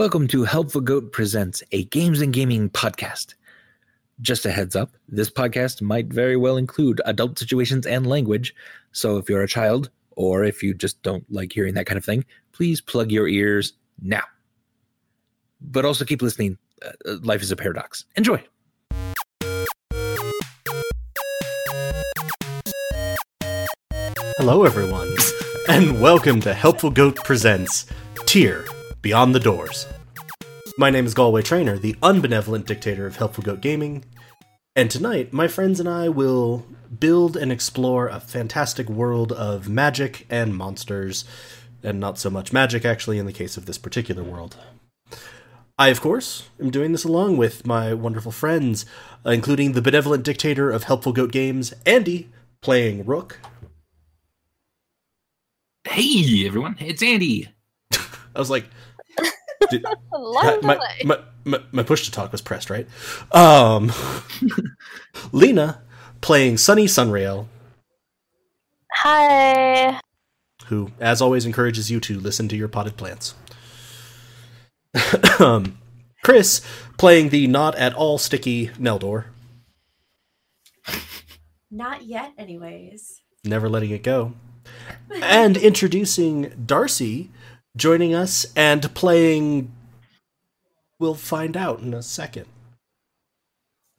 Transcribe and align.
Welcome 0.00 0.28
to 0.28 0.44
Helpful 0.44 0.80
Goat 0.80 1.12
Presents, 1.12 1.62
a 1.72 1.84
games 1.84 2.22
and 2.22 2.32
gaming 2.32 2.70
podcast. 2.70 3.34
Just 4.22 4.46
a 4.46 4.50
heads 4.50 4.74
up, 4.74 4.92
this 5.06 5.28
podcast 5.28 5.82
might 5.82 6.06
very 6.06 6.38
well 6.38 6.56
include 6.56 7.02
adult 7.04 7.38
situations 7.38 7.86
and 7.86 8.06
language, 8.06 8.54
so 8.92 9.18
if 9.18 9.28
you're 9.28 9.42
a 9.42 9.46
child, 9.46 9.90
or 10.12 10.42
if 10.42 10.62
you 10.62 10.72
just 10.72 11.02
don't 11.02 11.30
like 11.30 11.52
hearing 11.52 11.74
that 11.74 11.84
kind 11.84 11.98
of 11.98 12.04
thing, 12.06 12.24
please 12.50 12.80
plug 12.80 13.12
your 13.12 13.28
ears 13.28 13.74
now. 14.00 14.22
But 15.60 15.84
also 15.84 16.06
keep 16.06 16.22
listening. 16.22 16.56
Uh, 16.82 17.16
life 17.20 17.42
is 17.42 17.50
a 17.50 17.56
paradox. 17.56 18.06
Enjoy. 18.16 18.42
Hello, 24.38 24.64
everyone, 24.64 25.14
and 25.68 26.00
welcome 26.00 26.40
to 26.40 26.54
Helpful 26.54 26.88
Goat 26.88 27.16
Presents 27.16 27.84
Tier 28.24 28.64
Beyond 29.02 29.34
the 29.34 29.40
Doors. 29.40 29.86
My 30.76 30.90
name 30.90 31.06
is 31.06 31.14
Galway 31.14 31.40
Trainer, 31.40 31.78
the 31.78 31.94
unbenevolent 32.02 32.66
dictator 32.66 33.06
of 33.06 33.16
Helpful 33.16 33.42
Goat 33.42 33.62
Gaming, 33.62 34.04
and 34.76 34.90
tonight 34.90 35.32
my 35.32 35.48
friends 35.48 35.80
and 35.80 35.88
I 35.88 36.10
will 36.10 36.66
build 36.98 37.34
and 37.34 37.50
explore 37.50 38.08
a 38.08 38.20
fantastic 38.20 38.90
world 38.90 39.32
of 39.32 39.70
magic 39.70 40.26
and 40.28 40.54
monsters, 40.54 41.24
and 41.82 41.98
not 41.98 42.18
so 42.18 42.28
much 42.28 42.52
magic, 42.52 42.84
actually, 42.84 43.18
in 43.18 43.24
the 43.24 43.32
case 43.32 43.56
of 43.56 43.64
this 43.64 43.78
particular 43.78 44.22
world. 44.22 44.58
I, 45.78 45.88
of 45.88 46.02
course, 46.02 46.50
am 46.60 46.70
doing 46.70 46.92
this 46.92 47.04
along 47.04 47.38
with 47.38 47.66
my 47.66 47.94
wonderful 47.94 48.32
friends, 48.32 48.84
uh, 49.24 49.30
including 49.30 49.72
the 49.72 49.80
benevolent 49.80 50.24
dictator 50.24 50.70
of 50.70 50.84
Helpful 50.84 51.14
Goat 51.14 51.32
Games, 51.32 51.72
Andy, 51.86 52.28
playing 52.60 53.06
Rook. 53.06 53.40
Hey, 55.88 56.46
everyone, 56.46 56.76
it's 56.78 57.02
Andy. 57.02 57.48
I 57.92 58.38
was 58.38 58.50
like, 58.50 58.66
did, 59.68 59.84
Long 60.12 60.60
my, 60.62 60.78
my, 61.04 61.18
my, 61.44 61.60
my 61.72 61.82
push 61.82 62.04
to 62.04 62.10
talk 62.10 62.32
was 62.32 62.40
pressed, 62.40 62.70
right? 62.70 62.86
Um, 63.32 63.92
Lena 65.32 65.82
playing 66.20 66.56
Sunny 66.58 66.86
Sunrail, 66.86 67.46
Hi. 68.92 70.00
who, 70.66 70.90
as 71.00 71.20
always, 71.22 71.46
encourages 71.46 71.90
you 71.90 72.00
to 72.00 72.18
listen 72.18 72.48
to 72.48 72.56
your 72.56 72.68
potted 72.68 72.96
plants. 72.96 73.34
um, 75.40 75.78
Chris 76.24 76.60
playing 76.98 77.28
the 77.30 77.46
not 77.46 77.74
at 77.76 77.94
all 77.94 78.18
sticky 78.18 78.68
Neldor, 78.78 79.26
Not 81.70 82.02
yet, 82.04 82.32
anyways. 82.36 83.20
never 83.44 83.68
letting 83.68 83.90
it 83.90 84.02
go. 84.02 84.32
And 85.22 85.56
introducing 85.56 86.52
Darcy 86.66 87.30
joining 87.76 88.14
us 88.14 88.46
and 88.56 88.92
playing. 88.94 89.72
We'll 90.98 91.14
find 91.14 91.56
out 91.56 91.80
in 91.80 91.94
a 91.94 92.02
second. 92.02 92.46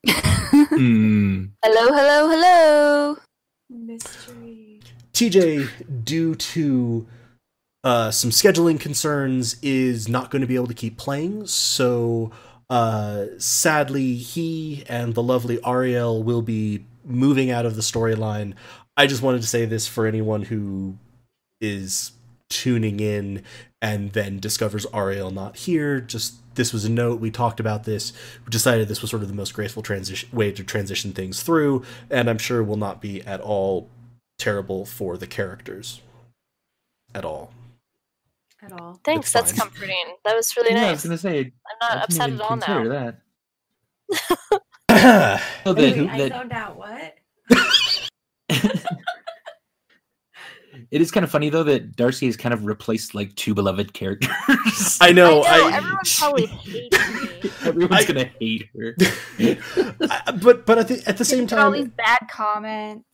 Hmm. 0.08 1.46
Hello, 1.64 1.94
hello, 1.94 2.30
hello. 2.30 3.18
Mystery. 3.70 4.80
TJ, 5.14 6.04
due 6.04 6.36
to 6.36 7.08
uh, 7.84 8.12
some 8.12 8.30
scheduling 8.30 8.80
concerns, 8.80 9.58
is 9.62 10.08
not 10.08 10.32
going 10.32 10.42
to 10.42 10.48
be 10.48 10.56
able 10.56 10.68
to 10.68 10.74
keep 10.74 10.98
playing. 10.98 11.46
So, 11.48 12.32
uh, 12.70 13.26
sadly, 13.38 14.16
he 14.16 14.84
and 14.88 15.14
the 15.14 15.24
lovely 15.24 15.60
Ariel 15.66 16.24
will 16.24 16.42
be 16.42 16.86
moving 17.04 17.52
out 17.52 17.66
of 17.66 17.76
the 17.76 17.82
storyline. 17.82 18.54
I 18.98 19.08
just 19.08 19.22
wanted 19.22 19.42
to 19.42 19.48
say 19.48 19.66
this 19.66 19.88
for 19.88 20.06
anyone 20.06 20.44
who 20.44 20.98
is 21.60 22.12
tuning 22.52 23.00
in 23.00 23.44
and 23.82 24.12
then 24.14 24.40
discovers 24.40 24.86
Ariel 24.94 25.32
not 25.32 25.56
here. 25.58 26.00
Just 26.00 26.36
this 26.56 26.72
was 26.74 26.86
a 26.86 26.90
note. 26.90 27.20
We 27.20 27.32
talked 27.32 27.60
about 27.60 27.86
this. 27.86 28.14
We 28.46 28.50
decided 28.52 28.88
this 28.88 29.02
was 29.02 29.10
sort 29.10 29.24
of 29.24 29.30
the 29.30 29.34
most 29.36 29.54
graceful 29.54 29.82
transition 29.82 30.30
way 30.32 30.52
to 30.52 30.64
transition 30.64 31.14
things 31.14 31.42
through, 31.42 31.84
and 32.10 32.30
I'm 32.30 32.38
sure 32.38 32.62
will 32.64 32.76
not 32.78 33.02
be 33.02 33.22
at 33.24 33.42
all 33.42 33.90
terrible 34.38 34.86
for 34.86 35.18
the 35.18 35.26
characters 35.28 36.02
at 37.16 37.26
all. 37.26 37.52
At 38.64 38.72
all. 38.74 39.00
Thanks, 39.04 39.28
It's 39.28 39.34
that's 39.34 39.52
fine. 39.54 39.70
comforting. 39.70 40.16
That 40.26 40.36
was 40.36 40.56
really 40.56 40.74
Yeah, 40.76 40.90
I 40.90 40.92
was 40.92 41.04
gonna 41.04 41.18
say, 41.18 41.40
I'm 41.40 41.78
not 41.82 42.04
upset 42.04 42.30
at 42.32 42.42
all 42.42 42.58
now. 42.58 42.84
that. 42.90 43.18
I 44.90 45.42
Oh, 45.66 45.74
Wait, 45.74 45.94
that- 45.96 46.10
I 46.10 46.18
that- 46.18 46.32
zoned 46.32 46.52
out. 46.54 46.76
What? 46.78 47.18
it 50.92 51.02
is 51.02 51.10
kind 51.12 51.24
of 51.24 51.32
funny 51.32 51.50
though 51.50 51.64
that 51.64 51.96
Darcy 51.96 52.26
has 52.28 52.36
kind 52.38 52.54
of 52.54 52.66
replaced 52.66 53.16
like 53.16 53.34
two 53.36 53.54
beloved 53.54 53.94
characters. 53.94 54.30
know. 54.50 55.08
I 55.08 55.12
know, 55.12 55.42
I, 55.42 55.74
everyone 55.78 55.98
probably 56.18 56.46
hates 56.48 56.98
me. 57.44 57.52
Everyone's 57.64 57.96
I- 58.02 58.06
gonna 58.06 58.30
hate 58.40 58.70
her. 58.78 58.96
I- 60.10 60.32
but 60.42 60.66
but 60.66 60.78
at 60.80 60.88
the 60.88 61.02
at 61.08 61.18
the 61.18 61.26
same 61.26 61.48
time, 61.48 61.66
all 61.66 61.72
these 61.72 61.88
bad 61.90 62.28
comments. 62.30 63.06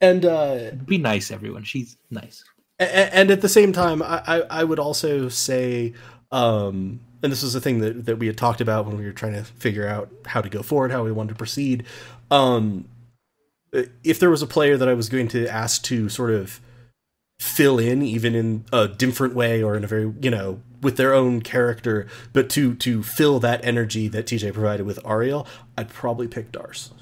and 0.00 0.24
uh, 0.24 0.70
Be 0.84 0.98
nice, 0.98 1.30
everyone. 1.30 1.64
She's 1.64 1.96
nice. 2.10 2.44
A- 2.80 2.84
a- 2.84 3.14
and 3.14 3.30
at 3.30 3.40
the 3.40 3.48
same 3.48 3.72
time 3.72 4.02
I, 4.02 4.22
I, 4.26 4.40
I 4.60 4.64
would 4.64 4.78
also 4.78 5.28
say 5.28 5.94
um 6.32 7.00
and 7.22 7.30
this 7.30 7.42
was 7.42 7.54
a 7.54 7.60
thing 7.60 7.78
that, 7.78 8.06
that 8.06 8.18
we 8.18 8.26
had 8.26 8.36
talked 8.36 8.60
about 8.60 8.84
when 8.86 8.96
we 8.98 9.04
were 9.04 9.12
trying 9.12 9.34
to 9.34 9.44
figure 9.44 9.86
out 9.86 10.10
how 10.26 10.40
to 10.40 10.48
go 10.48 10.62
forward 10.62 10.90
how 10.90 11.04
we 11.04 11.12
wanted 11.12 11.28
to 11.28 11.34
proceed 11.36 11.84
um 12.30 12.86
if 14.02 14.18
there 14.18 14.30
was 14.30 14.42
a 14.42 14.46
player 14.46 14.76
that 14.78 14.88
i 14.88 14.94
was 14.94 15.08
going 15.10 15.28
to 15.28 15.46
ask 15.46 15.82
to 15.84 16.08
sort 16.08 16.30
of 16.30 16.60
fill 17.42 17.78
in 17.78 18.02
even 18.02 18.34
in 18.36 18.64
a 18.72 18.86
different 18.86 19.34
way 19.34 19.62
or 19.62 19.76
in 19.76 19.82
a 19.82 19.86
very 19.86 20.12
you 20.20 20.30
know 20.30 20.60
with 20.80 20.96
their 20.96 21.12
own 21.12 21.40
character 21.42 22.06
but 22.32 22.48
to 22.48 22.74
to 22.76 23.02
fill 23.02 23.40
that 23.40 23.62
energy 23.64 24.06
that 24.06 24.26
tj 24.26 24.52
provided 24.54 24.86
with 24.86 24.98
ariel 25.04 25.46
i'd 25.76 25.88
probably 25.88 26.28
pick 26.28 26.52
dars 26.52 26.92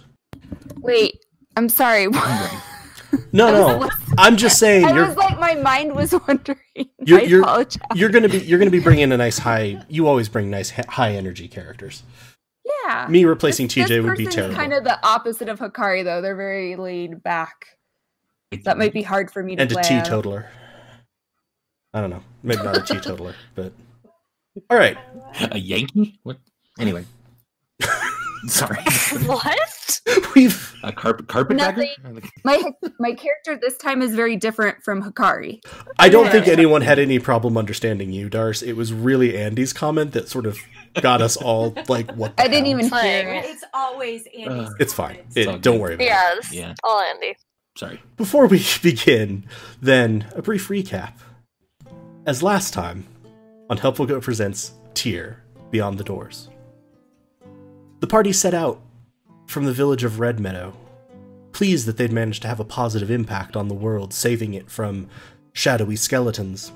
Wait, 0.79 1.19
I'm 1.57 1.69
sorry. 1.69 2.07
no 3.33 3.53
no 3.83 3.91
i'm 4.19 4.37
just 4.37 4.59
saying 4.59 4.85
I 4.85 4.93
you're 4.95 5.07
was 5.09 5.17
like, 5.17 5.39
my 5.39 5.55
mind 5.57 5.95
was 5.95 6.13
wondering. 6.29 6.59
You're- 7.05 7.23
I 7.23 7.27
you're- 7.27 7.43
apologize. 7.43 7.83
you're 7.95 8.09
gonna 8.09 8.29
be 8.29 8.39
you're 8.39 8.59
gonna 8.59 8.71
be 8.71 8.81
bringing 8.81 9.13
a 9.13 9.17
nice 9.17 9.39
high. 9.39 9.83
You 9.89 10.09
always 10.09 10.29
bring 10.29 10.49
nice 10.51 10.71
high 10.71 11.13
energy 11.13 11.49
characters. 11.49 12.03
Yeah. 12.87 13.07
Me 13.09 13.25
replacing 13.25 13.67
This- 13.67 13.75
TJ 13.77 13.89
this 13.89 14.05
would 14.05 14.17
be 14.17 14.25
person 14.27 14.37
terrible. 14.41 14.57
kind 14.57 14.73
of 14.73 14.85
the 14.85 14.99
opposite 15.07 15.49
of 15.49 15.59
Hikari, 15.59 16.03
though. 16.05 16.21
They're 16.23 16.37
very 16.37 16.77
laid 16.77 17.23
back. 17.23 17.67
That 18.65 18.79
might 18.79 18.93
be 18.93 19.03
hard 19.03 19.31
for 19.31 19.43
me 19.43 19.55
to 19.57 19.63
and 19.63 19.71
a 19.71 19.75
play 19.75 19.83
out. 19.83 20.05
teetotaler. 20.05 20.47
I 21.95 22.01
don't 22.01 22.11
know. 22.11 22.23
Maybe 22.43 22.63
not 22.63 22.77
a 22.79 22.83
teetotaler, 22.83 23.35
but 23.55 23.73
all 24.69 24.77
right. 24.77 24.97
a 25.53 25.59
Yankee. 25.59 26.19
What? 26.25 26.39
Anyway. 26.79 27.05
Sorry. 28.47 28.79
what? 29.27 30.01
We've 30.35 30.75
A 30.83 30.93
carpet 30.93 31.29
carpetbagger. 31.29 31.85
My 32.43 32.73
my 32.99 33.13
character 33.13 33.57
this 33.61 33.77
time 33.77 34.03
is 34.03 34.15
very 34.15 34.35
different 34.37 34.83
from 34.83 35.03
Hikari. 35.03 35.61
I 35.99 36.09
don't 36.09 36.31
think 36.31 36.49
anyone 36.49 36.81
had 36.83 36.99
any 36.99 37.19
problem 37.19 37.57
understanding 37.59 38.13
you, 38.13 38.29
Dars. 38.31 38.63
It 38.63 38.73
was 38.75 38.93
really 38.93 39.37
Andy's 39.37 39.73
comment 39.73 40.13
that 40.13 40.29
sort 40.29 40.47
of 40.47 40.59
got 40.95 41.21
us 41.21 41.37
all 41.37 41.75
like, 41.89 42.11
"What?" 42.17 42.37
the 42.37 42.43
I 42.45 42.49
didn't 42.49 42.65
hell? 42.67 42.79
even 42.79 42.89
Fine. 42.91 43.05
hear. 43.05 43.43
It's 43.45 43.65
always 43.75 44.25
Andy's. 44.37 44.69
Uh, 44.69 44.75
It's 44.81 44.93
fine. 44.95 45.19
It, 45.37 45.47
all 45.47 45.59
don't 45.59 45.79
worry 45.79 45.95
about 45.95 46.05
it. 46.05 46.07
Yeah, 46.07 46.35
this 46.37 46.53
Yeah. 46.53 46.75
all 46.83 47.01
Andy. 47.01 47.37
Sorry. 47.77 48.03
Before 48.17 48.47
we 48.47 48.65
begin, 48.83 49.45
then 49.81 50.27
a 50.35 50.43
brief 50.43 50.69
recap. 50.69 51.15
As 52.27 52.43
last 52.43 52.75
time, 52.75 53.07
on 53.71 53.77
Helpful 53.77 54.07
Goat 54.07 54.23
Presents 54.23 54.73
Tier 54.95 55.43
Beyond 55.71 55.97
the 55.97 56.05
Doors. 56.05 56.49
The 58.01 58.07
party 58.07 58.33
set 58.33 58.53
out 58.53 58.81
from 59.47 59.65
the 59.65 59.73
village 59.73 60.05
of 60.05 60.21
Red 60.21 60.41
Meadow, 60.41 60.75
pleased 61.53 61.87
that 61.87 61.97
they'd 61.97 62.13
managed 62.13 62.43
to 62.43 62.49
have 62.49 62.61
a 62.61 62.65
positive 62.65 63.11
impact 63.11 63.57
on 63.57 63.69
the 63.69 63.75
world, 63.75 64.13
saving 64.13 64.55
it 64.55 64.71
from 64.71 65.09
shadowy 65.53 65.97
skeletons. 65.97 66.73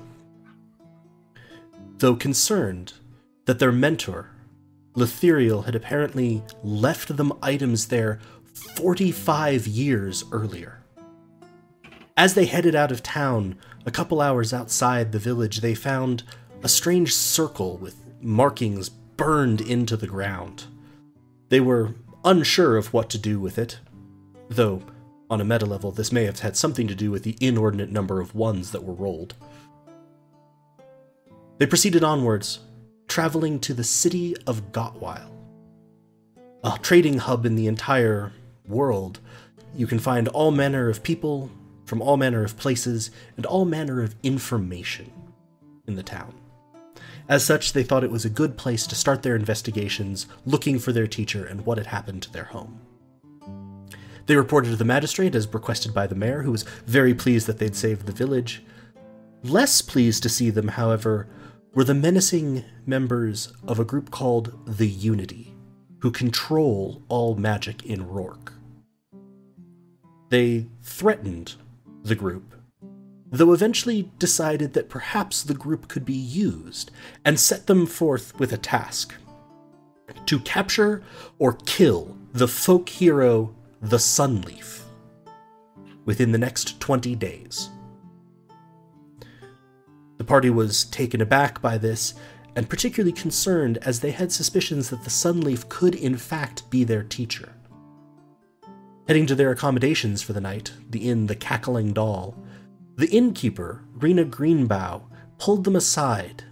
Though 1.97 2.15
concerned 2.15 2.93
that 3.45 3.59
their 3.59 3.71
mentor, 3.71 4.29
Letheriel, 4.95 5.65
had 5.65 5.75
apparently 5.75 6.43
left 6.63 7.15
them 7.15 7.33
items 7.41 7.87
there 7.87 8.19
45 8.75 9.67
years 9.67 10.23
earlier. 10.31 10.79
As 12.17 12.33
they 12.33 12.45
headed 12.45 12.75
out 12.75 12.91
of 12.91 13.03
town, 13.03 13.57
a 13.85 13.91
couple 13.91 14.21
hours 14.21 14.53
outside 14.53 15.11
the 15.11 15.19
village, 15.19 15.59
they 15.59 15.75
found 15.75 16.23
a 16.63 16.69
strange 16.69 17.13
circle 17.13 17.77
with 17.77 17.95
markings 18.21 18.87
burned 18.89 19.59
into 19.59 19.97
the 19.97 20.07
ground. 20.07 20.63
They 21.49 21.59
were 21.59 21.93
unsure 22.23 22.77
of 22.77 22.93
what 22.93 23.09
to 23.09 23.17
do 23.17 23.39
with 23.39 23.57
it, 23.57 23.79
though, 24.49 24.81
on 25.29 25.41
a 25.41 25.45
meta 25.45 25.65
level, 25.65 25.91
this 25.91 26.11
may 26.11 26.23
have 26.23 26.39
had 26.39 26.55
something 26.55 26.87
to 26.87 26.95
do 26.95 27.11
with 27.11 27.23
the 27.23 27.35
inordinate 27.41 27.91
number 27.91 28.21
of 28.21 28.33
ones 28.33 28.71
that 28.71 28.83
were 28.83 28.93
rolled. 28.93 29.33
They 31.57 31.65
proceeded 31.65 32.03
onwards, 32.03 32.59
traveling 33.07 33.59
to 33.61 33.73
the 33.73 33.83
city 33.83 34.35
of 34.47 34.71
Gotwile, 34.71 35.31
a 36.63 36.77
trading 36.81 37.17
hub 37.17 37.45
in 37.45 37.55
the 37.55 37.67
entire 37.67 38.31
world. 38.67 39.19
You 39.75 39.87
can 39.87 39.99
find 39.99 40.27
all 40.29 40.51
manner 40.51 40.89
of 40.89 41.03
people 41.03 41.49
from 41.85 42.01
all 42.01 42.17
manner 42.17 42.43
of 42.43 42.57
places 42.57 43.11
and 43.37 43.45
all 43.45 43.65
manner 43.65 44.01
of 44.01 44.15
information 44.23 45.11
in 45.87 45.95
the 45.95 46.03
town. 46.03 46.33
As 47.27 47.43
such, 47.43 47.73
they 47.73 47.83
thought 47.83 48.03
it 48.03 48.11
was 48.11 48.25
a 48.25 48.29
good 48.29 48.57
place 48.57 48.85
to 48.87 48.95
start 48.95 49.23
their 49.23 49.35
investigations, 49.35 50.27
looking 50.45 50.77
for 50.77 50.91
their 50.91 51.07
teacher 51.07 51.45
and 51.45 51.65
what 51.65 51.77
had 51.77 51.87
happened 51.87 52.21
to 52.23 52.31
their 52.31 52.43
home. 52.45 52.81
They 54.27 54.35
reported 54.35 54.71
to 54.71 54.75
the 54.75 54.85
magistrate 54.85 55.35
as 55.35 55.51
requested 55.51 55.93
by 55.93 56.07
the 56.07 56.15
mayor, 56.15 56.41
who 56.41 56.51
was 56.51 56.63
very 56.85 57.13
pleased 57.13 57.47
that 57.47 57.59
they'd 57.59 57.75
saved 57.75 58.05
the 58.05 58.11
village. 58.11 58.63
Less 59.43 59.81
pleased 59.81 60.23
to 60.23 60.29
see 60.29 60.49
them, 60.49 60.69
however, 60.69 61.27
were 61.73 61.83
the 61.83 61.93
menacing 61.93 62.63
members 62.85 63.53
of 63.67 63.79
a 63.79 63.85
group 63.85 64.09
called 64.09 64.53
the 64.65 64.87
Unity, 64.87 65.53
who 65.99 66.11
control 66.11 67.01
all 67.07 67.35
magic 67.35 67.85
in 67.85 68.07
Rourke. 68.07 68.53
They 70.29 70.67
threatened 70.81 71.55
the 72.05 72.15
group, 72.15 72.53
though 73.31 73.51
eventually 73.51 74.11
decided 74.19 74.73
that 74.73 74.89
perhaps 74.89 75.41
the 75.41 75.55
group 75.55 75.87
could 75.87 76.05
be 76.05 76.13
used, 76.13 76.91
and 77.25 77.39
set 77.39 77.65
them 77.65 77.87
forth 77.87 78.37
with 78.39 78.53
a 78.53 78.57
task 78.57 79.13
to 80.27 80.39
capture 80.39 81.01
or 81.39 81.53
kill 81.65 82.15
the 82.31 82.47
folk 82.47 82.89
hero, 82.89 83.55
the 83.81 83.97
Sunleaf, 83.97 84.81
within 86.05 86.31
the 86.31 86.37
next 86.37 86.79
20 86.79 87.15
days. 87.15 87.69
The 90.17 90.23
party 90.23 90.51
was 90.51 90.85
taken 90.85 91.21
aback 91.21 91.61
by 91.61 91.79
this 91.79 92.13
and 92.55 92.69
particularly 92.69 93.11
concerned 93.11 93.79
as 93.81 93.99
they 93.99 94.11
had 94.11 94.31
suspicions 94.31 94.89
that 94.89 95.03
the 95.03 95.09
Sunleaf 95.09 95.67
could 95.69 95.95
in 95.95 96.15
fact 96.17 96.69
be 96.69 96.83
their 96.83 97.03
teacher. 97.03 97.53
Heading 99.07 99.27
to 99.27 99.35
their 99.35 99.51
accommodations 99.51 100.23
for 100.23 100.33
the 100.33 100.41
night, 100.41 100.71
the 100.89 101.07
inn 101.07 101.27
The 101.27 101.35
Cackling 101.35 101.93
Doll, 101.93 102.35
the 102.95 103.09
innkeeper, 103.09 103.83
Rena 103.93 104.25
Greenbow, 104.25 105.03
pulled 105.37 105.63
them 105.63 105.75
aside 105.75 106.43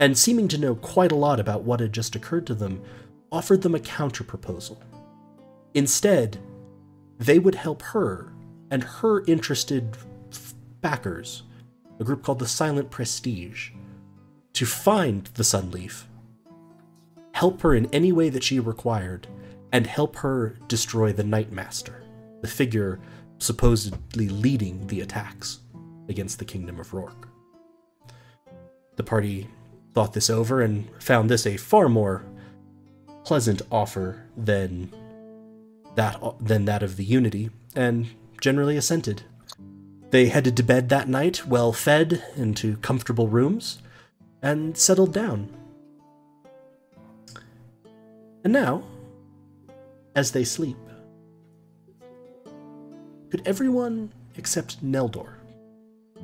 and, 0.00 0.18
seeming 0.18 0.48
to 0.48 0.58
know 0.58 0.74
quite 0.74 1.12
a 1.12 1.16
lot 1.16 1.38
about 1.38 1.62
what 1.62 1.78
had 1.78 1.92
just 1.92 2.16
occurred 2.16 2.48
to 2.48 2.54
them, 2.54 2.82
offered 3.30 3.62
them 3.62 3.76
a 3.76 3.78
counterproposal. 3.78 4.76
Instead, 5.74 6.38
they 7.18 7.38
would 7.38 7.54
help 7.54 7.80
her 7.82 8.32
and 8.72 8.82
her 8.82 9.24
interested 9.26 9.96
backers, 10.80 11.44
a 12.00 12.04
group 12.04 12.24
called 12.24 12.40
the 12.40 12.48
Silent 12.48 12.90
Prestige, 12.90 13.70
to 14.54 14.66
find 14.66 15.26
the 15.34 15.44
Sunleaf, 15.44 16.04
help 17.32 17.60
her 17.60 17.72
in 17.72 17.86
any 17.92 18.10
way 18.10 18.30
that 18.30 18.42
she 18.42 18.58
required, 18.58 19.28
and 19.74 19.88
help 19.88 20.14
her 20.14 20.56
destroy 20.68 21.12
the 21.12 21.24
Nightmaster, 21.24 21.96
the 22.42 22.48
figure 22.48 23.00
supposedly 23.38 24.28
leading 24.28 24.86
the 24.86 25.00
attacks 25.00 25.58
against 26.08 26.38
the 26.38 26.44
Kingdom 26.44 26.78
of 26.78 26.94
Rourke. 26.94 27.28
The 28.94 29.02
party 29.02 29.48
thought 29.92 30.12
this 30.12 30.30
over 30.30 30.62
and 30.62 30.88
found 31.02 31.28
this 31.28 31.44
a 31.44 31.56
far 31.56 31.88
more 31.88 32.24
pleasant 33.24 33.62
offer 33.72 34.22
than 34.36 34.92
that 35.96 36.22
than 36.38 36.66
that 36.66 36.84
of 36.84 36.96
the 36.96 37.04
Unity, 37.04 37.50
and 37.74 38.06
generally 38.40 38.76
assented. 38.76 39.22
They 40.10 40.28
headed 40.28 40.56
to 40.56 40.62
bed 40.62 40.88
that 40.90 41.08
night, 41.08 41.48
well 41.48 41.72
fed, 41.72 42.22
into 42.36 42.76
comfortable 42.76 43.26
rooms, 43.26 43.82
and 44.40 44.78
settled 44.78 45.12
down. 45.12 45.48
And 48.44 48.52
now, 48.52 48.84
as 50.14 50.30
they 50.32 50.44
sleep, 50.44 50.76
could 53.30 53.42
everyone 53.46 54.12
except 54.36 54.84
Neldor 54.84 55.34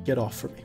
get 0.05 0.17
off 0.17 0.35
for 0.37 0.47
me? 0.49 0.63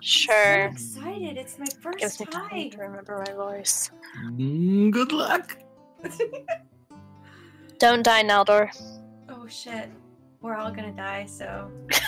Sure. 0.00 0.64
I'm 0.64 0.72
excited. 0.72 1.36
It's 1.36 1.58
my 1.58 1.66
first 1.80 1.98
Gives 1.98 2.20
me 2.20 2.26
time 2.26 2.48
time. 2.48 2.70
to 2.70 2.78
remember 2.78 3.24
my 3.26 3.32
voice. 3.34 3.90
Mm, 4.24 4.92
good 4.92 5.10
luck. 5.10 5.56
Don't 7.78 8.02
die, 8.04 8.22
Neldor. 8.22 8.70
oh 9.28 9.46
shit. 9.48 9.90
We're 10.40 10.54
all 10.54 10.70
gonna 10.70 10.92
die, 10.92 11.26
so 11.26 11.70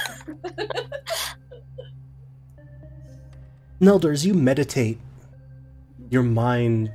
Neldor, 3.80 4.12
as 4.12 4.24
you 4.24 4.34
meditate, 4.34 4.98
your 6.10 6.22
mind 6.22 6.92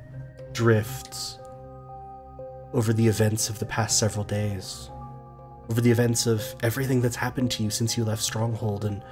drifts 0.52 1.38
over 2.74 2.92
the 2.92 3.06
events 3.06 3.48
of 3.48 3.60
the 3.60 3.64
past 3.64 3.98
several 3.98 4.24
days, 4.24 4.90
over 5.70 5.80
the 5.80 5.90
events 5.90 6.26
of 6.26 6.42
everything 6.62 7.00
that's 7.00 7.16
happened 7.16 7.50
to 7.52 7.62
you 7.62 7.70
since 7.70 7.96
you 7.96 8.04
left 8.04 8.20
Stronghold, 8.20 8.84
and 8.84 9.02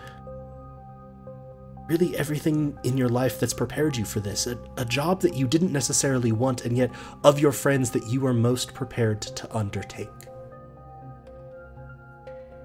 really 1.86 2.16
everything 2.16 2.76
in 2.82 2.96
your 2.96 3.08
life 3.08 3.38
that's 3.38 3.54
prepared 3.54 3.96
you 3.96 4.04
for 4.04 4.18
this. 4.18 4.48
A, 4.48 4.58
a 4.76 4.84
job 4.84 5.20
that 5.20 5.34
you 5.34 5.46
didn't 5.46 5.72
necessarily 5.72 6.32
want, 6.32 6.64
and 6.64 6.76
yet 6.76 6.90
of 7.22 7.38
your 7.38 7.52
friends 7.52 7.90
that 7.92 8.06
you 8.08 8.26
are 8.26 8.34
most 8.34 8.74
prepared 8.74 9.22
to 9.22 9.56
undertake. 9.56 10.10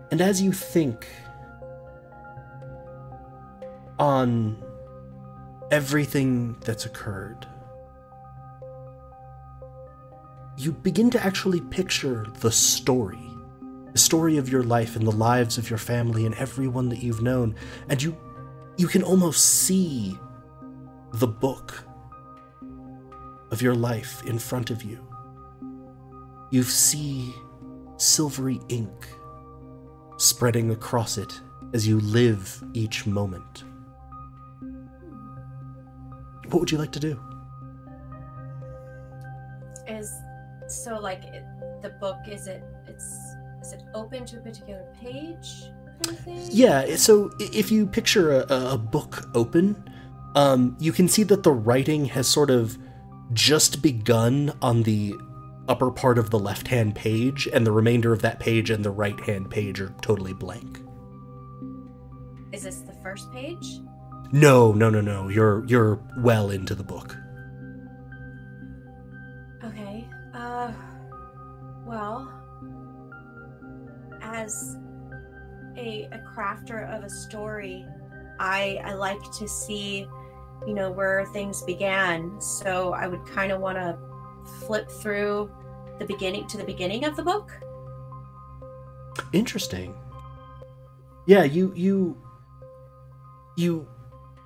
And 0.10 0.20
as 0.20 0.42
you 0.42 0.52
think 0.52 1.08
on 4.00 4.64
everything 5.70 6.56
that's 6.62 6.86
occurred, 6.86 7.46
you 10.58 10.72
begin 10.72 11.10
to 11.12 11.24
actually 11.24 11.62
picture 11.62 12.26
the 12.40 12.52
story. 12.52 13.30
The 13.94 14.00
story 14.00 14.38
of 14.38 14.50
your 14.50 14.64
life 14.64 14.96
and 14.96 15.06
the 15.06 15.12
lives 15.12 15.58
of 15.58 15.70
your 15.70 15.80
family 15.80 16.26
and 16.26 16.36
everyone 16.36 16.90
that 16.90 17.02
you've 17.02 17.22
known. 17.22 17.56
And 17.90 18.02
you 18.02 18.18
you 18.78 18.88
can 18.88 19.04
almost 19.04 19.44
see 19.44 20.18
the 21.14 21.28
book 21.28 21.84
of 23.50 23.62
your 23.62 23.74
life 23.74 24.24
in 24.26 24.38
front 24.38 24.70
of 24.70 24.84
you. 24.84 25.06
You 26.52 26.64
see 26.64 27.34
silvery 27.98 28.60
ink 28.70 29.08
spreading 30.18 30.72
across 30.72 31.18
it 31.18 31.40
as 31.74 31.88
you 31.88 32.00
live 32.00 32.64
each 32.74 33.06
moment. 33.06 33.64
What 36.50 36.60
would 36.60 36.72
you 36.72 36.78
like 36.78 36.92
to 36.94 37.00
do? 37.00 37.20
is 39.88 40.12
so 40.68 41.00
like 41.00 41.24
it, 41.26 41.44
the 41.82 41.90
book 42.02 42.18
is 42.28 42.48
it 42.48 42.64
it's 42.88 43.18
is 43.62 43.74
it 43.74 43.84
open 43.94 44.26
to 44.26 44.38
a 44.38 44.42
particular 44.42 44.86
page? 45.00 45.48
Yeah, 46.50 46.96
so 46.96 47.32
if 47.40 47.72
you 47.72 47.88
picture 47.88 48.42
a, 48.42 48.74
a 48.74 48.78
book 48.78 49.30
open, 49.34 49.84
um, 50.36 50.78
you 50.80 50.92
can 50.92 51.08
see 51.08 51.24
that 51.24 51.42
the 51.42 51.52
writing 51.52 52.06
has 52.06 52.28
sort 52.28 52.52
of 52.52 52.78
just 53.34 53.82
begun 53.82 54.54
on 54.62 54.84
the 54.84 55.16
upper 55.68 55.92
part 55.92 56.18
of 56.18 56.30
the 56.30 56.40
left 56.40 56.68
hand 56.68 56.96
page, 56.96 57.48
and 57.52 57.66
the 57.66 57.72
remainder 57.72 58.14
of 58.14 58.22
that 58.22 58.40
page 58.40 58.70
and 58.70 58.86
the 58.86 58.92
right 58.92 59.20
hand 59.22 59.50
page 59.50 59.82
are 59.82 59.94
totally 60.02 60.34
blank. 60.34 60.82
Is 62.54 62.64
this 62.64 62.82
the 62.82 62.94
first 63.04 63.32
page? 63.34 63.80
No, 64.32 64.72
no, 64.72 64.90
no, 64.90 65.02
no. 65.02 65.30
You're 65.30 65.66
you're 65.66 66.00
well 66.20 66.52
into 66.52 66.76
the 66.76 66.84
book. 66.84 67.18
As 74.48 74.78
a 75.78 76.08
a 76.12 76.20
crafter 76.20 76.90
of 76.96 77.04
a 77.04 77.10
story, 77.10 77.86
I 78.40 78.80
I 78.84 78.94
like 78.94 79.22
to 79.40 79.48
see 79.48 80.08
you 80.66 80.74
know 80.74 80.90
where 80.90 81.26
things 81.34 81.62
began. 81.64 82.40
So 82.42 82.94
I 82.94 83.08
would 83.08 83.26
kind 83.28 83.52
of 83.52 83.62
want 83.62 83.78
to 83.78 83.98
flip 84.66 84.90
through 84.90 85.52
the 86.00 86.06
beginning 86.06 86.48
to 86.48 86.58
the 86.58 86.64
beginning 86.64 87.06
of 87.06 87.16
the 87.16 87.24
book. 87.24 87.52
Interesting. 89.34 89.94
Yeah, 91.28 91.44
you 91.44 91.74
you 91.76 92.18
you 93.58 93.88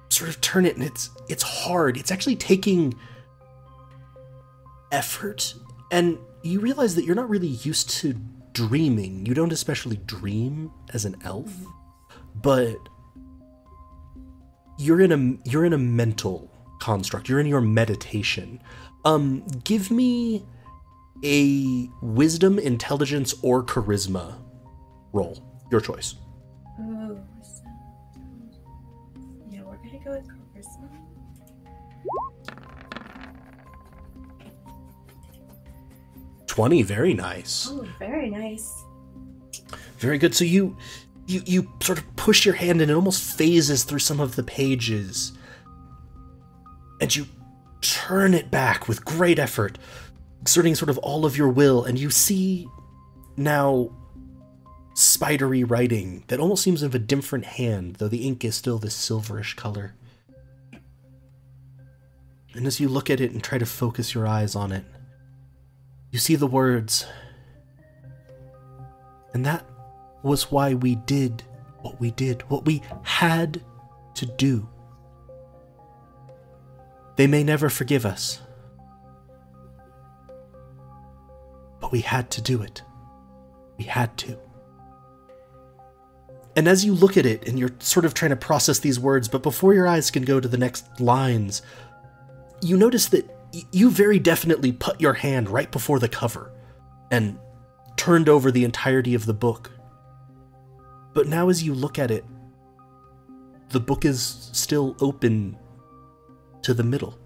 sort 0.09 0.29
of 0.29 0.41
turn 0.41 0.65
it 0.65 0.75
and 0.75 0.83
it's 0.83 1.11
it's 1.29 1.43
hard. 1.43 1.95
It's 1.97 2.11
actually 2.11 2.35
taking 2.35 2.95
effort 4.91 5.53
and 5.91 6.17
you 6.43 6.59
realize 6.59 6.95
that 6.95 7.05
you're 7.05 7.15
not 7.15 7.29
really 7.29 7.47
used 7.47 7.89
to 8.01 8.15
dreaming. 8.53 9.25
You 9.25 9.33
don't 9.33 9.51
especially 9.51 9.97
dream 9.97 10.71
as 10.93 11.05
an 11.05 11.15
elf, 11.23 11.53
but 12.35 12.77
you're 14.77 15.01
in 15.01 15.11
a 15.11 15.49
you're 15.49 15.65
in 15.65 15.73
a 15.73 15.77
mental 15.77 16.51
construct. 16.79 17.29
You're 17.29 17.39
in 17.39 17.47
your 17.47 17.61
meditation. 17.61 18.61
Um 19.05 19.45
give 19.63 19.91
me 19.91 20.45
a 21.23 21.89
wisdom, 22.01 22.57
intelligence 22.57 23.35
or 23.41 23.63
charisma 23.63 24.35
roll. 25.13 25.37
Your 25.71 25.81
choice. 25.81 26.15
20 36.51 36.81
very 36.81 37.13
nice. 37.13 37.69
Oh 37.71 37.87
very 37.97 38.29
nice. 38.29 38.83
Very 39.99 40.17
good. 40.17 40.35
So 40.35 40.43
you 40.43 40.75
you 41.25 41.41
you 41.45 41.71
sort 41.81 41.97
of 41.97 42.15
push 42.17 42.45
your 42.45 42.55
hand 42.55 42.81
and 42.81 42.91
it 42.91 42.93
almost 42.93 43.37
phases 43.37 43.85
through 43.85 43.99
some 43.99 44.19
of 44.19 44.35
the 44.35 44.43
pages. 44.43 45.31
And 46.99 47.15
you 47.15 47.25
turn 47.79 48.33
it 48.33 48.51
back 48.51 48.89
with 48.89 49.05
great 49.05 49.39
effort 49.39 49.77
exerting 50.41 50.75
sort 50.75 50.89
of 50.89 50.97
all 50.97 51.25
of 51.25 51.37
your 51.37 51.47
will. 51.47 51.85
And 51.85 51.97
you 51.97 52.09
see 52.09 52.67
now 53.37 53.89
spidery 54.93 55.63
writing 55.63 56.25
that 56.27 56.41
almost 56.41 56.63
seems 56.63 56.83
of 56.83 56.93
a 56.93 56.99
different 56.99 57.45
hand 57.45 57.95
though 57.95 58.09
the 58.09 58.27
ink 58.27 58.43
is 58.43 58.55
still 58.55 58.77
this 58.77 58.97
silverish 58.97 59.55
color. 59.55 59.95
And 62.53 62.67
as 62.67 62.81
you 62.81 62.89
look 62.89 63.09
at 63.09 63.21
it 63.21 63.31
and 63.31 63.41
try 63.41 63.57
to 63.57 63.65
focus 63.65 64.13
your 64.13 64.27
eyes 64.27 64.53
on 64.53 64.73
it 64.73 64.83
you 66.11 66.19
see 66.19 66.35
the 66.35 66.47
words. 66.47 67.05
And 69.33 69.45
that 69.45 69.65
was 70.23 70.51
why 70.51 70.73
we 70.73 70.95
did 70.95 71.43
what 71.81 71.99
we 71.99 72.11
did, 72.11 72.47
what 72.49 72.65
we 72.65 72.81
had 73.03 73.61
to 74.15 74.25
do. 74.25 74.67
They 77.15 77.27
may 77.27 77.43
never 77.43 77.69
forgive 77.69 78.05
us, 78.05 78.39
but 81.79 81.91
we 81.91 82.01
had 82.01 82.29
to 82.31 82.41
do 82.41 82.61
it. 82.61 82.81
We 83.77 83.85
had 83.85 84.15
to. 84.19 84.37
And 86.55 86.67
as 86.67 86.83
you 86.83 86.93
look 86.93 87.17
at 87.17 87.25
it 87.25 87.47
and 87.47 87.57
you're 87.57 87.71
sort 87.79 88.05
of 88.05 88.13
trying 88.13 88.31
to 88.31 88.35
process 88.35 88.79
these 88.79 88.99
words, 88.99 89.27
but 89.27 89.41
before 89.41 89.73
your 89.73 89.87
eyes 89.87 90.11
can 90.11 90.23
go 90.23 90.39
to 90.39 90.47
the 90.47 90.57
next 90.57 90.99
lines, 90.99 91.61
you 92.61 92.77
notice 92.77 93.07
that 93.07 93.29
y- 93.53 93.63
you 93.71 93.89
very 93.89 94.19
definitely 94.19 94.71
put 94.71 94.99
your 95.01 95.13
hand 95.13 95.49
right 95.49 95.71
before 95.71 95.99
the 95.99 96.09
cover 96.09 96.51
and 97.11 97.37
turned 97.97 98.29
over 98.29 98.51
the 98.51 98.63
entirety 98.63 99.13
of 99.13 99.25
the 99.25 99.33
book. 99.33 99.71
But 101.13 101.27
now, 101.27 101.49
as 101.49 101.61
you 101.63 101.73
look 101.73 101.99
at 101.99 102.09
it, 102.11 102.23
the 103.69 103.79
book 103.79 104.05
is 104.05 104.49
still 104.53 104.95
open 105.01 105.57
to 106.61 106.73
the 106.73 106.83
middle. 106.83 107.17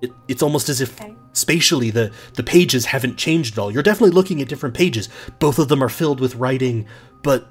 It, 0.00 0.10
it's 0.26 0.42
almost 0.42 0.68
as 0.68 0.80
if 0.80 1.00
Okay. 1.00 1.14
spatially 1.32 1.90
the, 1.90 2.10
the 2.34 2.42
pages 2.42 2.86
haven't 2.86 3.16
changed 3.18 3.54
at 3.54 3.58
all. 3.60 3.70
You're 3.70 3.82
definitely 3.84 4.10
looking 4.14 4.42
at 4.42 4.48
different 4.48 4.74
pages. 4.74 5.08
Both 5.38 5.58
of 5.60 5.68
them 5.68 5.82
are 5.82 5.88
filled 5.88 6.18
with 6.20 6.34
writing, 6.36 6.86
but 7.22 7.48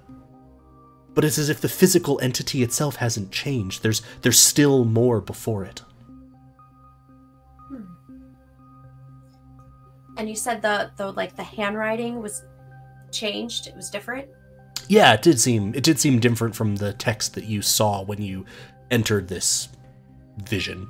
but 1.13 1.25
it's 1.25 1.37
as 1.37 1.49
if 1.49 1.59
the 1.59 1.67
physical 1.69 2.19
entity 2.21 2.63
itself 2.63 2.95
hasn't 2.97 3.31
changed. 3.31 3.83
There's 3.83 4.01
there's 4.21 4.39
still 4.39 4.83
more 4.85 5.19
before 5.21 5.63
it. 5.65 5.81
And 10.21 10.29
you 10.29 10.35
said 10.35 10.61
the 10.61 10.91
the 10.97 11.11
like 11.13 11.35
the 11.35 11.41
handwriting 11.41 12.21
was 12.21 12.43
changed. 13.11 13.65
It 13.65 13.75
was 13.75 13.89
different. 13.89 14.27
Yeah, 14.87 15.13
it 15.13 15.23
did 15.23 15.39
seem 15.39 15.73
it 15.73 15.83
did 15.83 15.99
seem 15.99 16.19
different 16.19 16.55
from 16.55 16.75
the 16.75 16.93
text 16.93 17.33
that 17.33 17.45
you 17.45 17.63
saw 17.63 18.03
when 18.03 18.21
you 18.21 18.45
entered 18.91 19.27
this 19.27 19.69
vision. 20.43 20.87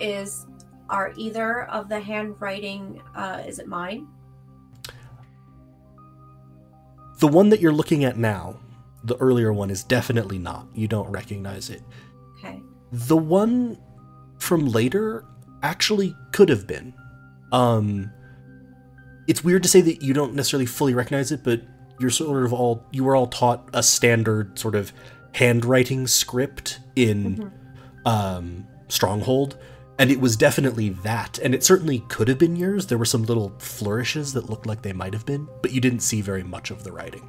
Is 0.00 0.46
are 0.88 1.12
either 1.18 1.66
of 1.66 1.90
the 1.90 2.00
handwriting? 2.00 3.02
Uh, 3.14 3.42
is 3.46 3.58
it 3.58 3.66
mine? 3.66 4.08
The 7.18 7.28
one 7.28 7.50
that 7.50 7.60
you're 7.60 7.74
looking 7.74 8.04
at 8.04 8.16
now, 8.16 8.58
the 9.04 9.18
earlier 9.18 9.52
one 9.52 9.68
is 9.68 9.84
definitely 9.84 10.38
not. 10.38 10.66
You 10.72 10.88
don't 10.88 11.10
recognize 11.10 11.68
it. 11.68 11.82
Okay. 12.38 12.62
The 12.90 13.18
one 13.18 13.78
from 14.38 14.66
later 14.66 15.26
actually 15.62 16.16
could 16.32 16.48
have 16.48 16.66
been. 16.66 16.94
Um 17.52 18.12
it's 19.26 19.44
weird 19.44 19.62
to 19.62 19.68
say 19.68 19.80
that 19.82 20.02
you 20.02 20.12
don't 20.12 20.34
necessarily 20.34 20.66
fully 20.66 20.94
recognize 20.94 21.30
it, 21.30 21.44
but 21.44 21.62
you're 21.98 22.10
sort 22.10 22.44
of 22.44 22.52
all 22.52 22.84
you 22.90 23.04
were 23.04 23.14
all 23.14 23.26
taught 23.26 23.68
a 23.72 23.82
standard 23.82 24.58
sort 24.58 24.74
of 24.74 24.92
handwriting 25.34 26.06
script 26.06 26.80
in 26.96 27.52
um 28.04 28.66
Stronghold, 28.88 29.56
and 29.98 30.10
it 30.10 30.20
was 30.20 30.36
definitely 30.36 30.88
that, 30.88 31.38
and 31.38 31.54
it 31.54 31.62
certainly 31.62 32.00
could 32.08 32.26
have 32.26 32.38
been 32.38 32.56
yours. 32.56 32.86
There 32.86 32.98
were 32.98 33.04
some 33.04 33.24
little 33.24 33.52
flourishes 33.58 34.32
that 34.32 34.50
looked 34.50 34.66
like 34.66 34.82
they 34.82 34.92
might 34.92 35.12
have 35.12 35.24
been, 35.26 35.48
but 35.62 35.72
you 35.72 35.80
didn't 35.80 36.00
see 36.00 36.20
very 36.20 36.42
much 36.42 36.70
of 36.70 36.82
the 36.82 36.90
writing. 36.90 37.28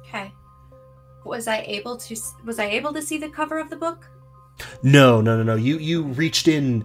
Okay. 0.00 0.32
Was 1.24 1.48
I 1.48 1.60
able 1.66 1.96
to? 1.96 2.16
Was 2.44 2.58
I 2.58 2.66
able 2.66 2.92
to 2.92 3.02
see 3.02 3.18
the 3.18 3.28
cover 3.28 3.58
of 3.58 3.70
the 3.70 3.76
book? 3.76 4.08
No, 4.82 5.20
no, 5.20 5.36
no, 5.36 5.42
no. 5.42 5.56
You 5.56 5.78
you 5.78 6.02
reached 6.02 6.46
in 6.46 6.84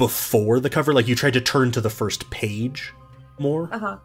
before 0.00 0.60
the 0.60 0.70
cover, 0.70 0.94
like 0.94 1.06
you 1.06 1.14
tried 1.14 1.34
to 1.34 1.42
turn 1.42 1.70
to 1.70 1.80
the 1.82 1.90
first 1.90 2.30
page 2.30 2.94
more. 3.38 3.68
Uh 3.70 3.78
huh. 3.78 3.98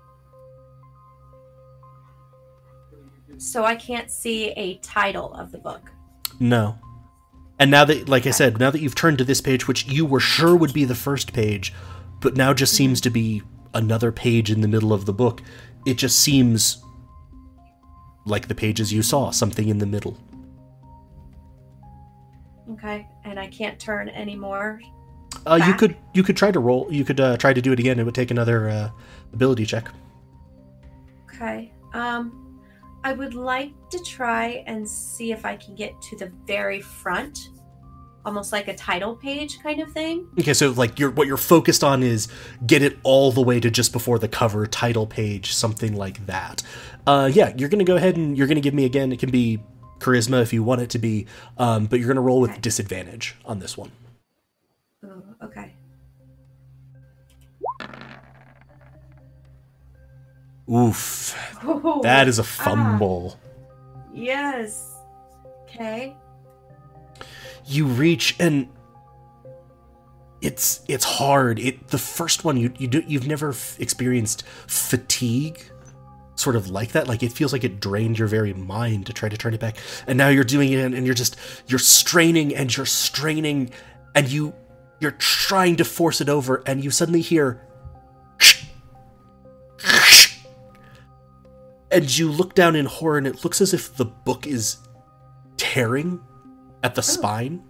So 3.38 3.64
I 3.64 3.76
can't 3.76 4.12
see 4.12 4.50
a 4.58 4.76
title 4.80 5.34
of 5.34 5.54
the 5.54 5.58
book. 5.58 5.94
No. 6.38 6.78
And 7.58 7.72
now 7.72 7.86
that, 7.86 8.10
like 8.10 8.28
I 8.28 8.32
said, 8.32 8.60
now 8.60 8.72
that 8.72 8.82
you've 8.82 8.94
turned 8.94 9.20
to 9.20 9.24
this 9.24 9.40
page, 9.40 9.70
which 9.70 9.88
you 9.88 10.06
were 10.06 10.20
sure 10.20 10.54
would 10.54 10.74
be 10.74 10.84
the 10.84 10.96
first 10.96 11.32
page, 11.32 11.74
but 12.20 12.36
now 12.36 12.54
just 12.54 12.74
seems 12.74 13.00
to 13.00 13.10
be 13.10 13.42
another 13.74 14.12
page 14.12 14.52
in 14.52 14.60
the 14.60 14.68
middle 14.68 14.92
of 14.92 15.06
the 15.06 15.14
book, 15.14 15.42
it 15.86 15.94
just 15.94 16.20
seems 16.20 16.84
like 18.26 18.50
the 18.50 18.56
pages 18.56 18.92
you 18.92 19.02
saw, 19.02 19.32
something 19.32 19.70
in 19.70 19.78
the 19.78 19.86
middle. 19.86 20.18
Okay. 22.72 23.08
And 23.24 23.40
I 23.40 23.48
can't 23.48 23.80
turn 23.80 24.10
anymore. 24.10 24.82
Uh, 25.46 25.60
you 25.66 25.74
could 25.74 25.96
you 26.14 26.24
could 26.24 26.38
try 26.38 26.52
to 26.52 26.60
roll. 26.60 26.88
You 26.92 27.04
could 27.06 27.20
uh, 27.20 27.38
try 27.38 27.54
to 27.54 27.62
do 27.62 27.72
it 27.72 27.80
again. 27.80 28.00
It 28.00 28.04
would 28.04 28.16
take 28.16 28.32
another 28.32 28.70
uh, 28.70 28.90
ability 29.34 29.66
check. 29.66 29.90
Okay. 31.34 31.72
Um, 31.94 32.62
I 33.04 33.14
would 33.14 33.34
like 33.34 33.72
to 33.92 34.00
try 34.04 34.64
and 34.68 34.88
see 34.90 35.32
if 35.32 35.46
I 35.46 35.56
can 35.56 35.76
get 35.76 36.00
to 36.04 36.18
the 36.18 36.32
very 36.48 36.82
front, 36.82 37.50
almost 38.26 38.52
like 38.52 38.68
a 38.68 38.76
title 38.76 39.16
page 39.16 39.60
kind 39.62 39.80
of 39.82 39.92
thing. 39.92 40.28
Okay, 40.40 40.54
so 40.54 40.72
like 40.72 40.98
you're 41.00 41.12
what 41.12 41.28
you're 41.28 41.38
focused 41.38 41.84
on 41.84 42.02
is 42.04 42.28
get 42.66 42.82
it 42.82 42.98
all 43.04 43.32
the 43.32 43.42
way 43.42 43.60
to 43.60 43.70
just 43.70 43.92
before 43.94 44.18
the 44.18 44.28
cover 44.28 44.66
title 44.66 45.06
page, 45.06 45.54
something 45.54 45.96
like 45.96 46.26
that. 46.26 46.64
Uh, 47.06 47.30
yeah, 47.32 47.54
you're 47.58 47.70
gonna 47.70 47.84
go 47.84 47.96
ahead 47.96 48.18
and 48.18 48.38
you're 48.38 48.48
gonna 48.48 48.60
give 48.62 48.74
me 48.74 48.86
again. 48.86 49.12
It 49.12 49.20
can 49.20 49.30
be 49.30 49.62
charisma 50.00 50.42
if 50.42 50.52
you 50.52 50.64
want 50.64 50.82
it 50.82 50.90
to 50.92 51.00
be, 51.00 51.28
um, 51.58 51.86
but 51.86 52.00
you're 52.00 52.08
gonna 52.08 52.22
roll 52.22 52.42
with 52.42 52.52
Okay. 52.52 52.60
disadvantage 52.62 53.36
on 53.46 53.60
this 53.60 53.78
one. 53.78 53.92
Oh, 55.06 55.22
okay. 55.46 55.74
Oof, 60.70 61.36
Oh, 61.64 62.00
that 62.02 62.28
is 62.28 62.40
a 62.40 62.42
ah. 62.42 62.46
fumble. 62.46 63.40
yes. 64.14 64.92
Okay. 65.64 66.16
You 67.66 67.86
reach 67.86 68.36
and 68.40 68.68
it's 70.42 70.82
it's 70.88 71.04
hard. 71.06 71.60
It 71.60 71.88
the 71.90 71.98
first 71.98 72.44
one 72.44 72.58
you 72.58 72.72
you 72.78 72.88
do 72.88 73.04
you've 73.06 73.28
never 73.28 73.50
f- 73.50 73.80
experienced 73.80 74.44
fatigue 74.68 75.62
sort 76.36 76.56
of 76.56 76.70
like 76.70 76.92
that 76.92 77.08
like 77.08 77.24
it 77.24 77.32
feels 77.32 77.54
like 77.54 77.64
it 77.64 77.80
drained 77.80 78.20
your 78.20 78.28
very 78.28 78.54
mind 78.54 79.06
to 79.06 79.14
try 79.14 79.30
to 79.30 79.38
turn 79.38 79.54
it 79.54 79.60
back 79.60 79.78
and 80.06 80.18
now 80.18 80.28
you're 80.28 80.44
doing 80.44 80.72
it 80.74 80.80
and, 80.80 80.94
and 80.94 81.06
you're 81.06 81.16
just 81.16 81.38
you're 81.68 81.80
straining 81.80 82.54
and 82.54 82.76
you're 82.76 82.86
straining 82.86 83.70
and 84.16 84.28
you 84.30 84.54
you're 85.00 85.12
trying 85.12 85.76
to 85.78 85.86
force 85.86 86.22
it 86.22 86.30
over 86.30 86.64
and 86.66 86.84
you 86.84 86.92
suddenly 86.92 87.22
hear 87.22 87.62
and 91.92 92.18
you 92.18 92.32
look 92.32 92.56
down 92.56 92.76
in 92.76 92.86
horror 92.86 93.18
and 93.18 93.28
it 93.28 93.44
looks 93.44 93.62
as 93.62 93.74
if 93.74 93.96
the 93.96 94.06
book 94.06 94.48
is 94.48 94.78
tearing 95.58 96.20
at 96.84 96.96
the 96.96 97.02
oh. 97.02 97.04
spine. 97.04 97.64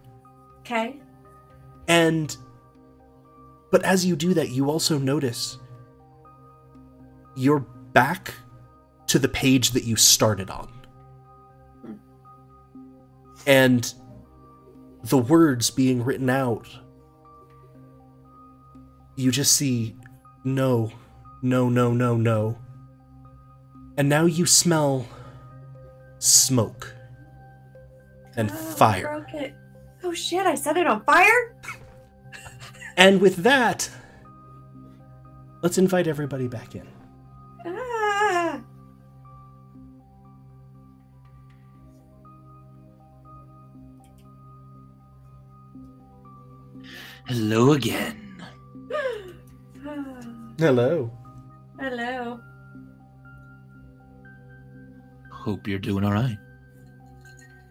Okay. 0.60 1.00
and 1.88 2.38
but 3.72 3.84
as 3.84 4.03
you 4.03 4.15
do 4.15 4.34
that 4.34 4.50
you 4.50 4.70
also 4.70 4.98
notice 4.98 5.60
you're 7.36 7.60
back 7.60 8.34
to 9.08 9.20
the 9.20 9.27
page 9.27 9.72
that 9.72 9.84
you 9.84 9.96
started 9.96 10.50
on. 10.50 10.67
Hmm. 11.82 11.94
And 13.46 13.94
the 15.03 15.17
words 15.17 15.70
being 15.70 16.03
written 16.03 16.29
out 16.29 16.67
you 19.15 19.31
just 19.31 19.53
see 19.53 19.95
no 20.43 20.91
no 21.41 21.69
no 21.69 21.93
no 21.93 22.15
no 22.15 22.57
and 23.98 24.10
now 24.10 24.25
you 24.25 24.45
smell 24.45 25.07
smoke 26.19 26.93
and 28.36 28.51
Oh, 28.51 28.53
I 28.53 28.57
fire 28.57 29.24
broke 29.24 29.34
it. 29.41 29.53
Oh 30.03 30.13
shit! 30.13 30.45
I 30.45 30.55
set 30.55 30.77
it 30.77 30.88
on 30.88 31.03
fire. 31.03 31.55
And 32.98 33.19
with 33.19 33.38
that, 33.38 33.89
let's 35.62 35.77
invite 35.77 36.07
everybody 36.07 36.48
back 36.48 36.75
in. 36.75 36.88
Ah. 37.65 38.62
Hello 47.27 47.74
again. 47.74 48.25
Hello. 50.57 51.12
Hello. 51.79 52.39
Hope 55.31 55.67
you're 55.67 55.79
doing 55.79 56.03
all 56.03 56.13
right. 56.13 56.38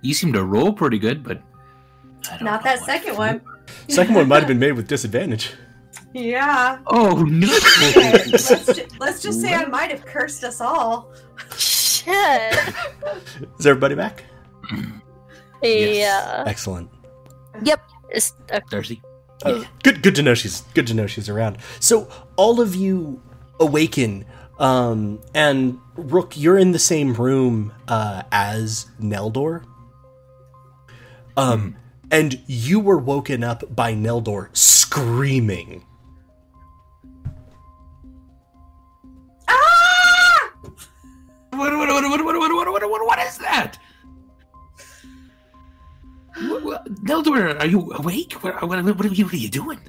You 0.03 0.15
seem 0.15 0.33
to 0.35 0.45
roll 0.45 0.73
pretty 0.73 0.99
good, 0.99 1.23
but 1.25 1.41
I 2.31 2.37
don't 2.37 2.43
Not 2.45 2.65
know 2.65 2.71
that 2.71 2.85
second 2.85 3.11
food- 3.11 3.19
one. 3.19 3.41
Second 3.89 4.15
one 4.15 4.29
might 4.29 4.41
have 4.41 4.49
been 4.49 4.59
made 4.67 4.73
with 4.73 4.87
disadvantage. 4.87 5.53
Yeah. 6.13 6.79
Oh 6.87 7.23
no! 7.23 7.49
Okay, 7.89 8.25
let's, 8.31 8.67
ju- 8.75 8.87
let's 9.01 9.23
just 9.23 9.41
say 9.41 9.53
I 9.55 9.65
might 9.67 9.91
have 9.91 10.05
cursed 10.05 10.45
us 10.45 10.61
all. 10.61 11.13
Shit. 11.57 12.55
Is 13.59 13.67
everybody 13.67 13.95
back? 13.95 14.25
Yeah. 15.63 16.45
Excellent. 16.47 16.91
Yep. 17.63 17.81
It's, 18.11 18.35
uh, 18.53 18.61
Darcy. 18.69 19.01
Good 19.83 20.03
good 20.03 20.15
to 20.15 20.23
know 20.23 20.35
she's 20.35 20.63
good 20.75 20.87
to 20.87 20.95
know 20.95 21.07
she's 21.07 21.29
around. 21.29 21.59
So 21.81 22.09
all 22.37 22.61
of 22.61 22.75
you 22.75 23.23
awaken 23.61 24.25
um 24.59 25.21
and 25.35 25.79
Rook 25.97 26.37
you're 26.37 26.59
in 26.59 26.73
the 26.73 26.79
same 26.79 27.15
room 27.15 27.73
uh 27.87 28.23
as 28.33 28.87
Neldor. 29.01 29.65
Um 31.37 31.77
and 32.11 32.41
you 32.47 32.81
were 32.81 32.99
woken 32.99 33.45
up 33.45 33.75
by 33.75 33.95
Neldor 33.95 34.55
screaming. 34.57 35.85
Ah! 39.49 40.53
What, 41.51 41.73
what, 41.73 41.89
what, 41.89 41.89
what, 41.89 42.25
what, 42.25 42.37
what, 42.37 42.73
what, 42.73 42.91
what, 42.91 43.07
what 43.07 43.19
is 43.21 43.39
that? 43.39 43.79
Neldor, 46.45 47.61
are 47.61 47.67
you 47.67 47.93
awake? 47.93 48.33
What, 48.35 48.61
what, 48.63 48.85
what, 48.85 48.97
what, 48.97 49.07
are 49.07 49.09
you, 49.09 49.25
what 49.25 49.35
are 49.35 49.37
you 49.37 49.49
doing? 49.49 49.81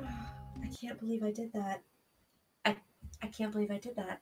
I 0.00 0.68
can't 0.80 0.98
believe 0.98 1.22
I 1.22 1.30
did 1.30 1.52
that. 1.52 1.82
I 2.64 2.76
I 3.22 3.26
can't 3.28 3.52
believe 3.52 3.70
I 3.70 3.78
did 3.78 3.96
that. 3.96 4.20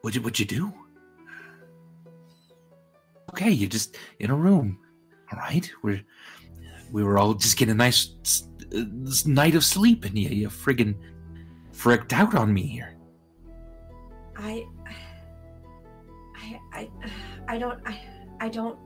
What'd 0.00 0.16
you, 0.16 0.22
what'd 0.22 0.38
you 0.40 0.46
do? 0.46 0.72
Okay, 3.30 3.50
you're 3.50 3.68
just 3.68 3.96
in 4.18 4.30
a 4.30 4.34
room. 4.34 4.78
All 5.32 5.38
right, 5.38 5.70
we're 5.82 6.02
we 6.90 7.02
were 7.02 7.18
all 7.18 7.34
just 7.34 7.56
getting 7.56 7.72
a 7.72 7.76
nice 7.76 8.10
uh, 8.74 8.82
night 9.26 9.54
of 9.54 9.64
sleep, 9.64 10.04
and 10.04 10.18
you 10.18 10.28
you 10.28 10.48
friggin' 10.48 10.94
fricked 11.72 12.12
out 12.12 12.34
on 12.34 12.52
me 12.52 12.62
here. 12.62 12.96
I 14.36 14.66
I 16.36 16.60
I 16.72 16.90
I 17.48 17.58
don't 17.58 17.80
I 17.86 18.00
I 18.40 18.48
don't 18.48 18.78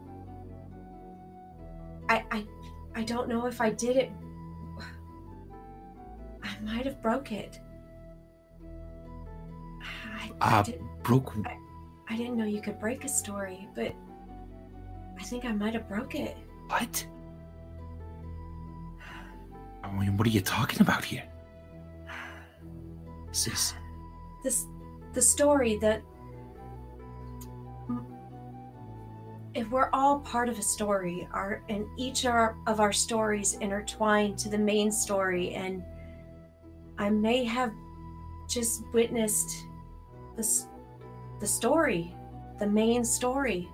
I 2.08 2.24
I 2.30 2.46
I 2.94 3.04
don't 3.04 3.28
know 3.28 3.46
if 3.46 3.60
I 3.60 3.70
did 3.70 3.96
it. 3.96 4.10
I 6.42 6.58
might 6.64 6.86
have 6.86 7.02
broke 7.02 7.32
it. 7.32 7.60
I, 8.64 10.30
I, 10.40 10.58
Uh, 10.58 10.62
did, 10.62 10.80
Broke. 11.02 11.34
I 12.08 12.16
didn't 12.16 12.36
know 12.36 12.44
you 12.44 12.60
could 12.62 12.78
break 12.78 13.04
a 13.04 13.08
story, 13.08 13.68
but 13.74 13.92
I 15.18 15.22
think 15.24 15.44
I 15.44 15.52
might 15.52 15.74
have 15.74 15.88
broke 15.88 16.14
it. 16.14 16.36
What? 16.68 17.06
I 19.84 19.92
mean, 19.92 20.16
what 20.16 20.26
are 20.26 20.30
you 20.30 20.40
talking 20.40 20.80
about 20.80 21.04
here? 21.04 21.24
This 23.28 23.46
is 23.48 23.74
this 24.42 24.66
the 25.12 25.20
story 25.20 25.76
that 25.78 26.00
if 29.56 29.70
we're 29.70 29.88
all 29.92 30.20
part 30.20 30.48
of 30.48 30.58
a 30.58 30.62
story 30.62 31.26
our 31.32 31.62
and 31.68 31.86
each 31.96 32.24
of 32.24 32.32
our, 32.32 32.56
of 32.66 32.78
our 32.78 32.92
stories 32.92 33.54
intertwine 33.54 34.36
to 34.36 34.48
the 34.48 34.58
main 34.58 34.92
story 34.92 35.54
and 35.54 35.82
i 36.98 37.08
may 37.08 37.42
have 37.42 37.72
just 38.48 38.82
witnessed 38.92 39.64
this 40.36 40.66
the 41.40 41.46
story 41.46 42.14
the 42.58 42.66
main 42.66 43.04
story 43.04 43.68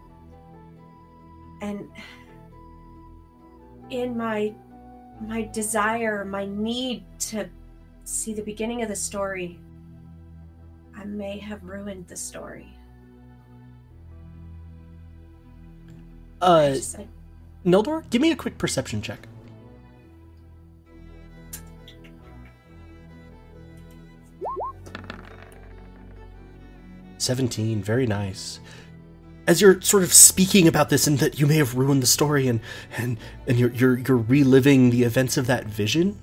and 1.61 1.89
in 3.91 4.17
my 4.17 4.55
my 5.21 5.43
desire 5.53 6.25
my 6.25 6.47
need 6.47 7.05
to 7.19 7.49
see 8.05 8.33
the 8.33 8.43
beginning 8.43 8.83
of 8.83 8.89
the 8.89 8.97
story 8.97 9.59
I 10.95 11.05
may 11.05 11.39
have 11.39 11.65
ruined 11.65 12.07
the 12.07 12.17
story. 12.17 12.77
Uh 16.43 16.77
Neldor, 17.65 18.03
give 18.11 18.21
me 18.21 18.33
a 18.33 18.37
quick 18.37 18.59
perception 18.59 19.01
check. 19.01 19.29
Seventeen, 27.19 27.81
very 27.81 28.09
nice. 28.09 28.59
As 29.47 29.61
you're 29.61 29.81
sort 29.81 30.03
of 30.03 30.13
speaking 30.13 30.67
about 30.67 30.89
this 30.89 31.07
and 31.07 31.21
that 31.21 31.39
you 31.39 31.47
may 31.47 31.57
have 31.57 31.77
ruined 31.77 32.03
the 32.03 32.09
story 32.09 32.49
and 32.49 32.61
and, 32.99 33.17
and 33.47 33.57
you're, 33.61 33.71
you're 33.71 33.99
you're 33.99 34.17
reliving 34.17 34.91
the 34.91 35.05
events 35.05 35.37
of 35.37 35.47
that 35.47 35.67
vision, 35.67 36.19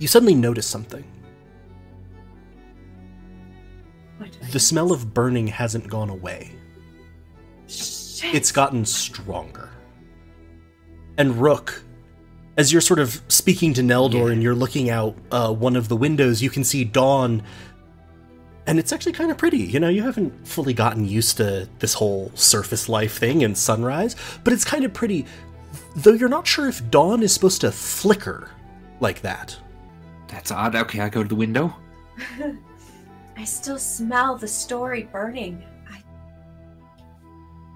you 0.00 0.08
suddenly 0.08 0.34
notice 0.34 0.66
something. 0.66 1.04
what 4.18 4.32
do 4.32 4.38
I 4.42 4.50
The 4.50 4.58
smell 4.58 4.90
of 4.90 5.14
burning 5.14 5.46
hasn't 5.46 5.86
gone 5.86 6.10
away. 6.10 6.50
Shit. 8.24 8.34
it's 8.34 8.52
gotten 8.52 8.84
stronger. 8.84 9.70
And 11.18 11.40
Rook, 11.40 11.82
as 12.56 12.72
you're 12.72 12.80
sort 12.80 12.98
of 13.00 13.20
speaking 13.28 13.74
to 13.74 13.82
Neldor 13.82 14.26
Yeah. 14.26 14.32
and 14.32 14.42
you're 14.42 14.54
looking 14.54 14.90
out 14.90 15.16
uh, 15.30 15.52
one 15.52 15.76
of 15.76 15.88
the 15.88 15.96
windows, 15.96 16.42
you 16.42 16.50
can 16.50 16.64
see 16.64 16.84
dawn. 16.84 17.42
And 18.66 18.78
it's 18.78 18.92
actually 18.92 19.12
kind 19.12 19.30
of 19.30 19.36
pretty. 19.36 19.58
You 19.58 19.78
know, 19.78 19.88
you 19.90 20.02
haven't 20.02 20.46
fully 20.48 20.72
gotten 20.72 21.04
used 21.06 21.36
to 21.36 21.68
this 21.80 21.92
whole 21.94 22.30
surface 22.34 22.88
life 22.88 23.18
thing 23.18 23.44
and 23.44 23.56
sunrise, 23.56 24.16
but 24.42 24.52
it's 24.52 24.64
kind 24.64 24.84
of 24.84 24.92
pretty. 24.94 25.26
Though 25.96 26.12
you're 26.12 26.28
not 26.30 26.46
sure 26.46 26.66
if 26.68 26.88
dawn 26.90 27.22
is 27.22 27.32
supposed 27.32 27.60
to 27.60 27.70
flicker 27.70 28.50
like 29.00 29.20
that. 29.22 29.56
that's 30.28 30.50
odd. 30.50 30.74
Okay, 30.74 31.00
I 31.00 31.08
go 31.08 31.22
to 31.22 31.28
the 31.28 31.34
window. 31.34 31.74
I 33.36 33.44
still 33.44 33.78
smell 33.78 34.36
the 34.36 34.48
story 34.48 35.08
burning. 35.12 35.62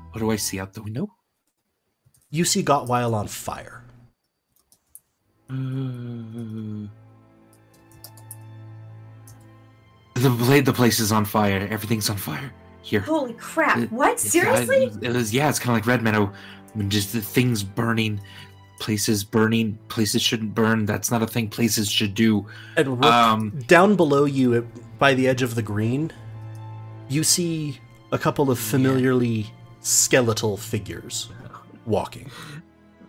I, 0.08 0.12
What 0.12 0.20
do 0.20 0.30
I 0.30 0.36
see 0.36 0.58
out 0.60 0.72
the 0.74 0.82
window? 0.82 1.14
You 2.30 2.44
see 2.44 2.62
Gotwile 2.62 3.14
on 3.14 3.26
fire. 3.28 3.84
Uh, 5.50 5.54
the 10.14 10.30
pla- 10.30 10.60
the 10.60 10.72
place 10.74 11.00
is 11.00 11.12
on 11.12 11.24
fire. 11.24 11.66
Everything's 11.70 12.10
on 12.10 12.16
fire 12.16 12.52
here. 12.82 13.00
holy 13.00 13.34
crap! 13.34 13.78
It- 13.78 13.92
what? 13.92 14.10
It's- 14.12 14.30
Seriously? 14.30 14.90
I- 15.02 15.06
it 15.06 15.14
was 15.14 15.32
yeah. 15.32 15.48
It's 15.48 15.58
kind 15.58 15.70
of 15.70 15.76
like 15.76 15.86
Red 15.86 16.02
Meadow. 16.02 16.30
I 16.74 16.78
mean, 16.78 16.90
just 16.90 17.12
the 17.14 17.22
things 17.22 17.62
burning, 17.62 18.20
places 18.78 19.24
burning, 19.24 19.78
places 19.88 20.20
shouldn't 20.20 20.54
burn. 20.54 20.84
That's 20.84 21.10
not 21.10 21.22
a 21.22 21.26
thing 21.26 21.48
places 21.48 21.90
should 21.90 22.14
do. 22.14 22.46
And 22.76 22.88
Rook, 23.02 23.04
Um, 23.04 23.58
down 23.66 23.96
below 23.96 24.24
you 24.26 24.68
by 24.98 25.14
the 25.14 25.28
edge 25.28 25.42
of 25.42 25.54
the 25.54 25.62
green 25.62 26.12
you 27.08 27.22
see 27.24 27.80
a 28.12 28.18
couple 28.18 28.50
of 28.50 28.58
familiarly 28.58 29.50
skeletal 29.88 30.56
figures 30.56 31.28
walking 31.86 32.30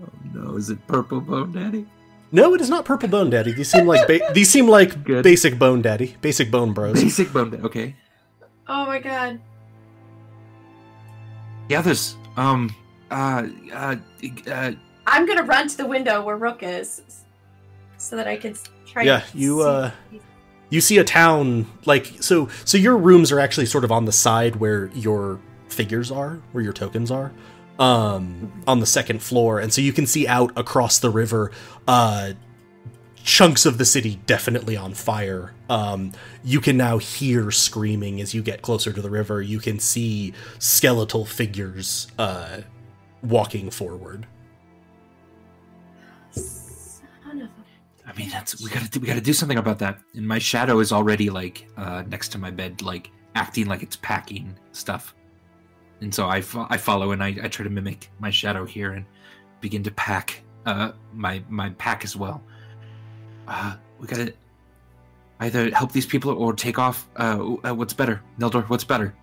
oh 0.02 0.08
no, 0.34 0.56
is 0.56 0.70
it 0.70 0.86
Purple 0.88 1.20
Bone 1.22 1.52
Daddy? 1.52 1.86
no 2.32 2.54
it 2.54 2.62
is 2.62 2.70
not 2.70 2.86
purple 2.86 3.10
bone 3.10 3.32
daddy 3.32 3.52
these 3.52 3.72
seem 3.72 3.88
like 3.88 4.06
ba- 4.06 4.20
these 4.34 4.50
seem 4.52 4.68
like 4.68 5.04
Good. 5.04 5.24
basic 5.24 5.58
bone 5.58 5.82
daddy 5.82 6.15
basic 6.22 6.52
bone 6.52 6.74
bros 6.74 7.02
Basic 7.02 7.34
Bone 7.34 7.50
Daddy. 7.50 7.63
Okay. 7.63 7.96
oh 8.68 8.86
my 8.86 9.00
god! 9.00 9.39
Yeah, 11.70 11.80
others. 11.80 12.15
Um. 12.38 12.74
Uh. 13.12 13.48
Uh. 13.74 13.96
uh 14.50 14.72
I'm 15.08 15.26
gonna 15.26 15.44
run 15.44 15.68
to 15.70 15.78
the 15.78 15.86
window 15.88 16.24
where 16.24 16.38
Rook 16.38 16.62
is, 16.62 17.02
so 17.98 18.15
that 18.15 18.28
I 18.28 18.38
can 18.38 18.52
s- 18.52 18.63
try. 18.86 19.04
Yeah, 19.04 19.20
to 19.22 19.38
you, 19.38 19.60
see- 19.62 19.65
uh, 19.68 19.92
you 20.70 20.82
see 20.82 20.98
a 21.00 21.04
town 21.04 21.65
like 21.86 22.13
so 22.22 22.48
so 22.63 22.78
your 22.78 22.96
rooms 22.98 23.32
are 23.32 23.39
actually 23.39 23.65
sort 23.65 23.84
of 23.84 23.92
on 23.92 24.06
the 24.06 24.12
side 24.12 24.56
where 24.58 24.88
your 24.94 25.39
figures 25.69 26.12
are 26.12 26.41
where 26.51 26.63
your 26.63 26.73
tokens 26.73 27.12
are 27.12 27.32
um 27.79 28.51
on 28.67 28.79
the 28.79 28.86
second 28.86 29.21
floor 29.21 29.60
and 29.60 29.73
so 29.73 29.82
you 29.82 29.93
can 29.93 30.05
see 30.05 30.27
out 30.27 30.51
across 30.58 30.99
the 30.99 31.10
river 31.10 31.51
uh 31.88 32.34
chunks 33.23 33.65
of 33.65 33.77
the 33.77 33.86
city 33.86 34.19
definitely 34.25 34.75
on 34.75 34.93
fire 34.93 35.53
um 35.69 36.12
you 36.43 36.60
can 36.60 36.77
now 36.77 36.97
hear 36.97 37.51
screaming 37.51 38.19
as 38.21 38.34
you 38.34 38.41
get 38.41 38.62
closer 38.62 38.91
to 38.91 39.01
the 39.01 39.10
river 39.10 39.41
you 39.41 39.60
can 39.60 39.79
see 39.79 40.34
skeletal 40.58 41.25
figures 41.25 42.08
uh 42.17 42.60
walking 43.23 43.69
forward 43.69 44.25
I 48.10 48.17
mean, 48.17 48.29
that's 48.29 48.60
we 48.62 48.69
gotta 48.71 48.89
do, 48.89 48.99
we 48.99 49.08
gotta 49.08 49.21
do 49.21 49.34
something 49.34 49.60
about 49.60 49.79
that. 49.79 49.99
And 50.15 50.27
my 50.27 50.39
shadow 50.39 50.79
is 50.79 50.91
already 50.91 51.29
like 51.29 51.67
uh, 51.77 52.03
next 52.08 52.29
to 52.29 52.39
my 52.39 52.49
bed, 52.49 52.82
like 52.82 53.12
acting 53.36 53.67
like 53.67 53.84
it's 53.84 53.97
packing 53.97 54.58
stuff. 54.71 55.13
And 56.02 56.14
so 56.14 56.28
I, 56.28 56.42
fo- 56.42 56.68
I 56.70 56.78
follow 56.78 57.12
and 57.12 57.22
I, 57.24 57.36
I 57.44 57.48
try 57.48 57.64
to 57.64 57.70
mimic 57.70 58.10
my 58.20 58.30
shadow 58.30 58.66
here 58.66 58.94
and 58.94 59.06
begin 59.62 59.84
to 59.84 59.92
pack 59.92 60.42
uh, 60.66 60.92
my 61.14 61.42
my 61.50 61.70
pack 61.72 62.04
as 62.04 62.16
well. 62.16 62.42
Uh, 63.48 63.76
we 64.00 64.08
gotta 64.08 64.34
either 65.42 65.70
help 65.72 65.92
these 65.92 66.06
people 66.06 66.32
or 66.32 66.54
take 66.54 66.78
off. 66.80 67.08
Uh, 67.18 67.56
uh, 67.68 67.74
what's 67.74 67.94
better, 67.94 68.22
Neldor? 68.40 68.68
What's 68.70 68.84
better? 68.84 69.14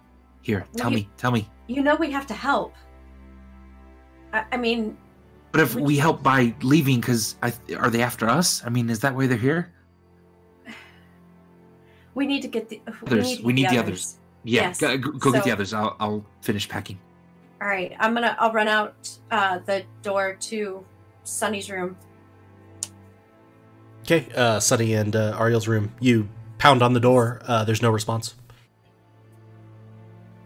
Here, 0.43 0.65
tell 0.77 0.91
We- 0.91 0.97
me, 0.97 1.09
tell 1.17 1.31
me. 1.31 1.49
You 1.69 1.83
know 1.83 1.97
we 1.97 2.11
have 2.12 2.27
to 2.29 2.35
help. 2.35 2.75
I, 4.33 4.45
I 4.53 4.57
mean, 4.57 4.97
But 5.53 5.61
if 5.62 5.75
we 5.75 5.97
help 5.97 6.23
by 6.23 6.55
leaving, 6.62 7.01
because 7.01 7.37
are 7.43 7.91
they 7.91 8.03
after 8.03 8.29
us? 8.29 8.62
I 8.65 8.69
mean, 8.69 8.89
is 8.91 9.01
that 9.01 9.15
why 9.15 9.27
they're 9.27 9.37
here? 9.39 9.73
we 12.15 12.27
need 12.27 12.43
to 12.43 12.49
get 12.49 12.69
the. 12.69 12.81
Others. 13.07 13.41
We 13.43 13.53
need 13.53 13.69
the 13.71 13.79
others. 13.79 14.19
Yeah, 14.48 14.68
Yes. 14.68 14.78
go, 14.78 14.96
go 14.96 15.11
go 15.11 15.32
get 15.32 15.42
the 15.44 15.50
others. 15.50 15.74
I'll, 15.74 15.96
I'll 15.98 16.24
finish 16.40 16.68
packing. 16.68 17.00
All 17.61 17.66
right, 17.66 17.92
I'm 17.98 18.14
gonna. 18.14 18.37
I'll 18.38 18.52
run 18.52 18.68
out 18.68 19.11
uh, 19.30 19.59
the 19.66 19.82
door 20.02 20.37
to 20.40 20.85
Sunny's 21.24 21.68
room. 21.68 21.96
Okay, 24.02 24.28
uh, 24.37 24.61
Sunny 24.61 24.94
and 24.94 25.16
uh, 25.16 25.37
Ariel's 25.37 25.66
room. 25.66 25.92
You 25.98 26.28
pound 26.59 26.80
on 26.82 26.92
the 26.92 27.00
door. 27.00 27.40
Uh, 27.44 27.64
there's 27.64 27.82
no 27.82 27.90
response. 27.90 28.37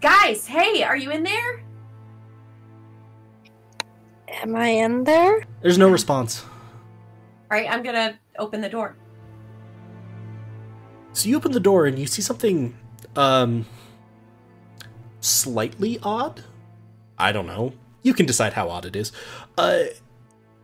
Guys, 0.00 0.46
hey, 0.46 0.82
are 0.82 0.96
you 0.96 1.10
in 1.10 1.22
there? 1.22 1.62
Am 4.28 4.56
I 4.56 4.68
in 4.68 5.04
there? 5.04 5.44
There's 5.60 5.76
no 5.76 5.90
response. 5.90 6.42
All 6.42 7.58
right, 7.58 7.70
I'm 7.70 7.82
gonna 7.82 8.18
open 8.38 8.62
the 8.62 8.68
door. 8.70 8.96
So 11.12 11.28
you 11.28 11.36
open 11.36 11.52
the 11.52 11.60
door 11.60 11.84
and 11.86 11.98
you 11.98 12.06
see 12.06 12.22
something 12.22 12.78
um 13.16 13.66
slightly 15.20 15.98
odd. 16.02 16.42
I 17.18 17.33
don't 17.33 17.46
know. 17.46 17.72
You 18.02 18.14
can 18.14 18.26
decide 18.26 18.54
how 18.54 18.68
odd 18.68 18.87
it 18.87 18.96
is. 18.96 19.12
Uh 19.59 19.85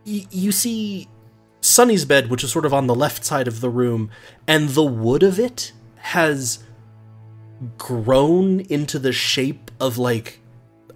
y- 0.05 0.25
you 0.31 0.51
see 0.51 1.07
Sunny's 1.61 2.05
bed 2.05 2.29
which 2.29 2.43
is 2.43 2.51
sort 2.51 2.65
of 2.65 2.73
on 2.73 2.87
the 2.87 2.95
left 2.95 3.25
side 3.25 3.47
of 3.47 3.61
the 3.61 3.69
room 3.69 4.09
and 4.47 4.69
the 4.69 4.83
wood 4.83 5.23
of 5.23 5.39
it 5.39 5.71
has 5.97 6.59
grown 7.77 8.59
into 8.61 8.99
the 8.99 9.11
shape 9.11 9.71
of 9.79 9.97
like 9.97 10.39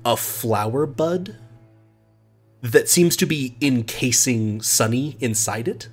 a 0.05 0.15
flower 0.17 0.85
bud 0.85 1.35
that 2.61 2.87
seems 2.89 3.15
to 3.17 3.25
be 3.25 3.55
encasing 3.61 4.61
Sunny 4.61 5.17
inside 5.19 5.67
it. 5.67 5.89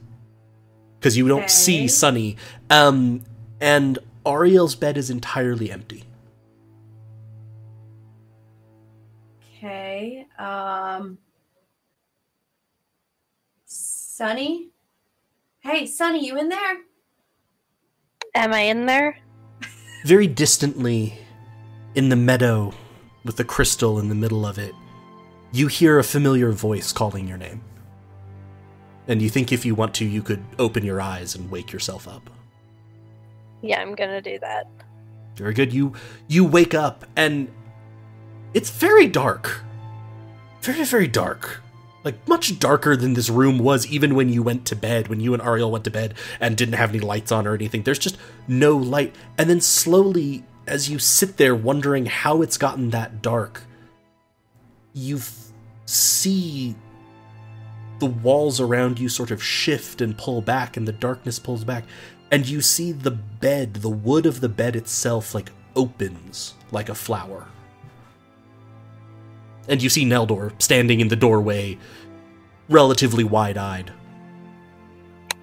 Because 0.99 1.17
you 1.17 1.27
don't 1.29 1.51
see 1.51 1.89
Sunny. 1.89 2.37
Um, 2.69 3.23
and 3.61 3.99
Ariel's 4.27 4.75
bed 4.75 4.99
is 4.99 5.09
entirely 5.11 5.71
empty. 5.71 6.05
Okay. 9.59 10.27
Um. 10.39 11.19
Sunny. 13.65 14.69
Hey, 15.61 15.87
Sunny, 15.87 16.25
you 16.25 16.39
in 16.39 16.49
there? 16.49 16.79
Am 18.35 18.53
I 18.53 18.61
in 18.61 18.87
there? 18.87 19.19
Very 20.05 20.29
distantly, 20.29 21.19
in 21.97 22.09
the 22.09 22.17
meadow, 22.17 22.73
with 23.25 23.37
the 23.37 23.45
crystal 23.45 23.99
in 23.99 24.09
the 24.09 24.15
middle 24.15 24.47
of 24.47 24.59
it, 24.59 24.75
you 25.53 25.67
hear 25.67 25.99
a 25.99 26.05
familiar 26.05 26.53
voice 26.53 26.93
calling 26.93 27.27
your 27.27 27.39
name. 27.39 27.61
And 29.09 29.21
you 29.21 29.29
think 29.29 29.51
if 29.51 29.67
you 29.67 29.75
want 29.75 29.95
to, 29.95 30.05
you 30.05 30.23
could 30.23 30.45
open 30.59 30.85
your 30.85 31.01
eyes 31.01 31.35
and 31.35 31.51
wake 31.51 31.73
yourself 31.73 32.07
up. 32.07 32.31
Yeah, 33.61 33.81
I'm 33.81 33.97
gonna 33.97 34.23
do 34.23 34.39
that. 34.39 34.69
Very 35.35 35.53
good. 35.53 35.73
You 35.73 35.95
you 36.29 36.45
wake 36.45 36.75
up 36.75 37.05
and 37.17 37.51
it's 38.55 38.71
very 38.71 39.07
dark. 39.07 39.63
Very 40.63 40.85
very 40.85 41.07
dark. 41.07 41.63
Like 42.05 42.27
much 42.29 42.59
darker 42.59 42.97
than 42.97 43.15
this 43.15 43.29
room 43.29 43.59
was 43.59 43.87
even 43.87 44.15
when 44.15 44.29
you 44.29 44.43
went 44.43 44.65
to 44.67 44.77
bed, 44.77 45.09
when 45.09 45.21
you 45.21 45.35
and 45.35 45.43
Ariel 45.43 45.71
went 45.71 45.85
to 45.85 45.91
bed 45.91 46.15
and 46.41 46.57
didn't 46.57 46.75
have 46.75 46.91
any 46.91 47.01
lights 47.01 47.33
on 47.33 47.47
or 47.47 47.55
anything. 47.55 47.83
There's 47.83 47.99
just 47.99 48.17
no 48.47 48.77
light. 48.77 49.15
And 49.37 49.51
then 49.51 49.61
slowly 49.61 50.45
as 50.67 50.89
you 50.89 50.99
sit 50.99 51.37
there 51.37 51.55
wondering 51.55 52.07
how 52.07 52.43
it's 52.43 52.59
gotten 52.59 52.91
that 52.91 53.23
dark, 53.23 53.63
you 54.93 55.17
f- 55.17 55.53
see 55.87 56.77
the 57.99 58.07
walls 58.07 58.61
around 58.61 58.99
you 58.99 59.09
sort 59.09 59.31
of 59.31 59.43
shift 59.43 60.01
and 60.01 60.17
pull 60.17 60.41
back 60.41 60.77
and 60.77 60.87
the 60.87 60.93
darkness 60.93 61.39
pulls 61.39 61.65
back 61.65 61.85
and 62.31 62.47
you 62.47 62.61
see 62.61 62.93
the 62.93 63.11
bed, 63.11 63.75
the 63.75 63.89
wood 63.89 64.27
of 64.27 64.41
the 64.41 64.49
bed 64.49 64.77
itself, 64.77 65.35
like 65.35 65.51
opens 65.75 66.55
like 66.71 66.89
a 66.89 66.95
flower. 66.95 67.47
And 69.69 69.83
you 69.83 69.89
see 69.89 70.05
Neldor 70.05 70.53
standing 70.61 71.01
in 71.01 71.09
the 71.09 71.17
doorway, 71.17 71.79
relatively 72.69 73.25
wide 73.25 73.59
eyed. 73.59 73.93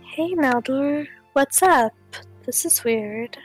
Hey, 0.01 0.33
Neldor, 0.33 1.07
What's 1.33 1.61
up? 1.61 1.91
This 2.45 2.63
is 2.65 2.81
weird. 2.85 3.37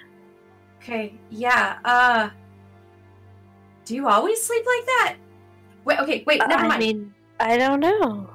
Okay. 0.81 1.13
Yeah. 1.29 1.79
Uh. 1.85 2.31
Do 3.85 3.97
you 3.97 4.07
always 4.07 4.41
sleep 4.41 4.65
like 4.65 4.87
that? 4.87 5.17
Wait. 5.85 5.99
Okay. 5.99 6.23
Wait. 6.25 6.39
Never 6.39 6.53
mind. 6.53 6.65
I 6.65 6.69
mind. 6.69 6.79
mean, 6.81 7.15
I 7.41 7.57
don't 7.59 7.81
know. 7.81 8.31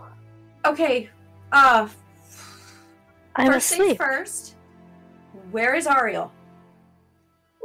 okay. 0.65 1.09
Uh. 1.53 1.87
I'm 3.37 3.51
first 3.53 3.69
things 3.69 3.81
asleep. 3.83 3.97
first. 3.97 4.55
Where 5.51 5.73
is 5.75 5.87
Ariel? 5.87 6.31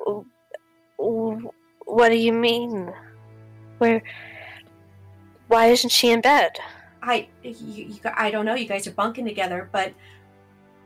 W- 0.07 1.51
What 1.87 2.09
do 2.11 2.17
you 2.17 2.33
mean? 2.33 2.93
Where? 3.79 4.01
Why 5.51 5.67
isn't 5.67 5.91
she 5.91 6.11
in 6.13 6.21
bed? 6.21 6.61
I. 7.03 7.27
You, 7.43 7.55
you, 7.87 8.01
I 8.15 8.31
don't 8.31 8.45
know. 8.47 8.55
You 8.55 8.67
guys 8.69 8.87
are 8.87 8.93
bunking 8.93 9.25
together, 9.25 9.69
but 9.73 9.93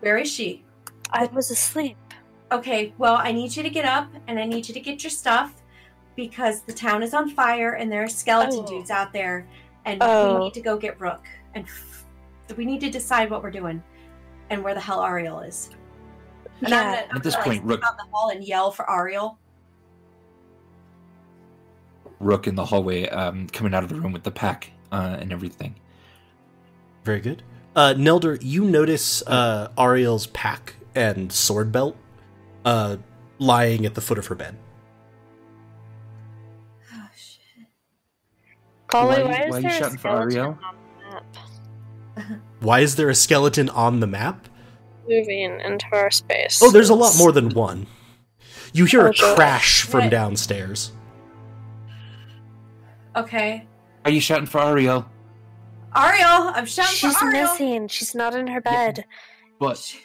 where 0.01 0.17
is 0.17 0.31
she? 0.33 0.65
I 1.11 1.27
was 1.27 1.51
asleep. 1.51 1.99
Okay, 2.51 2.95
well, 2.97 3.17
I 3.17 3.31
need 3.31 3.55
you 3.55 3.63
to 3.63 3.69
get 3.69 3.85
up 3.85 4.09
and 4.27 4.39
I 4.39 4.47
need 4.47 4.67
you 4.67 4.73
to 4.73 4.81
get 4.81 5.03
your 5.05 5.11
stuff 5.11 5.53
because 6.17 6.63
the 6.63 6.73
town 6.73 7.03
is 7.03 7.13
on 7.13 7.29
fire 7.29 7.75
and 7.75 7.93
there 7.93 8.03
are 8.05 8.09
skeleton 8.09 8.61
Oh. 8.61 8.67
dudes 8.67 8.91
out 8.91 9.13
there 9.13 9.47
and 9.85 10.01
we 10.01 10.07
Oh. 10.07 10.39
need 10.39 10.55
to 10.55 10.63
go 10.63 10.79
get 10.79 10.99
Rook 10.99 11.27
and 11.55 11.65
f- 11.67 12.07
we 12.57 12.65
need 12.65 12.81
to 12.81 12.91
decide 12.91 13.31
what 13.31 13.43
we're 13.43 13.51
doing 13.51 13.83
and 14.49 14.65
where 14.65 14.73
the 14.75 14.81
hell 14.81 15.05
Ariel 15.05 15.41
is. 15.41 15.69
And 16.63 16.73
I'm 16.73 16.73
Yeah. 16.73 16.85
gonna, 17.01 17.07
I'm 17.11 17.17
At 17.19 17.23
this 17.23 17.35
gonna, 17.35 17.45
point, 17.45 17.67
like, 17.67 17.71
Rook- 17.71 17.81
step 17.85 17.93
out 17.93 17.97
the 17.99 18.11
hall 18.17 18.31
and 18.31 18.43
yell 18.45 18.71
for 18.71 18.91
Ariel. 18.91 19.39
Rook 22.21 22.47
in 22.47 22.55
the 22.55 22.65
hallway, 22.67 23.09
um, 23.09 23.49
coming 23.49 23.75
out 23.75 23.83
of 23.83 23.89
the 23.89 23.97
room 23.97 24.13
with 24.13 24.23
the 24.23 24.31
pack 24.31 24.71
uh, 24.93 25.17
and 25.21 25.33
everything. 25.33 25.75
Very 27.05 27.21
good. 27.21 27.43
Uh, 27.77 27.93
Neldor, 27.97 28.39
you 28.41 28.65
notice 28.65 29.23
uh, 29.27 29.69
Ariel's 29.77 30.27
pack 30.29 30.75
and 30.95 31.31
sword 31.33 31.73
belt 31.73 31.97
uh, 32.65 32.97
lying 33.39 33.85
at 33.85 33.95
the 33.95 34.01
foot 34.01 34.17
of 34.19 34.27
her 34.29 34.35
bed. 34.35 34.57
Oh 36.95 37.09
shit. 37.17 37.67
Golly, 38.87 39.23
Why- 39.23 39.29
why, 39.29 39.43
is 39.43 39.51
why 39.51 39.57
are 39.57 39.61
you 39.61 39.69
there 39.69 39.71
a 39.71 39.79
shouting 39.79 39.99
for 39.99 40.09
skeleton 40.09 40.39
Ariel? 40.39 40.59
on 40.65 40.77
the 42.17 42.21
map 42.21 42.41
Why 42.61 42.81
is 42.81 42.97
there 42.97 43.11
a 43.11 43.15
skeleton 43.15 43.69
on 43.71 44.01
the 44.01 44.07
map? 44.07 44.49
moving 45.07 45.61
into 45.61 45.85
our 45.93 46.11
space? 46.11 46.63
Oh, 46.63 46.71
there's 46.71 46.89
a 46.89 46.95
lot 46.95 47.15
more 47.19 47.31
than 47.33 47.51
one. 47.51 47.87
You 48.73 48.87
hear 48.87 49.03
a 49.07 49.11
Oh, 49.11 49.13
boy. 49.13 49.35
crash 49.35 49.83
from 49.83 50.03
What? 50.05 50.11
downstairs. 50.11 50.93
Okay. 53.17 53.67
Are 54.05 54.11
you 54.11 54.21
shouting 54.21 54.47
for 54.47 54.61
Ariel? 54.61 55.09
Ariel, 55.97 56.51
I'm 56.55 56.67
shouting 56.67 56.95
She's 56.95 57.17
for 57.17 57.27
Ariel. 57.27 57.47
She's 57.47 57.61
missing. 57.61 57.89
She's 57.89 58.15
not 58.15 58.35
in 58.35 58.47
her 58.49 58.61
bed. 58.61 59.05
But 59.61 59.79
Sh- 59.79 59.99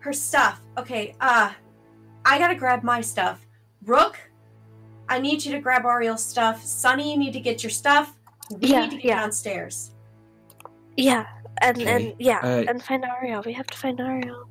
Her 0.00 0.12
stuff. 0.12 0.60
Okay, 0.78 1.14
uh 1.20 1.52
I 2.24 2.38
gotta 2.38 2.54
grab 2.54 2.82
my 2.82 3.00
stuff. 3.00 3.46
Rook, 3.84 4.18
I 5.08 5.18
need 5.18 5.44
you 5.44 5.52
to 5.52 5.58
grab 5.60 5.84
Ariel's 5.86 6.24
stuff. 6.24 6.62
Sunny, 6.62 7.12
you 7.12 7.18
need 7.18 7.32
to 7.32 7.40
get 7.40 7.62
your 7.62 7.70
stuff. 7.70 8.14
We 8.60 8.68
Yeah, 8.68 8.82
need 8.82 8.90
to 8.90 8.96
get 8.96 9.04
yeah. 9.06 9.20
downstairs. 9.20 9.92
Yeah, 10.96 11.24
and 11.62 11.78
Okay, 11.80 11.90
and 12.08 12.14
yeah, 12.18 12.40
uh, 12.42 12.64
and 12.68 12.82
find 12.82 13.04
Ariel. 13.04 13.42
We 13.46 13.54
have 13.54 13.66
to 13.68 13.78
find 13.78 13.98
Ariel. 13.98 14.46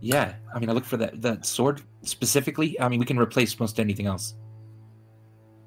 yeah, 0.00 0.34
I 0.52 0.58
mean, 0.58 0.68
I 0.68 0.72
look 0.72 0.84
for 0.84 0.96
that 0.96 1.22
that 1.22 1.46
sword 1.46 1.82
specifically. 2.02 2.78
I 2.80 2.88
mean, 2.88 2.98
we 2.98 3.06
can 3.06 3.18
replace 3.18 3.58
most 3.60 3.78
anything 3.78 4.06
else. 4.06 4.34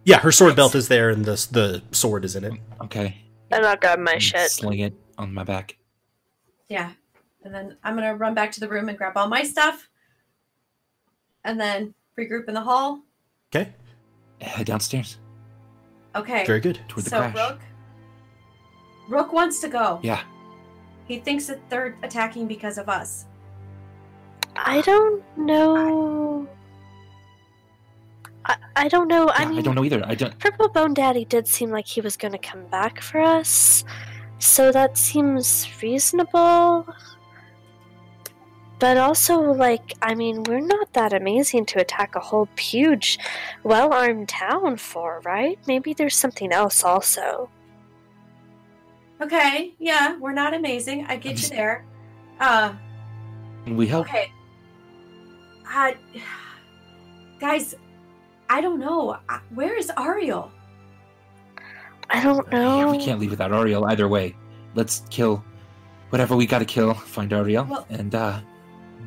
Yeah, 0.06 0.20
her 0.20 0.32
sword 0.32 0.56
belt 0.56 0.76
is 0.76 0.88
there, 0.90 1.10
and 1.10 1.24
the 1.26 1.48
the 1.52 1.82
sword 1.92 2.26
is 2.26 2.36
in 2.36 2.44
it. 2.44 2.54
Okay, 2.82 3.18
And 3.52 3.66
I'll 3.66 3.78
grab 3.78 4.00
my 4.00 4.18
shit. 4.18 4.52
sling 4.52 4.80
it 4.80 4.94
on 5.18 5.34
my 5.34 5.44
back. 5.44 5.78
Yeah. 6.70 6.92
And 7.46 7.54
then 7.54 7.78
I'm 7.84 7.96
gonna 7.96 8.16
run 8.16 8.34
back 8.34 8.52
to 8.54 8.60
the 8.60 8.68
room 8.70 8.90
and 8.90 8.98
grab 8.98 9.14
all 9.18 9.28
my 9.28 9.44
stuff. 9.44 9.90
And 11.44 11.60
then 11.60 11.94
regroup 12.18 12.48
in 12.48 12.54
the 12.54 12.62
hall. 12.62 13.02
Okay, 13.54 13.74
Head 14.42 14.66
downstairs 14.66 15.18
Okay. 16.16 16.46
very 16.46 16.60
good. 16.60 16.80
toward 16.88 17.06
the 17.06 17.10
so 17.10 17.18
crash. 17.20 17.36
Rook 17.36 17.60
Rook 19.10 19.34
wants 19.34 19.60
to 19.62 19.68
go. 19.68 20.00
Yeah, 20.04 20.22
He 21.08 21.20
thinks 21.20 21.46
that 21.48 21.60
they're 21.70 21.98
attacking 22.04 22.48
because 22.48 22.78
of 22.78 22.88
us. 22.90 23.26
I 24.56 24.82
don't 24.82 25.24
know. 25.38 26.48
I, 26.48 26.63
I 28.76 28.88
don't 28.90 29.08
know. 29.08 29.30
I 29.30 29.44
Yeah, 29.44 29.50
mean, 29.50 29.60
I 29.60 29.62
don't 29.62 29.76
know 29.76 29.84
either. 29.86 30.04
I 30.06 30.16
don't. 30.16 30.38
Purple 30.40 30.68
Bone 30.70 30.94
Daddy 30.94 31.26
did 31.26 31.48
seem 31.48 31.70
like 31.70 31.88
he 31.88 32.02
was 32.02 32.18
going 32.18 32.32
to 32.34 32.38
come 32.38 32.66
back 32.68 33.00
for 33.02 33.22
us, 33.22 33.86
so 34.40 34.72
that 34.72 34.98
seems 34.98 35.68
reasonable. 35.82 36.88
But 38.80 38.98
also, 38.98 39.40
like, 39.40 39.94
I 40.02 40.14
mean, 40.14 40.44
we're 40.44 40.60
not 40.60 40.92
that 40.94 41.14
amazing 41.14 41.66
to 41.68 41.80
attack 41.80 42.16
a 42.16 42.20
whole 42.20 42.50
huge, 42.58 43.18
well 43.64 43.94
armed 43.94 44.28
town 44.28 44.76
for, 44.78 45.22
right? 45.24 45.58
Maybe 45.68 45.94
there's 45.94 46.16
something 46.18 46.52
else 46.52 46.84
also. 46.84 47.50
Okay, 49.22 49.74
yeah, 49.80 50.18
we're 50.18 50.34
not 50.34 50.54
amazing. 50.54 51.06
I 51.08 51.16
get 51.16 51.42
you 51.42 51.48
there. 51.48 51.86
Uh, 52.42 52.74
Can 53.64 53.78
we 53.78 53.88
help? 53.88 54.08
okay. 54.08 54.34
Uh, 55.72 55.94
guys, 57.40 57.76
I 58.54 58.62
don't 58.62 58.80
know. 58.80 59.18
Where 59.56 59.76
is 59.76 59.92
Ariel? 59.98 60.52
I 62.12 62.22
don't 62.22 62.48
know. 62.52 62.78
Yeah, 62.82 62.92
we 62.92 63.04
can't 63.04 63.20
leave 63.20 63.32
without 63.32 63.52
Ariel 63.52 63.86
either 63.86 64.08
way. 64.08 64.36
Let's 64.76 65.02
kill 65.10 65.44
whatever 66.12 66.36
we 66.36 66.46
gotta 66.46 66.66
kill, 66.66 66.94
find 66.94 67.34
Ariel, 67.34 67.66
Well- 67.66 67.88
and 67.90 68.14
uh 68.14 68.40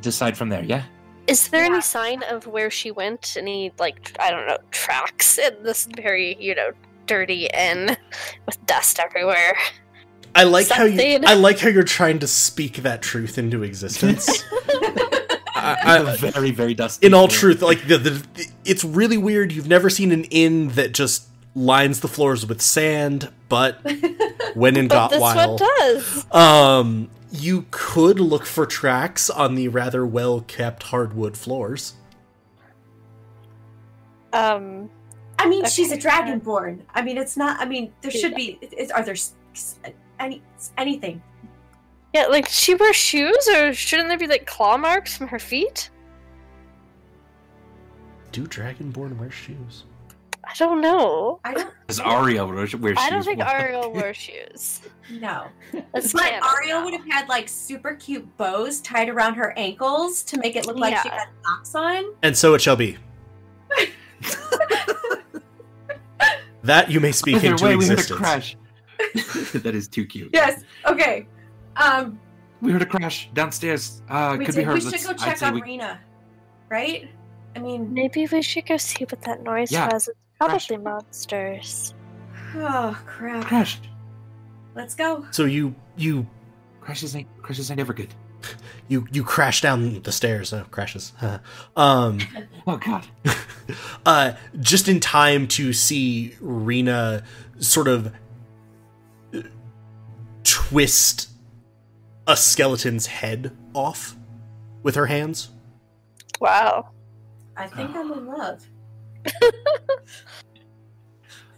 decide 0.03 0.37
from 0.37 0.49
there, 0.49 0.65
yeah? 0.65 0.83
Is 1.29 1.47
there 1.49 1.61
Yeah. 1.65 1.75
any 1.75 1.81
sign 1.81 2.25
of 2.25 2.49
where 2.49 2.71
she 2.73 2.91
went? 2.91 3.37
Any 3.39 3.73
like 3.79 4.17
I 4.19 4.33
don't 4.33 4.49
know 4.49 4.59
tracks 4.73 5.39
in 5.39 5.63
this 5.63 5.87
very 5.97 6.37
you 6.41 6.57
know 6.57 6.71
dirty 7.07 7.47
inn 7.55 7.97
with 8.47 8.67
dust 8.67 8.99
everywhere? 8.99 9.57
I 10.35 10.43
like 10.43 10.69
how 10.69 10.85
you. 10.85 11.21
I 11.25 11.35
like 11.35 11.61
how 11.61 11.69
you're 11.69 11.85
trying 11.85 12.19
to 12.19 12.27
speak 12.27 12.79
that 12.79 13.01
truth 13.01 13.39
into 13.39 13.63
existence. 13.71 14.45
I, 15.67 15.99
I- 16.13 16.17
very, 16.17 16.51
very 16.51 16.75
dusty. 16.75 17.07
in 17.07 17.15
all 17.15 17.29
truth, 17.29 17.63
like 17.63 17.87
the, 17.87 17.99
the, 17.99 18.47
it's 18.65 18.85
really 18.85 19.19
weird. 19.19 19.53
You've 19.53 19.69
never 19.69 19.91
seen 19.91 20.13
an 20.13 20.25
inn 20.25 20.69
that 20.71 20.93
just 20.93 21.27
lines 21.55 22.01
the 22.01 22.09
floors 22.09 22.45
with 22.47 22.61
sand, 22.63 23.31
but 23.49 23.81
when 24.55 24.77
in 24.77 24.89
But 24.89 25.09
this 25.09 25.21
one 25.21 25.57
does. 25.57 26.27
um, 26.33 27.11
you 27.33 27.67
could 27.71 28.21
look 28.21 28.45
for 28.47 28.67
tracks 28.67 29.29
on 29.31 29.55
the 29.55 29.69
rather 29.69 30.07
well 30.07 30.43
kept 30.43 30.85
hardwood 30.85 31.37
floors. 31.37 31.95
Um, 34.33 34.91
I 35.39 35.49
mean, 35.49 35.65
she's 35.67 35.93
a 35.93 35.97
dragonborn. 35.97 36.81
I 36.95 37.03
mean, 37.03 37.17
it's 37.19 37.37
not. 37.37 37.61
I 37.61 37.65
mean, 37.65 37.93
there 38.03 38.11
should 38.11 38.35
be. 38.35 38.59
Is, 38.77 38.91
are 38.91 39.03
there 39.03 39.15
s- 39.15 39.35
s- 39.55 39.79
any 40.21 40.43
anything? 40.77 41.23
Yeah, 42.17 42.27
like 42.29 42.49
she 42.49 42.75
wears 42.75 42.97
shoes, 42.97 43.47
or 43.55 43.75
shouldn't 43.75 44.09
there 44.09 44.17
be 44.19 44.27
like 44.27 44.47
claw 44.47 44.77
marks 44.79 45.15
from 45.17 45.29
her 45.29 45.39
feet? 45.39 45.91
Do 48.33 48.47
dragonborn 48.47 49.19
wear 49.19 49.31
shoes? 49.31 49.85
I 50.45 50.55
don't 50.59 50.81
know. 50.81 51.41
I 51.45 51.53
don't 51.53 51.75
Does 51.89 52.01
Ariel 52.01 52.47
wear 52.47 52.67
wear 52.79 52.95
I 52.97 53.11
don't 53.11 53.23
think 53.25 53.41
Ariel 53.41 53.93
wears 53.99 54.17
shoes. 54.17 54.81
know. 55.11 55.49
That's 55.93 56.13
But 56.13 56.23
canon 56.23 56.43
Ariel 56.57 56.85
would 56.85 56.95
have 56.95 57.05
had 57.11 57.29
like 57.29 57.49
super 57.49 57.95
cute 57.97 58.25
bows 58.39 58.81
tied 58.81 59.09
around 59.11 59.35
her 59.35 59.53
ankles 59.59 60.23
to 60.25 60.39
make 60.39 60.57
it 60.57 60.65
look 60.67 60.77
like 60.79 60.97
she 61.03 61.09
Yeah. 61.09 61.19
had 61.19 61.29
socks 61.45 61.75
on. 61.75 62.05
And 62.23 62.35
so 62.37 62.55
it 62.55 62.63
shall 62.63 62.77
be. 62.77 62.97
that 66.63 66.91
you 66.91 67.01
may 67.01 67.13
speak 67.13 67.37
Either 67.37 67.49
into 67.49 67.65
way, 67.65 67.77
we 67.77 67.85
heard 67.87 67.99
a 67.99 68.01
existence. 68.01 68.21
crash. 68.21 68.57
that 69.63 69.75
is 69.75 69.89
too 69.89 70.07
cute. 70.07 70.31
Yes. 70.33 70.63
Okay. 70.87 71.27
Um, 71.77 72.19
We 72.61 72.73
heard 72.73 72.83
a 72.83 72.87
crash 72.87 73.29
downstairs. 73.35 74.03
Uh, 74.09 74.37
we, 74.39 74.45
could 74.47 74.55
did, 74.55 74.61
be 74.61 74.65
her. 74.65 74.75
we 74.75 74.81
should 74.81 74.93
Let's- 74.93 75.07
go 75.07 75.13
check 75.15 75.43
on 75.43 75.55
we- 75.55 75.63
Rena, 75.63 76.01
right? 76.69 77.09
I 77.55 77.59
mean, 77.59 77.93
Maybe 77.93 78.27
we 78.27 78.43
should 78.43 78.67
go 78.67 78.77
see 78.77 79.05
what 79.05 79.21
that 79.23 79.43
noise 79.43 79.71
Yeah. 79.73 79.89
was. 79.93 80.09
It's 80.09 80.19
Crash. 80.41 80.69
probably 80.69 80.85
monsters. 80.85 81.95
oh 82.57 82.99
crap. 83.07 83.45
Crash. 83.45 83.79
Let's 84.75 84.95
go. 84.95 85.27
So 85.31 85.45
you 85.45 85.75
you 85.97 86.27
Crashes 86.81 87.17
ain't 87.17 87.29
crashes 87.43 87.71
ain't 87.71 87.81
ever 87.81 87.93
good. 87.95 88.15
you 88.89 89.07
you 89.11 89.25
crash 89.25 89.61
down 89.63 90.03
the 90.03 90.13
stairs. 90.13 90.53
Oh, 90.53 90.65
crashes. 90.71 91.13
um, 91.77 92.19
Oh 92.67 92.77
God. 92.77 93.07
uh, 94.07 94.33
just 94.61 94.87
in 94.89 95.01
time 95.01 95.49
to 95.49 95.73
see 95.73 96.35
Rena 96.41 97.23
sort 97.59 97.89
of 97.89 98.13
twist 100.45 101.31
a 102.27 102.37
skeleton's 102.37 103.07
head 103.07 103.57
off 103.75 104.17
with 104.83 104.95
her 104.95 105.07
hands. 105.07 105.51
Wow. 106.41 106.91
I 107.57 107.67
think 107.69 107.91
I'm 107.97 108.13
in 108.13 108.27
love. 108.27 108.65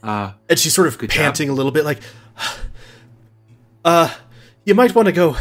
Uh, 0.01 0.33
And 0.49 0.57
she's 0.59 0.73
sort 0.73 0.87
of 0.87 0.97
Good 0.97 1.11
job. 1.11 1.17
panting 1.25 1.49
a 1.49 1.53
little 1.53 1.73
bit, 1.73 1.85
like, 1.85 1.99
uh, 3.85 4.15
you 4.65 4.73
might 4.75 4.95
want 4.95 5.07
to 5.07 5.13
go 5.13 5.37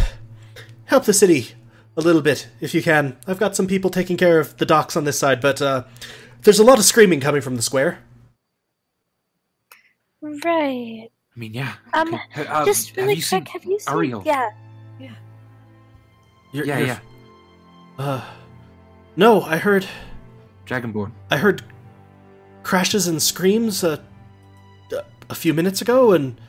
help 0.85 1.05
the 1.05 1.13
city 1.13 1.49
a 1.95 2.01
little 2.01 2.23
bit 2.23 2.47
if 2.59 2.73
you 2.73 2.81
can. 2.81 3.17
I've 3.27 3.37
got 3.39 3.55
some 3.55 3.67
people 3.67 3.91
taking 3.91 4.17
care 4.17 4.39
of 4.39 4.57
the 4.57 4.65
docks 4.65 4.95
on 4.97 5.03
this 5.03 5.19
side, 5.19 5.41
but 5.41 5.61
uh, 5.61 5.83
there's 6.41 6.57
a 6.57 6.63
lot 6.63 6.79
of 6.79 6.85
screaming 6.85 7.19
coming 7.19 7.41
from 7.41 7.55
the 7.55 7.61
square. 7.61 7.99
Right. 10.21 11.09
I 11.35 11.39
mean, 11.39 11.53
yeah. 11.53 11.75
Um, 11.93 12.15
okay. 12.15 12.47
Uh, 12.47 12.65
Just 12.65 12.95
really 12.97 13.13
you 13.13 13.23
quick, 13.27 13.47
have 13.49 13.63
you 13.63 13.79
seen? 13.79 13.93
Ariel? 13.93 14.23
Yeah. 14.25 14.49
You're- 16.57 16.67
Yeah, 16.69 16.77
you're- 16.79 16.87
yeah. 17.99 18.03
Uh, 18.05 18.21
no, 19.15 19.41
I 19.41 19.57
heard, 19.57 19.85
Dragonborn. 20.65 21.11
I 21.31 21.37
heard 21.37 21.63
crashes 22.63 23.07
and 23.07 23.21
screams 23.21 23.83
uh, 23.83 23.97
a- 24.91 25.03
a 25.29 25.35
few 25.35 25.53
minutes 25.53 25.81
ago, 25.81 26.11
and 26.13 26.39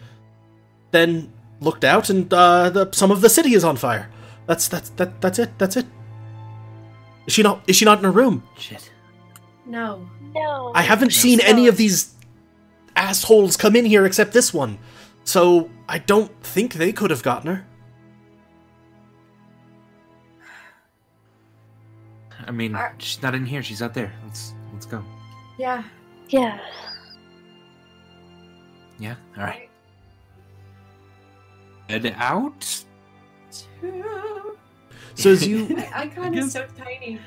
then 0.91 1.33
looked 1.61 1.85
out, 1.85 2.11
and 2.11 2.33
uh, 2.33 2.71
the, 2.71 2.91
some 2.93 3.11
of 3.11 3.21
the 3.21 3.29
city 3.29 3.55
is 3.55 3.65
on 3.65 3.77
fire. 3.77 4.11
That's 4.47 4.69
that's 4.69 4.91
that 4.91 5.21
that's 5.21 5.39
it. 5.39 5.51
That's 5.59 5.77
it. 5.77 5.87
Is 7.27 7.35
she 7.35 7.43
not? 7.43 7.63
Is 7.67 7.77
she 7.77 7.85
not 7.85 7.99
in 7.99 8.05
her 8.05 8.11
room? 8.11 8.43
Shit. 8.57 8.91
No. 9.67 10.09
No. 10.35 10.73
I 10.75 10.83
haven't 10.83 11.11
she's 11.11 11.23
seen 11.23 11.41
any 11.41 11.67
of 11.69 11.77
these 11.77 12.15
assholes 12.97 13.57
come 13.57 13.77
in 13.77 13.85
here 13.85 14.05
except 14.07 14.33
this 14.33 14.53
one. 14.55 14.79
So 15.25 15.69
I 15.89 15.99
don't 15.99 16.31
think 16.43 16.75
they 16.75 16.93
could 16.93 17.11
have 17.11 17.23
gotten 17.23 17.55
her. 17.55 17.67
I 22.49 22.51
mean, 22.51 22.75
Are- 22.75 22.95
she's 22.99 23.23
not 23.23 23.35
in 23.35 23.45
here. 23.47 23.63
She's 23.63 23.83
out 23.83 23.93
there. 23.95 24.13
Let's 24.25 24.55
let's 24.73 24.87
go. 24.87 25.05
Yeah. 25.59 25.83
Yeah. 26.31 26.59
Yeah. 28.99 29.15
All 29.37 29.45
right. 29.45 29.69
Head 31.89 32.15
out. 32.19 32.85
So 35.15 35.31
as 35.31 35.47
you 35.47 35.69
My 35.77 35.89
icon 35.95 36.35
is 36.37 36.47
guess- 36.47 36.53
so 36.53 36.67
tiny. 36.77 37.21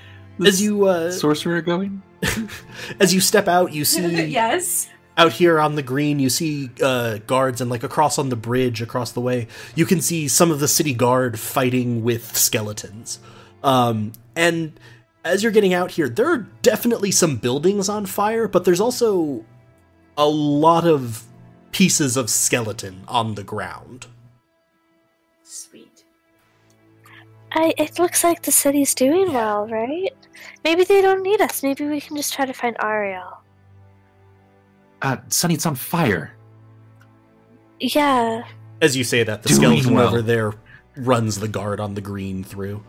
as 0.44 0.62
you 0.62 0.86
uh, 0.86 1.12
Sorcerer 1.12 1.62
going. 1.62 2.02
as 3.00 3.14
you 3.14 3.20
step 3.22 3.48
out, 3.48 3.74
you 3.74 3.84
see 3.86 4.26
yes. 4.26 4.90
out 5.18 5.34
here 5.34 5.60
on 5.60 5.76
the 5.76 5.82
green, 5.84 6.20
you 6.20 6.30
see 6.30 6.70
uh, 6.82 7.18
guards, 7.28 7.62
and 7.62 7.70
like 7.70 7.84
across 7.84 8.18
on 8.20 8.30
the 8.30 8.36
bridge 8.36 8.82
across 8.82 9.12
the 9.12 9.22
way, 9.22 9.48
you 9.76 9.86
can 9.86 10.02
see 10.02 10.28
some 10.28 10.52
of 10.52 10.60
the 10.60 10.68
city 10.68 10.94
guard 10.94 11.40
fighting 11.40 12.04
with 12.04 12.36
skeletons. 12.38 13.20
Um, 13.64 14.12
and 14.36 14.80
as 15.24 15.44
you're 15.44 15.52
getting 15.52 15.74
out 15.74 15.92
here, 15.92 16.10
there 16.10 16.32
are 16.32 16.48
definitely 16.62 17.12
some 17.12 17.38
buildings 17.38 17.90
on 17.90 18.06
fire, 18.06 18.48
but 18.48 18.66
there's 18.66 18.82
also 18.82 19.46
a 20.18 20.28
lot 20.28 20.86
of 20.86 21.24
pieces 21.72 22.18
of 22.18 22.30
skeleton 22.30 23.04
on 23.08 23.36
the 23.36 23.44
ground. 23.44 24.08
Sweet. 25.44 26.04
I. 27.54 27.74
It 27.78 28.00
looks 28.00 28.24
like 28.24 28.42
the 28.44 28.52
city's 28.52 28.96
doing 28.96 29.34
well, 29.34 29.68
right? 29.68 30.14
Maybe 30.64 30.84
they 30.84 31.02
don't 31.02 31.22
need 31.22 31.42
us. 31.42 31.64
Maybe 31.64 31.86
we 31.86 32.02
can 32.02 32.16
just 32.16 32.34
try 32.34 32.46
to 32.46 32.54
find 32.54 32.76
Ariel. 32.82 33.38
Uh, 35.02 35.18
Sunny, 35.30 35.56
it's 35.56 35.66
on 35.66 35.76
fire. 35.76 36.34
Yeah. 37.80 38.44
As 38.82 38.96
you 38.96 39.04
say 39.04 39.24
that, 39.24 39.44
the 39.44 39.50
Doing 39.50 39.62
skeleton 39.62 39.94
well. 39.96 40.08
over 40.08 40.22
there 40.22 40.54
runs 40.96 41.40
the 41.40 41.48
guard 41.48 41.80
on 41.80 41.96
the 41.96 42.02
green 42.02 42.44
through. 42.44 42.84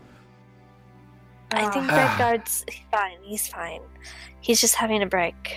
I 1.53 1.69
think 1.71 1.85
Ah. 1.91 1.95
that 1.95 2.17
guard's 2.17 2.65
fine. 2.91 3.17
He's 3.21 3.47
fine. 3.47 3.81
He's 4.41 4.59
just 4.59 4.75
having 4.75 5.01
a 5.01 5.05
break. 5.05 5.55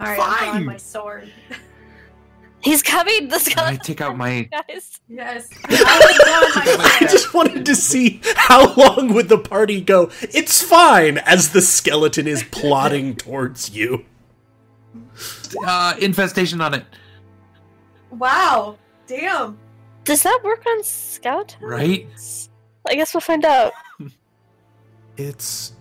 All 0.00 0.06
right, 0.06 0.18
I'm 0.20 0.30
Fine. 0.38 0.48
drawing 0.50 0.64
my 0.66 0.76
sword. 0.78 1.30
He's 2.62 2.82
coming. 2.82 3.28
The 3.28 3.36
I 3.36 3.38
skeleton. 3.38 3.78
take 3.78 4.00
out 4.02 4.16
my. 4.18 4.42
guys. 4.68 5.00
Yes. 5.08 5.48
I'm 5.64 5.76
drawing 5.76 6.78
my 6.78 6.84
I 6.84 6.96
sword. 6.98 7.10
just 7.10 7.34
wanted 7.34 7.64
to 7.66 7.74
see 7.74 8.20
how 8.36 8.74
long 8.74 9.14
would 9.14 9.28
the 9.30 9.38
party 9.38 9.80
go. 9.80 10.10
It's 10.20 10.60
fine 10.62 11.18
as 11.18 11.50
the 11.52 11.62
skeleton 11.62 12.26
is 12.26 12.42
plodding 12.50 13.16
towards 13.16 13.70
you. 13.70 14.04
Uh, 15.66 15.94
infestation 16.00 16.60
on 16.60 16.74
it. 16.74 16.84
Wow. 18.10 18.76
Damn. 19.06 19.58
Does 20.04 20.22
that 20.22 20.40
work 20.44 20.64
on 20.66 20.82
skeletons? 20.82 21.56
Right? 21.62 22.06
I 22.88 22.94
guess 22.94 23.14
we'll 23.14 23.20
find 23.20 23.44
out. 23.44 23.72
It's 25.20 25.72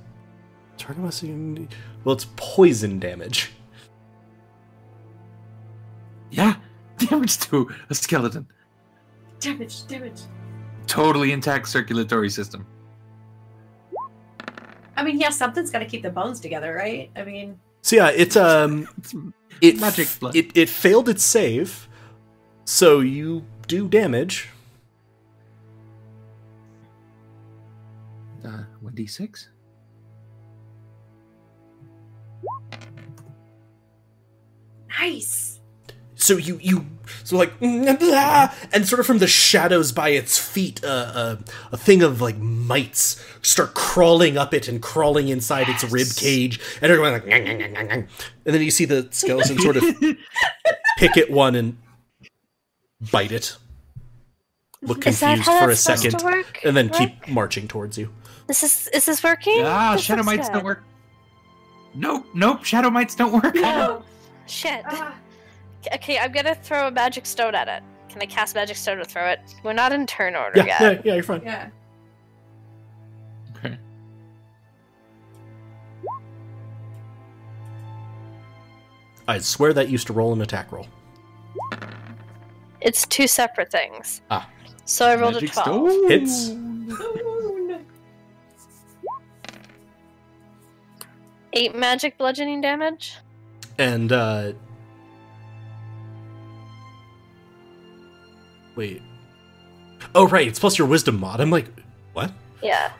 target 0.77 1.01
must 1.03 1.23
well, 1.23 2.13
it's 2.15 2.27
poison 2.35 2.99
damage. 2.99 3.51
Yeah. 6.31 6.55
Damage 6.97 7.37
to 7.39 7.69
a 7.89 7.95
skeleton. 7.95 8.45
Damage. 9.39 9.87
Damage. 9.87 10.19
Totally 10.85 11.31
intact 11.31 11.69
circulatory 11.69 12.29
system. 12.29 12.67
I 14.97 15.03
mean, 15.03 15.17
yeah, 15.17 15.29
something's 15.29 15.71
got 15.71 15.79
to 15.79 15.85
keep 15.85 16.03
the 16.03 16.09
bones 16.09 16.41
together, 16.41 16.73
right? 16.73 17.09
I 17.15 17.23
mean, 17.23 17.57
So 17.81 17.95
yeah, 17.95 18.09
it's 18.09 18.35
um 18.35 18.89
It's 18.97 19.15
it 19.61 19.79
Magic 19.79 20.07
blood. 20.19 20.35
it 20.35 20.51
it 20.57 20.67
failed 20.67 21.07
its 21.07 21.23
save, 21.23 21.87
so 22.65 22.99
you 22.99 23.45
do 23.67 23.87
damage. 23.87 24.49
Uh, 28.99 29.03
1d6? 29.03 29.47
Nice. 34.99 35.59
So 36.15 36.35
you 36.35 36.59
you 36.61 36.85
so 37.23 37.37
like 37.37 37.53
and 37.61 38.85
sort 38.85 38.99
of 38.99 39.05
from 39.05 39.19
the 39.19 39.27
shadows 39.27 39.93
by 39.93 40.09
its 40.09 40.37
feet, 40.37 40.83
uh, 40.83 40.87
uh, 40.87 41.35
a 41.71 41.77
thing 41.77 42.03
of 42.03 42.19
like 42.19 42.37
mites 42.37 43.23
start 43.41 43.73
crawling 43.73 44.37
up 44.37 44.53
it 44.53 44.67
and 44.67 44.81
crawling 44.81 45.29
inside 45.29 45.69
its 45.69 45.83
rib 45.85 46.07
cage, 46.17 46.59
and 46.81 46.91
they're 46.91 46.99
like, 47.01 47.25
and 47.25 48.07
then 48.43 48.61
you 48.61 48.71
see 48.71 48.83
the 48.85 49.07
skeleton 49.11 49.59
sort 49.59 49.77
of 49.77 49.83
pick 50.97 51.15
at 51.15 51.31
one 51.31 51.55
and 51.55 51.77
bite 53.11 53.31
it. 53.31 53.55
Look 54.81 55.01
confused 55.01 55.45
for 55.45 55.69
a 55.69 55.75
second, 55.75 56.21
and 56.65 56.75
then 56.75 56.89
keep 56.89 57.29
marching 57.29 57.67
towards 57.69 57.97
you. 57.97 58.13
This 58.49 58.63
is 58.63 58.87
is 58.95 59.05
this 59.05 59.23
working? 59.23 59.61
Ah, 59.63 59.91
This 59.93 60.01
shadow 60.01 60.23
mites 60.23 60.47
good. 60.49 60.55
don't 60.55 60.65
work. 60.65 60.83
Nope, 61.93 62.25
nope, 62.33 62.63
shadow 62.63 62.89
mites 62.89 63.13
don't 63.13 63.31
work. 63.31 63.53
Oh, 63.57 64.03
shit. 64.47 64.81
Ah, 64.87 65.13
Okay, 65.93 66.17
I'm 66.17 66.31
gonna 66.31 66.55
throw 66.55 66.87
a 66.87 66.91
magic 66.91 67.27
stone 67.27 67.53
at 67.53 67.67
it. 67.67 67.83
Can 68.09 68.19
I 68.23 68.25
cast 68.25 68.55
magic 68.55 68.75
stone 68.75 68.97
to 68.97 69.05
throw 69.05 69.27
it? 69.27 69.39
We're 69.63 69.73
not 69.73 69.91
in 69.93 70.07
turn 70.07 70.35
order 70.35 70.57
Yeah, 70.57 70.65
yet. 70.65 70.81
yeah, 70.81 71.01
yeah, 71.05 71.13
you're 71.13 71.23
fine. 71.23 71.43
yeah. 71.43 71.69
Okay. 73.55 73.77
I 79.27 79.39
swear 79.39 79.73
that 79.73 79.89
used 79.89 80.07
to 80.07 80.13
roll 80.13 80.33
an 80.33 80.41
attack 80.41 80.71
roll. 80.71 80.87
It's 82.81 83.05
two 83.05 83.27
separate 83.27 83.71
things. 83.71 84.21
Ah. 84.31 84.49
So 84.85 85.05
I 85.07 85.15
rolled 85.15 85.35
Magic 85.35 85.51
a 85.51 85.53
12. 85.53 85.91
stone. 85.91 86.09
Hits. 86.09 86.49
Eight 91.53 91.75
magic 91.75 92.17
bludgeoning 92.17 92.61
damage. 92.61 93.15
And 93.77 94.11
uh 94.11 94.53
Wait. 98.75 99.01
Oh 100.15 100.27
right, 100.27 100.47
it's 100.47 100.59
plus 100.59 100.77
your 100.77 100.87
wisdom 100.87 101.19
mod. 101.19 101.41
I'm 101.41 101.49
like, 101.51 101.67
what? 102.13 102.31
Yeah, 102.61 102.91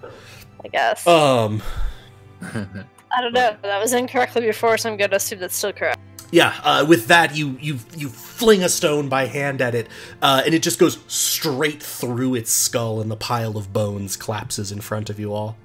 I 0.64 0.68
guess. 0.68 1.06
Um 1.08 1.62
I 2.42 3.22
don't 3.22 3.34
know. 3.34 3.56
That 3.62 3.82
was 3.82 3.94
incorrectly 3.94 4.42
before, 4.42 4.78
so 4.78 4.90
I'm 4.92 4.98
gonna 4.98 5.16
assume 5.16 5.40
that's 5.40 5.56
still 5.56 5.74
correct. 5.74 6.00
yeah, 6.32 6.60
uh, 6.64 6.86
with 6.88 7.08
that 7.08 7.36
you 7.36 7.58
you 7.60 7.80
you 7.98 8.08
fling 8.10 8.64
a 8.64 8.70
stone 8.70 9.10
by 9.10 9.26
hand 9.26 9.62
at 9.62 9.74
it, 9.76 9.88
uh, 10.22 10.44
and 10.46 10.54
it 10.54 10.62
just 10.62 10.80
goes 10.80 11.00
straight 11.08 11.82
through 11.82 12.36
its 12.36 12.52
skull, 12.52 13.02
and 13.02 13.10
the 13.10 13.16
pile 13.18 13.58
of 13.58 13.74
bones 13.74 14.16
collapses 14.16 14.72
in 14.72 14.80
front 14.80 15.10
of 15.10 15.20
you 15.20 15.34
all. 15.34 15.58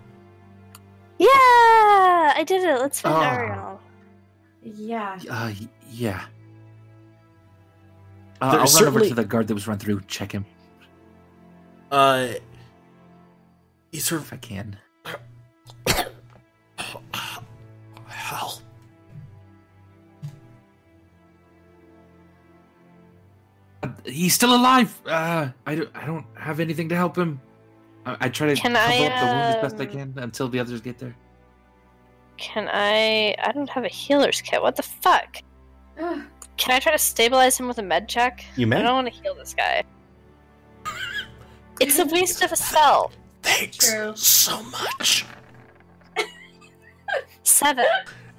Yeah, 1.18 2.32
I 2.36 2.44
did 2.46 2.62
it. 2.64 2.80
Let's 2.80 3.00
find 3.00 3.14
Ah. 3.14 3.34
Ariel. 3.34 3.80
Yeah. 4.62 5.18
Uh, 5.30 5.52
yeah. 5.90 6.24
Uh, 8.40 8.56
I'll 8.58 8.64
is 8.64 8.74
run 8.74 8.88
over 8.88 9.00
to 9.00 9.14
the 9.14 9.24
guard 9.24 9.46
that 9.48 9.54
was 9.54 9.68
run 9.68 9.78
through, 9.78 10.00
check 10.08 10.32
him 10.32 10.44
Uh, 11.90 12.28
you 13.92 14.00
sort 14.00 14.22
if 14.22 14.32
I 14.32 14.36
can. 14.36 14.76
of 15.86 16.10
hell. 18.08 18.60
He's 24.04 24.34
still 24.34 24.54
alive. 24.54 25.00
Uh, 25.06 25.48
I 25.66 25.74
don't. 25.74 25.90
I 25.94 26.06
don't 26.06 26.26
have 26.36 26.60
anything 26.60 26.88
to 26.90 26.96
help 26.96 27.16
him. 27.16 27.40
I, 28.06 28.16
I 28.20 28.28
try 28.28 28.48
to 28.48 28.54
Can 28.54 28.74
cover 28.74 28.92
I, 28.92 29.06
up 29.06 29.20
the 29.20 29.26
wound 29.26 29.56
as 29.56 29.62
best 29.62 29.80
I 29.80 29.84
um, 29.84 29.90
can 29.90 30.22
until 30.22 30.48
the 30.48 30.60
others 30.60 30.80
get 30.80 30.98
there. 30.98 31.14
Can 32.36 32.68
I? 32.72 33.34
I 33.38 33.52
don't 33.52 33.68
have 33.70 33.84
a 33.84 33.88
healer's 33.88 34.40
kit. 34.40 34.60
What 34.60 34.76
the 34.76 34.82
fuck? 34.82 35.38
Can 36.56 36.72
I 36.72 36.78
try 36.78 36.92
to 36.92 36.98
stabilize 36.98 37.58
him 37.58 37.66
with 37.66 37.78
a 37.78 37.82
med 37.82 38.08
check? 38.08 38.44
You 38.56 38.66
I 38.66 38.68
may. 38.68 38.82
don't 38.82 38.94
want 38.94 39.12
to 39.12 39.12
heal 39.12 39.34
this 39.34 39.54
guy. 39.54 39.82
It's 41.80 41.98
a 41.98 42.06
waste 42.06 42.42
of 42.42 42.52
a 42.52 42.56
spell. 42.70 43.10
Thanks 43.42 43.76
True. 43.78 44.12
so 44.14 44.62
much. 44.62 45.26
Seven. 47.42 47.84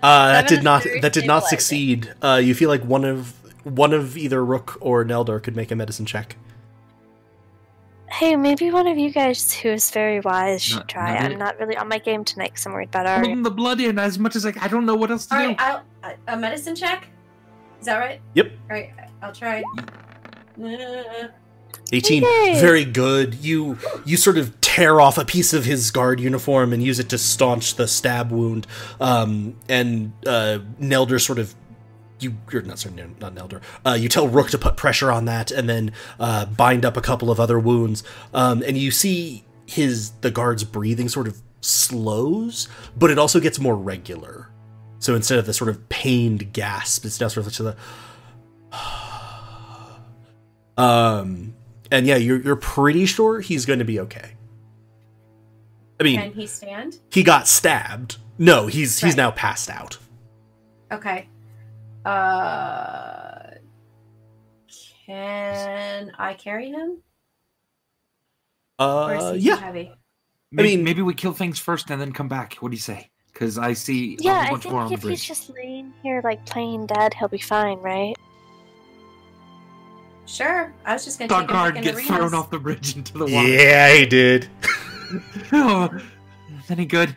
Uh, 0.01 0.27
that 0.31 0.49
Seven 0.49 0.55
did 0.55 0.63
not 0.63 0.87
that 1.01 1.13
did 1.13 1.27
not 1.27 1.43
succeed. 1.45 2.13
Uh, 2.21 2.39
you 2.41 2.55
feel 2.55 2.69
like 2.69 2.83
one 2.83 3.03
of 3.03 3.33
one 3.65 3.93
of 3.93 4.15
either 4.17 4.43
Rook 4.45 4.77
or 4.79 5.03
Neldor 5.03 5.41
could 5.43 5.55
make 5.55 5.71
a 5.71 5.75
medicine 5.75 6.05
check. 6.05 6.37
Hey, 8.09 8.35
maybe 8.35 8.71
one 8.71 8.87
of 8.87 8.97
you 8.97 9.09
guys 9.11 9.51
who 9.53 9.69
is 9.69 9.89
very 9.91 10.19
wise 10.19 10.61
should 10.61 10.77
Not- 10.77 10.87
try. 10.89 11.13
not 11.15 11.23
I'm 11.23 11.31
it. 11.33 11.37
not 11.37 11.59
really 11.59 11.75
on 11.75 11.87
my 11.89 11.97
game 11.97 12.23
tonight 12.23 12.51
because 12.51 12.65
I'm 12.65 12.73
worried 12.73 12.89
about 12.89 13.07
Hold 13.07 13.25
Ari. 13.27 13.41
the 13.43 13.51
blood 13.51 13.81
in 13.81 13.97
as 13.99 14.17
much 14.19 14.35
as 14.35 14.45
I. 14.45 14.53
I 14.61 14.67
don't 14.67 14.85
know 14.85 14.95
what 14.95 15.11
else 15.11 15.25
to 15.27 15.35
All 15.35 15.41
do. 15.41 15.47
right, 15.49 15.59
I'll 15.59 15.83
a- 16.03 16.33
a 16.33 16.37
medicine 16.37 16.75
check. 16.75 17.07
Is 17.79 17.87
that 17.87 17.97
right? 17.97 18.21
Yep. 18.35 18.51
All 18.69 18.75
right, 18.75 18.93
I'll 19.21 19.33
try. 19.33 19.63
Uh, 20.63 21.27
18 21.91 22.23
Yay. 22.23 22.59
very 22.61 22.85
good 22.85 23.35
you 23.35 23.77
you 24.05 24.15
sort 24.17 24.37
of 24.37 24.59
tear 24.61 24.99
off 25.01 25.17
a 25.17 25.25
piece 25.25 25.53
of 25.53 25.65
his 25.65 25.91
guard 25.91 26.19
uniform 26.19 26.71
and 26.73 26.81
use 26.81 26.97
it 26.99 27.09
to 27.09 27.17
staunch 27.17 27.75
the 27.75 27.87
stab 27.87 28.31
wound 28.31 28.65
um 29.01 29.55
and 29.69 30.11
uh 30.25 30.59
Neldor 30.81 31.21
sort 31.21 31.37
of 31.37 31.53
you 32.19 32.35
you're 32.51 32.61
not 32.61 32.79
sorry 32.79 32.95
no, 32.95 33.09
not 33.19 33.35
Neldor 33.35 33.61
uh 33.85 33.93
you 33.93 34.07
tell 34.07 34.27
rook 34.27 34.49
to 34.51 34.57
put 34.57 34.77
pressure 34.77 35.11
on 35.11 35.25
that 35.25 35.51
and 35.51 35.67
then 35.67 35.91
uh 36.19 36.45
bind 36.45 36.85
up 36.85 36.97
a 36.97 37.01
couple 37.01 37.29
of 37.29 37.39
other 37.39 37.59
wounds. 37.59 38.03
Um 38.33 38.63
and 38.63 38.77
you 38.77 38.91
see 38.91 39.43
his 39.65 40.11
the 40.21 40.31
guard's 40.31 40.63
breathing 40.63 41.09
sort 41.09 41.27
of 41.27 41.41
slows 41.61 42.67
but 42.97 43.11
it 43.11 43.19
also 43.19 43.39
gets 43.39 43.59
more 43.59 43.75
regular. 43.75 44.49
So 44.99 45.15
instead 45.15 45.39
of 45.39 45.45
the 45.45 45.53
sort 45.53 45.69
of 45.69 45.89
pained 45.89 46.53
gasp 46.53 47.05
it's 47.05 47.19
now 47.19 47.27
sort 47.27 47.47
of 47.47 47.53
to 47.53 47.63
the 47.63 47.75
um 50.81 51.53
and 51.91 52.07
yeah 52.07 52.15
you're 52.15 52.41
you're 52.41 52.55
pretty 52.55 53.05
sure 53.05 53.41
he's 53.41 53.65
going 53.65 53.79
to 53.79 53.85
be 53.85 53.99
okay. 53.99 54.31
I 55.99 56.03
mean 56.03 56.19
can 56.19 56.31
he 56.33 56.47
stand? 56.47 56.99
he 57.11 57.23
got 57.23 57.47
stabbed. 57.47 58.17
No 58.37 58.67
he's 58.67 58.99
he's 58.99 59.17
now 59.17 59.31
passed 59.31 59.69
out. 59.69 59.97
Okay. 60.91 61.27
Uh, 62.05 63.55
can 65.05 66.11
I 66.17 66.33
carry 66.33 66.69
him? 66.69 66.97
Or 68.79 69.15
is 69.15 69.23
uh 69.23 69.33
he 69.33 69.39
yeah 69.39 69.55
heavy? 69.57 69.91
Maybe, 70.51 70.75
mean- 70.75 70.83
maybe 70.83 71.01
we 71.01 71.13
kill 71.13 71.33
things 71.33 71.59
first 71.59 71.89
and 71.89 71.99
then 71.99 72.11
come 72.11 72.27
back. 72.27 72.55
What 72.55 72.69
do 72.69 72.75
you 72.75 72.81
say? 72.81 73.09
Because 73.33 73.57
I 73.57 73.73
see 73.73 74.15
a 74.19 74.23
Yeah, 74.23 74.33
I 74.47 74.49
bunch 74.51 74.65
more 74.65 74.81
on 74.81 74.89
think 74.89 75.01
the 75.01 75.07
if 75.07 75.11
he's 75.11 75.23
just 75.25 75.49
laying 75.49 75.93
here 76.03 76.21
like 76.23 76.45
playing 76.45 76.85
dead, 76.85 77.13
he'll 77.13 77.27
be 77.27 77.37
fine, 77.37 77.77
right? 77.79 78.15
Sure. 80.25 80.73
I 80.85 80.93
was 80.93 81.05
just 81.05 81.19
gonna 81.19 81.29
Saw 81.29 81.41
take 81.41 81.49
him 81.49 81.53
back 81.55 81.73
guard 81.73 81.77
in 81.77 81.83
get 81.83 81.95
thrown 81.97 82.33
off 82.33 82.49
the 82.49 82.59
bridge 82.59 82.95
into 82.95 83.13
the 83.13 83.25
water. 83.25 83.47
yeah 83.47 83.93
he 83.93 84.05
did 84.05 84.47
oh, 85.53 85.89
any 86.69 86.85
good? 86.85 87.15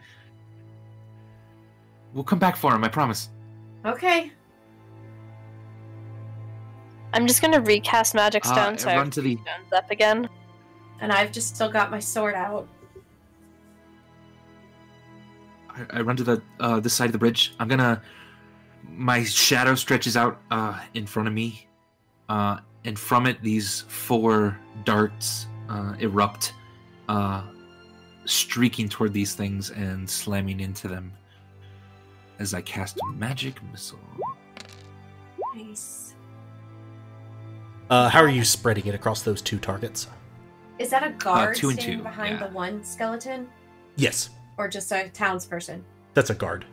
We'll 2.13 2.25
come 2.25 2.39
back 2.39 2.57
for 2.57 2.75
him. 2.75 2.85
I 2.85 2.89
promise. 2.89 3.29
Okay. 3.85 4.33
I'm 7.13 7.27
just 7.27 7.41
gonna 7.43 7.61
recast 7.61 8.15
magic 8.15 8.45
Uh, 8.47 8.77
so 8.77 8.87
run 8.87 8.97
have 8.97 9.11
to 9.11 9.23
the- 9.23 9.37
stones 9.37 9.73
up 9.73 9.91
again. 9.91 10.29
And 11.01 11.13
I've 11.13 11.31
just 11.31 11.55
still 11.55 11.71
got 11.71 11.91
my 11.91 12.01
sword 12.01 12.35
out. 12.35 12.67
I, 15.71 15.99
I 15.99 16.01
run 16.01 16.17
to 16.17 16.25
the 16.25 16.43
uh, 16.61 16.81
this 16.81 16.93
side 16.95 17.07
of 17.07 17.13
the 17.13 17.19
bridge. 17.19 17.55
I'm 17.61 17.69
gonna. 17.69 18.03
My 18.91 19.23
shadow 19.23 19.75
stretches 19.75 20.17
out 20.17 20.41
uh, 20.51 20.81
in 20.95 21.07
front 21.07 21.29
of 21.29 21.35
me, 21.35 21.69
uh, 22.29 22.59
and 22.85 22.99
from 22.99 23.27
it, 23.27 23.41
these 23.43 23.83
four 23.83 24.59
darts 24.85 25.47
uh, 25.69 25.95
erupt, 26.01 26.55
uh, 27.09 27.43
streaking 28.25 28.89
toward 28.89 29.13
these 29.13 29.35
things 29.35 29.71
and 29.71 30.09
slamming 30.09 30.61
into 30.61 30.89
them. 30.89 31.13
As 32.41 32.55
I 32.55 32.61
cast 32.63 32.99
magic 33.15 33.63
missile. 33.71 33.99
Uh 37.91 38.09
how 38.09 38.21
are 38.21 38.29
you 38.29 38.45
spreading 38.45 38.87
it 38.87 38.95
across 38.95 39.23
those 39.23 39.41
two 39.43 39.59
targets 39.59 40.09
Is 40.79 40.91
that 40.91 41.03
a 41.07 41.11
guard 41.11 41.57
two 41.57 41.71
and 41.71 41.79
standing 41.79 41.99
two, 41.99 42.03
behind 42.05 42.39
yeah. 42.41 42.47
the 42.47 42.53
one 42.55 42.83
skeleton, 42.85 43.49
yes 43.97 44.31
or 44.57 44.69
just 44.69 44.91
a 44.93 45.11
townsperson? 45.15 45.83
that's 46.15 46.31
a 46.31 46.35
guard 46.35 46.65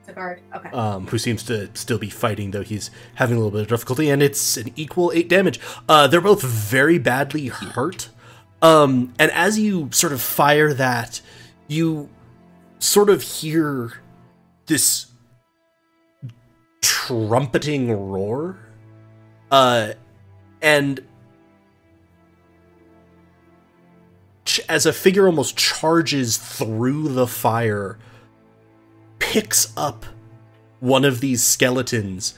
It's 0.00 0.08
a 0.08 0.12
guard. 0.12 0.40
Okay. 0.54 0.68
um, 0.70 1.06
who 1.06 1.18
seems 1.18 1.42
to 1.44 1.68
still 1.74 1.98
be 1.98 2.10
fighting, 2.10 2.50
though 2.52 2.62
he's 2.62 2.90
having 3.14 3.36
a 3.36 3.40
little 3.40 3.50
bit 3.50 3.62
of 3.62 3.68
difficulty, 3.68 4.10
and 4.10 4.22
it's 4.22 4.56
an 4.56 4.70
equal 4.76 5.10
eight 5.14 5.28
damage. 5.28 5.58
Uh, 5.88 6.06
they're 6.06 6.20
both 6.20 6.42
very 6.42 6.98
badly 6.98 7.46
hurt. 7.48 8.10
Um, 8.62 9.12
and 9.18 9.30
as 9.32 9.58
you 9.58 9.88
sort 9.92 10.12
of 10.12 10.20
fire 10.22 10.72
that, 10.74 11.20
you 11.68 12.08
sort 12.78 13.08
of 13.10 13.22
hear 13.22 13.94
this 14.66 15.06
trumpeting 16.82 17.90
roar. 17.90 18.56
Uh, 19.50 19.94
and 20.64 21.00
watch 24.58 24.66
as 24.68 24.86
a 24.86 24.92
figure 24.92 25.26
almost 25.26 25.56
charges 25.56 26.36
through 26.36 27.08
the 27.08 27.26
fire, 27.26 27.98
picks 29.18 29.72
up 29.76 30.04
one 30.80 31.04
of 31.04 31.20
these 31.20 31.42
skeletons 31.42 32.34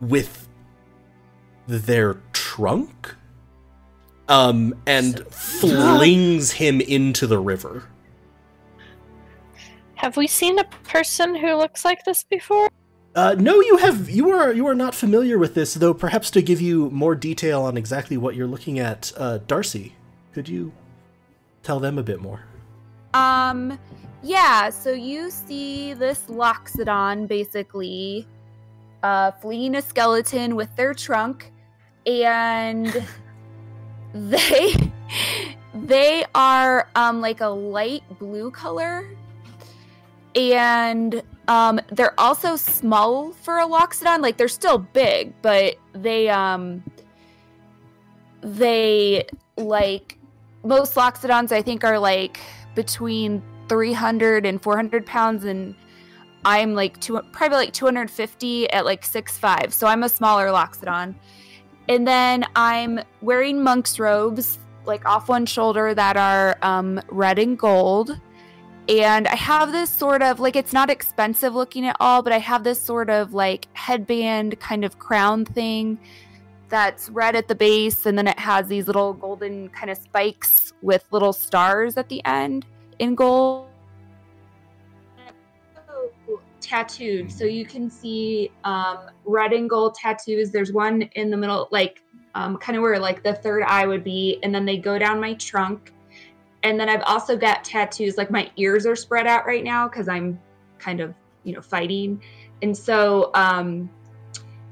with 0.00 0.48
their 1.66 2.20
trunk, 2.32 3.14
um, 4.28 4.74
and 4.86 5.26
flings 5.28 6.52
him 6.52 6.80
into 6.80 7.26
the 7.26 7.38
river. 7.38 7.84
Have 9.94 10.16
we 10.16 10.26
seen 10.26 10.58
a 10.58 10.64
person 10.84 11.34
who 11.34 11.54
looks 11.54 11.84
like 11.84 12.04
this 12.04 12.24
before? 12.24 12.68
Uh, 13.14 13.34
no, 13.38 13.60
you 13.60 13.76
have 13.76 14.08
you 14.08 14.30
are 14.30 14.52
you 14.52 14.66
are 14.66 14.74
not 14.74 14.94
familiar 14.94 15.38
with 15.38 15.54
this, 15.54 15.74
though. 15.74 15.92
Perhaps 15.92 16.30
to 16.30 16.40
give 16.40 16.60
you 16.60 16.88
more 16.90 17.14
detail 17.14 17.62
on 17.62 17.76
exactly 17.76 18.16
what 18.16 18.34
you're 18.34 18.46
looking 18.46 18.78
at, 18.78 19.12
uh, 19.16 19.38
Darcy, 19.46 19.94
could 20.32 20.48
you 20.48 20.72
tell 21.62 21.78
them 21.78 21.98
a 21.98 22.02
bit 22.02 22.20
more? 22.20 22.44
Um, 23.12 23.78
yeah. 24.22 24.70
So 24.70 24.92
you 24.92 25.30
see 25.30 25.92
this 25.92 26.22
Loxodon 26.28 27.28
basically 27.28 28.26
uh, 29.02 29.32
fleeing 29.32 29.74
a 29.74 29.82
skeleton 29.82 30.56
with 30.56 30.74
their 30.76 30.94
trunk, 30.94 31.52
and 32.06 33.06
they 34.14 34.74
they 35.74 36.24
are 36.34 36.88
um 36.94 37.20
like 37.20 37.42
a 37.42 37.48
light 37.48 38.04
blue 38.18 38.50
color, 38.50 39.06
and 40.36 41.22
um 41.48 41.80
they're 41.90 42.18
also 42.18 42.56
small 42.56 43.32
for 43.32 43.58
a 43.58 43.66
Loxodon. 43.66 44.20
Like 44.20 44.36
they're 44.36 44.48
still 44.48 44.78
big, 44.78 45.34
but 45.42 45.76
they 45.94 46.28
um 46.28 46.82
they 48.42 49.24
like 49.56 50.18
most 50.64 50.94
loxodons 50.94 51.52
i 51.52 51.62
think 51.62 51.84
are 51.84 51.98
like 51.98 52.40
between 52.74 53.42
300 53.68 54.44
and 54.46 54.62
400 54.62 55.06
pounds 55.06 55.44
and 55.44 55.74
i'm 56.44 56.74
like 56.74 56.98
two, 57.00 57.20
probably 57.32 57.56
like 57.58 57.72
250 57.72 58.70
at 58.70 58.84
like 58.84 59.02
6'5 59.02 59.72
so 59.72 59.86
i'm 59.86 60.02
a 60.02 60.08
smaller 60.08 60.48
loxodon 60.48 61.14
and 61.88 62.06
then 62.06 62.44
i'm 62.56 63.00
wearing 63.20 63.62
monk's 63.62 63.98
robes 63.98 64.58
like 64.84 65.04
off 65.06 65.28
one 65.28 65.46
shoulder 65.46 65.94
that 65.94 66.16
are 66.16 66.58
um, 66.62 67.00
red 67.08 67.38
and 67.38 67.56
gold 67.56 68.20
and 69.00 69.26
i 69.28 69.34
have 69.34 69.72
this 69.72 69.88
sort 69.88 70.22
of 70.22 70.40
like 70.40 70.56
it's 70.56 70.72
not 70.72 70.90
expensive 70.90 71.54
looking 71.54 71.86
at 71.86 71.96
all 72.00 72.22
but 72.22 72.32
i 72.32 72.38
have 72.38 72.64
this 72.64 72.80
sort 72.80 73.08
of 73.08 73.32
like 73.32 73.66
headband 73.72 74.58
kind 74.60 74.84
of 74.84 74.98
crown 74.98 75.44
thing 75.44 75.98
that's 76.72 77.10
red 77.10 77.36
at 77.36 77.48
the 77.48 77.54
base 77.54 78.06
and 78.06 78.16
then 78.16 78.26
it 78.26 78.38
has 78.38 78.66
these 78.66 78.86
little 78.86 79.12
golden 79.12 79.68
kind 79.68 79.90
of 79.90 79.98
spikes 79.98 80.72
with 80.80 81.04
little 81.10 81.32
stars 81.32 81.98
at 81.98 82.08
the 82.08 82.24
end 82.24 82.64
in 82.98 83.14
gold. 83.14 83.66
Tattooed. 86.60 87.30
So 87.30 87.44
you 87.44 87.66
can 87.66 87.90
see 87.90 88.50
um, 88.64 89.10
red 89.26 89.52
and 89.52 89.68
gold 89.68 89.96
tattoos. 89.96 90.50
There's 90.50 90.72
one 90.72 91.02
in 91.14 91.30
the 91.30 91.36
middle 91.36 91.68
like 91.70 92.02
um, 92.34 92.56
kind 92.56 92.76
of 92.78 92.82
where 92.82 92.98
like 92.98 93.22
the 93.22 93.34
third 93.34 93.64
eye 93.64 93.86
would 93.86 94.02
be 94.02 94.38
and 94.42 94.54
then 94.54 94.64
they 94.64 94.78
go 94.78 94.98
down 94.98 95.20
my 95.20 95.34
trunk 95.34 95.92
and 96.62 96.78
then 96.78 96.88
i've 96.88 97.02
also 97.02 97.36
got 97.36 97.64
tattoos 97.64 98.16
like 98.16 98.30
my 98.30 98.50
ears 98.56 98.86
are 98.86 98.96
spread 98.96 99.26
out 99.26 99.46
right 99.46 99.64
now 99.64 99.88
because 99.88 100.08
i'm 100.08 100.38
kind 100.78 101.00
of 101.00 101.14
you 101.44 101.54
know 101.54 101.60
fighting. 101.60 102.20
And 102.62 102.76
so 102.76 103.30
um 103.34 103.90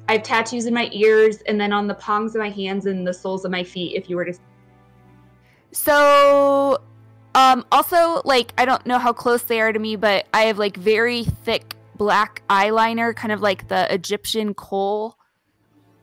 I 0.08 0.14
have 0.14 0.22
tattoos 0.22 0.66
in 0.66 0.74
my 0.74 0.90
ears 0.92 1.40
and 1.42 1.60
then 1.60 1.72
on 1.72 1.86
the 1.86 1.94
palms 1.94 2.34
of 2.34 2.40
my 2.40 2.50
hands 2.50 2.86
and 2.86 3.06
the 3.06 3.14
soles 3.14 3.44
of 3.44 3.50
my 3.50 3.62
feet 3.62 3.96
if 3.96 4.10
you 4.10 4.16
were 4.16 4.24
to 4.24 4.34
So 5.72 6.78
um 7.34 7.64
also 7.70 8.22
like 8.24 8.52
I 8.58 8.64
don't 8.64 8.84
know 8.86 8.98
how 8.98 9.12
close 9.12 9.42
they 9.42 9.60
are 9.60 9.72
to 9.72 9.78
me 9.78 9.96
but 9.96 10.26
I 10.34 10.42
have 10.42 10.58
like 10.58 10.76
very 10.76 11.24
thick 11.24 11.74
black 11.96 12.42
eyeliner 12.48 13.14
kind 13.14 13.32
of 13.32 13.40
like 13.40 13.68
the 13.68 13.92
Egyptian 13.92 14.54
kohl 14.54 15.16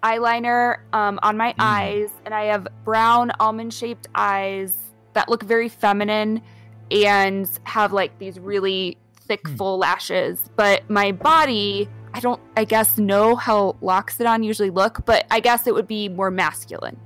eyeliner 0.04 0.78
um, 0.94 1.20
on 1.24 1.36
my 1.38 1.56
eyes. 1.58 2.12
And 2.24 2.34
I 2.34 2.46
have 2.46 2.68
brown 2.86 3.32
almond 3.40 3.74
shaped 3.74 4.08
eyes 4.14 4.87
that 5.18 5.30
look 5.30 5.44
very 5.44 5.68
feminine 5.68 6.42
and 6.90 7.50
have 7.64 7.92
like 7.92 8.18
these 8.20 8.40
really 8.40 8.98
thick 9.28 9.48
full 9.50 9.78
lashes 9.78 10.40
but 10.56 10.90
my 10.90 11.12
body 11.12 11.90
I 12.18 12.20
don't, 12.20 12.42
I 12.56 12.64
guess, 12.64 12.98
know 12.98 13.36
how 13.36 13.76
Loxodon 13.80 14.44
usually 14.44 14.72
look, 14.72 15.06
but 15.06 15.28
I 15.30 15.40
guess 15.40 15.68
it 15.68 15.76
would 15.76 15.88
be 15.88 16.10
more 16.10 16.32
masculine. 16.32 17.00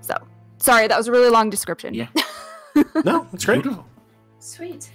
So, 0.00 0.16
sorry, 0.58 0.88
that 0.88 0.98
was 0.98 1.06
a 1.06 1.12
really 1.12 1.30
long 1.30 1.48
description. 1.48 1.94
Yeah. 1.94 2.08
No, 3.04 3.28
that's 3.30 3.44
great. 3.44 3.62
Beautiful. 3.62 3.86
Sweet. 4.38 4.90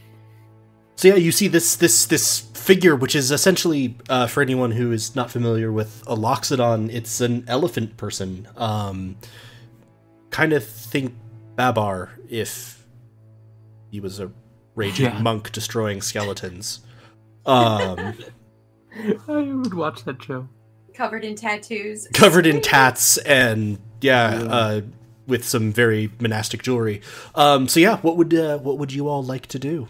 So 0.96 1.10
yeah, 1.10 1.14
you 1.14 1.32
see 1.32 1.48
this 1.48 1.76
this 1.76 2.08
this 2.08 2.40
figure, 2.40 2.96
which 2.96 3.16
is 3.16 3.30
essentially 3.30 3.96
uh, 4.10 4.26
for 4.26 4.42
anyone 4.42 4.72
who 4.72 4.92
is 4.92 5.16
not 5.16 5.30
familiar 5.30 5.72
with 5.72 6.02
a 6.08 6.16
loxodon, 6.16 6.92
it's 6.92 7.22
an 7.22 7.46
elephant 7.48 7.96
person. 7.96 8.48
Um, 8.58 9.18
kind 10.32 10.54
of 10.54 10.66
think 10.66 11.14
Babar 11.58 12.12
if 12.30 12.86
he 13.92 14.00
was 14.00 14.20
a 14.22 14.32
raging 14.76 15.06
Yeah. 15.08 15.20
monk 15.22 15.52
destroying 15.52 16.02
skeletons. 16.02 16.80
Um, 17.46 18.14
I 19.28 19.42
would 19.42 19.74
watch 19.74 20.04
that 20.06 20.24
show. 20.24 20.48
Covered 20.94 21.26
in 21.26 21.36
tattoos. 21.36 22.08
covered 22.14 22.46
in 22.48 22.62
tats 22.72 23.18
and 23.20 23.80
yeah, 24.02 24.28
uh, 24.50 24.82
with 25.28 25.44
some 25.44 25.72
very 25.74 26.12
monastic 26.20 26.64
jewelry. 26.64 27.02
Um, 27.36 27.68
so 27.68 27.80
yeah, 27.80 27.98
what 27.98 28.16
would 28.18 28.34
uh, 28.34 28.58
what 28.60 28.78
would 28.78 28.94
you 28.94 29.08
all 29.10 29.24
like 29.24 29.48
to 29.48 29.60
do? 29.60 29.88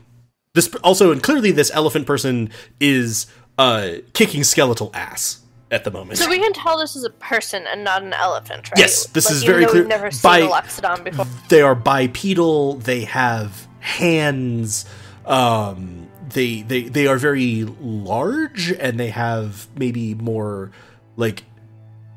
This 0.53 0.74
also 0.84 1.11
and 1.11 1.22
clearly 1.22 1.51
this 1.51 1.70
elephant 1.74 2.07
person 2.07 2.49
is 2.80 3.28
uh, 3.57 3.89
kicking 4.13 4.43
skeletal 4.43 4.89
ass 4.93 5.41
at 5.72 5.84
the 5.84 5.91
moment. 5.91 6.18
So 6.18 6.30
we 6.30 6.39
can 6.39 6.53
tell 6.53 6.78
this 6.78 6.95
is 6.95 7.03
a 7.03 7.09
person 7.09 7.65
and 7.68 7.84
not 7.84 8.01
an 8.03 8.13
elephant, 8.13 8.70
right? 8.72 8.80
Yes, 8.80 9.07
this 9.07 9.26
Like, 9.26 9.36
is 9.36 9.43
very 9.43 9.65
clear. 9.65 9.82
We've 9.84 9.89
never 9.89 10.11
seen 10.11 10.32
a 10.43 10.47
Loxodon 10.47 11.03
before. 11.03 11.26
they 11.49 11.61
are 11.61 11.76
bipedal. 11.76 12.76
They 12.76 13.01
have 13.01 13.68
hands. 13.80 14.86
Um, 15.26 16.07
they 16.34 16.61
they 16.61 16.84
they 16.84 17.07
are 17.07 17.18
very 17.18 17.65
large, 17.82 18.72
and 18.72 18.99
they 18.99 19.09
have 19.09 19.68
maybe 19.78 20.13
more 20.15 20.72
like 21.15 21.43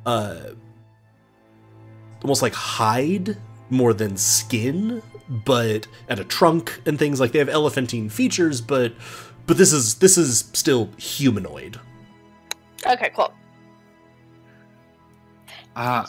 uh 0.07 0.36
almost 2.22 2.42
like 2.42 2.55
hide 2.55 3.36
more 3.70 3.92
than 3.94 4.16
skin, 4.16 5.03
but 5.28 5.86
and 6.09 6.20
a 6.20 6.24
trunk 6.24 6.80
and 6.86 6.98
things 6.98 7.18
like 7.20 7.32
they 7.32 7.38
have 7.38 7.48
elephantine 7.48 8.09
features, 8.09 8.61
but 8.61 8.92
but 9.46 9.57
this 9.59 9.72
is 9.72 9.96
this 9.96 10.16
is 10.18 10.51
still 10.53 10.90
humanoid. 10.98 11.78
Okay, 12.86 13.11
cool. 13.14 13.32
Uh, 15.80 16.04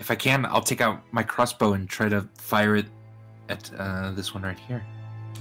if 0.00 0.10
I 0.10 0.14
can, 0.14 0.46
I'll 0.46 0.62
take 0.62 0.80
out 0.80 1.02
my 1.12 1.22
crossbow 1.22 1.74
and 1.74 1.88
try 1.88 2.08
to 2.08 2.26
fire 2.38 2.74
it 2.76 2.86
at 3.48 3.70
uh, 3.78 4.12
this 4.12 4.32
one 4.32 4.42
right 4.42 4.58
here, 4.58 4.82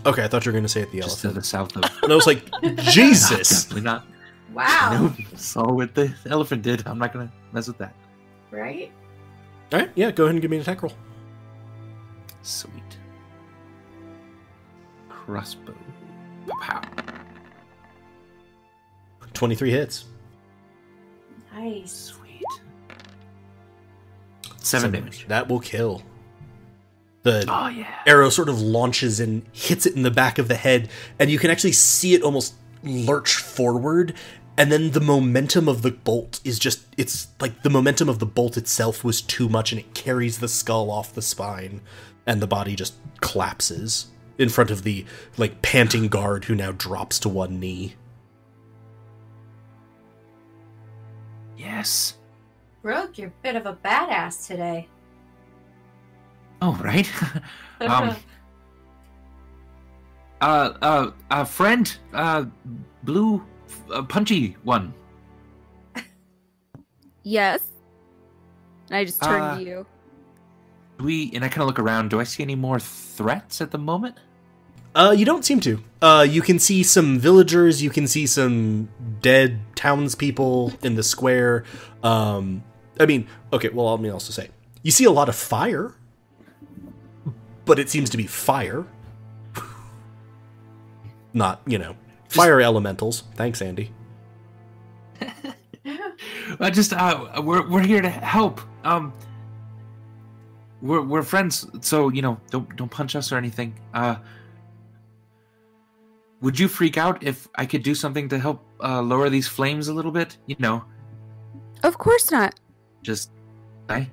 Okay, 0.05 0.23
I 0.23 0.27
thought 0.27 0.45
you 0.45 0.49
were 0.49 0.53
going 0.53 0.63
to 0.63 0.69
say 0.69 0.81
at 0.81 0.91
the 0.91 1.01
just 1.01 1.21
to 1.21 1.29
the 1.29 1.43
south 1.43 1.75
of. 1.75 1.83
And 2.03 2.11
I 2.11 2.15
was 2.15 2.25
like, 2.25 2.43
Jesus. 2.77 3.63
Definitely 3.63 3.83
not. 3.83 4.07
Wow. 4.53 5.13
No, 5.17 5.37
saw 5.37 5.71
what 5.71 5.93
the 5.95 6.13
elephant 6.25 6.63
did. 6.63 6.85
I'm 6.85 6.97
not 6.97 7.13
gonna 7.13 7.31
mess 7.53 7.67
with 7.67 7.77
that. 7.77 7.93
Right? 8.49 8.91
All 9.71 9.79
right, 9.79 9.91
yeah, 9.95 10.11
go 10.11 10.23
ahead 10.23 10.35
and 10.35 10.41
give 10.41 10.51
me 10.51 10.57
an 10.57 10.61
attack 10.63 10.83
roll. 10.83 10.91
Sweet. 12.41 12.97
Crossbow. 15.07 15.75
Pow. 16.59 16.81
23 19.33 19.71
hits. 19.71 20.05
Nice. 21.53 22.13
Sweet. 24.71 24.81
Seven 24.81 24.91
damage. 24.91 25.27
That 25.27 25.49
will 25.49 25.59
kill. 25.59 26.03
The 27.23 27.45
Oh 27.47 27.67
yeah. 27.67 27.99
arrow 28.07 28.29
sort 28.29 28.49
of 28.49 28.59
launches 28.59 29.19
and 29.19 29.43
hits 29.51 29.85
it 29.85 29.95
in 29.95 30.01
the 30.01 30.09
back 30.11 30.39
of 30.39 30.47
the 30.47 30.55
head, 30.55 30.89
and 31.19 31.29
you 31.29 31.37
can 31.37 31.51
actually 31.51 31.73
see 31.73 32.13
it 32.13 32.23
almost 32.23 32.55
lurch 32.83 33.35
forward. 33.35 34.13
And 34.57 34.71
then 34.71 34.91
the 34.91 34.99
momentum 34.99 35.69
of 35.69 35.81
the 35.81 35.91
bolt 35.91 36.39
is 36.43 36.59
just, 36.59 36.85
it's 36.97 37.27
like 37.39 37.63
the 37.63 37.69
momentum 37.69 38.09
of 38.09 38.19
the 38.19 38.25
bolt 38.25 38.57
itself 38.57 39.03
was 39.03 39.21
too 39.21 39.47
much, 39.47 39.71
and 39.71 39.79
it 39.79 39.93
carries 39.93 40.39
the 40.39 40.47
skull 40.47 40.91
off 40.91 41.13
the 41.13 41.21
spine, 41.21 41.81
and 42.25 42.41
the 42.41 42.47
body 42.47 42.75
just 42.75 42.95
collapses 43.21 44.07
in 44.37 44.49
front 44.49 44.69
of 44.71 44.83
the, 44.83 45.05
like, 45.37 45.61
panting 45.61 46.07
guard 46.07 46.45
who 46.45 46.55
now 46.55 46.71
drops 46.71 47.17
to 47.19 47.29
one 47.29 47.59
knee. 47.59 47.95
Yes. 51.57 52.15
Rogue, 52.83 53.17
you're 53.17 53.27
a 53.29 53.33
bit 53.43 53.55
of 53.55 53.65
a 53.65 53.73
badass 53.73 54.47
today. 54.47 54.87
Oh 56.61 56.73
right. 56.83 57.09
um. 57.81 58.15
Uh. 60.41 60.73
Uh. 60.81 61.11
Uh. 61.29 61.43
Friend. 61.43 61.97
Uh. 62.13 62.45
Blue. 63.03 63.45
Uh, 63.93 64.01
punchy 64.01 64.57
one. 64.63 64.91
Yes. 67.23 67.61
And 68.89 68.97
I 68.97 69.05
just 69.05 69.21
turned 69.21 69.43
Uh, 69.43 69.57
to 69.57 69.63
you. 69.63 69.85
Do 70.97 71.05
we 71.05 71.31
and 71.35 71.45
I 71.45 71.47
kind 71.47 71.61
of 71.61 71.67
look 71.67 71.77
around. 71.77 72.09
Do 72.09 72.19
I 72.19 72.23
see 72.23 72.41
any 72.41 72.55
more 72.55 72.79
threats 72.79 73.61
at 73.61 73.69
the 73.69 73.77
moment? 73.77 74.17
Uh, 74.95 75.13
you 75.15 75.25
don't 75.25 75.45
seem 75.45 75.59
to. 75.59 75.79
Uh, 76.01 76.25
you 76.27 76.41
can 76.41 76.57
see 76.57 76.81
some 76.81 77.19
villagers. 77.19 77.83
You 77.83 77.91
can 77.91 78.07
see 78.07 78.25
some 78.25 78.89
dead 79.21 79.59
townspeople 79.75 80.73
in 80.81 80.95
the 80.95 81.03
square. 81.03 81.63
Um, 82.03 82.63
I 82.99 83.05
mean, 83.05 83.27
okay. 83.53 83.69
Well, 83.69 83.91
let 83.91 83.99
me 84.01 84.09
also 84.09 84.31
say, 84.31 84.49
you 84.83 84.91
see 84.91 85.05
a 85.05 85.11
lot 85.11 85.29
of 85.29 85.35
fire, 85.35 85.95
but 87.65 87.79
it 87.79 87.89
seems 87.89 88.09
to 88.11 88.17
be 88.17 88.27
fire, 88.27 88.85
not 91.33 91.61
you 91.65 91.77
know, 91.77 91.95
fire 92.29 92.61
elementals. 92.61 93.23
Thanks, 93.35 93.61
Andy. 93.61 93.91
I 96.59 96.69
just 96.69 96.93
uh, 96.93 97.41
we're 97.43 97.67
we're 97.67 97.83
here 97.85 98.01
to 98.01 98.09
help. 98.09 98.61
Um, 98.83 99.13
we're 100.81 101.01
we're 101.01 101.23
friends, 101.23 101.67
so 101.81 102.09
you 102.09 102.21
know, 102.21 102.39
don't 102.49 102.75
don't 102.75 102.89
punch 102.91 103.15
us 103.15 103.31
or 103.31 103.37
anything. 103.37 103.73
Uh, 103.93 104.15
would 106.41 106.59
you 106.59 106.67
freak 106.67 106.97
out 106.97 107.23
if 107.23 107.47
I 107.55 107.65
could 107.65 107.83
do 107.83 107.93
something 107.93 108.27
to 108.29 108.39
help 108.39 108.65
uh, 108.83 109.01
lower 109.01 109.29
these 109.29 109.47
flames 109.47 109.87
a 109.87 109.93
little 109.93 110.11
bit? 110.11 110.37
You 110.47 110.55
know, 110.59 110.83
Of 111.83 111.97
course 111.97 112.31
not. 112.31 112.59
Just 113.01 113.31
I, 113.89 114.09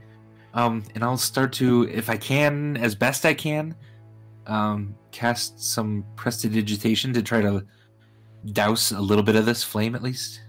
um, 0.55 0.83
and 0.95 1.05
I'll 1.05 1.17
start 1.19 1.53
to, 1.55 1.89
if 1.89 2.11
I 2.11 2.17
can, 2.17 2.77
as 2.77 2.95
best 2.95 3.25
I 3.25 3.35
can, 3.35 3.75
um, 4.47 4.95
cast 5.13 5.61
some 5.61 6.05
prestidigitation 6.17 7.13
to 7.13 7.23
try 7.23 7.41
to 7.43 7.65
douse 8.53 8.93
a 8.93 9.01
little 9.01 9.23
bit 9.25 9.37
of 9.37 9.47
this 9.47 9.63
flame 9.63 9.95
at 9.95 10.03
least. 10.03 10.41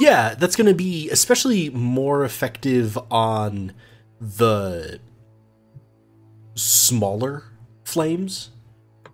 Yeah, 0.00 0.34
that's 0.34 0.56
going 0.56 0.66
to 0.66 0.74
be 0.74 1.10
especially 1.10 1.68
more 1.70 2.24
effective 2.24 2.98
on 3.10 3.72
the 4.20 4.98
smaller 6.54 7.44
flames. 7.84 8.50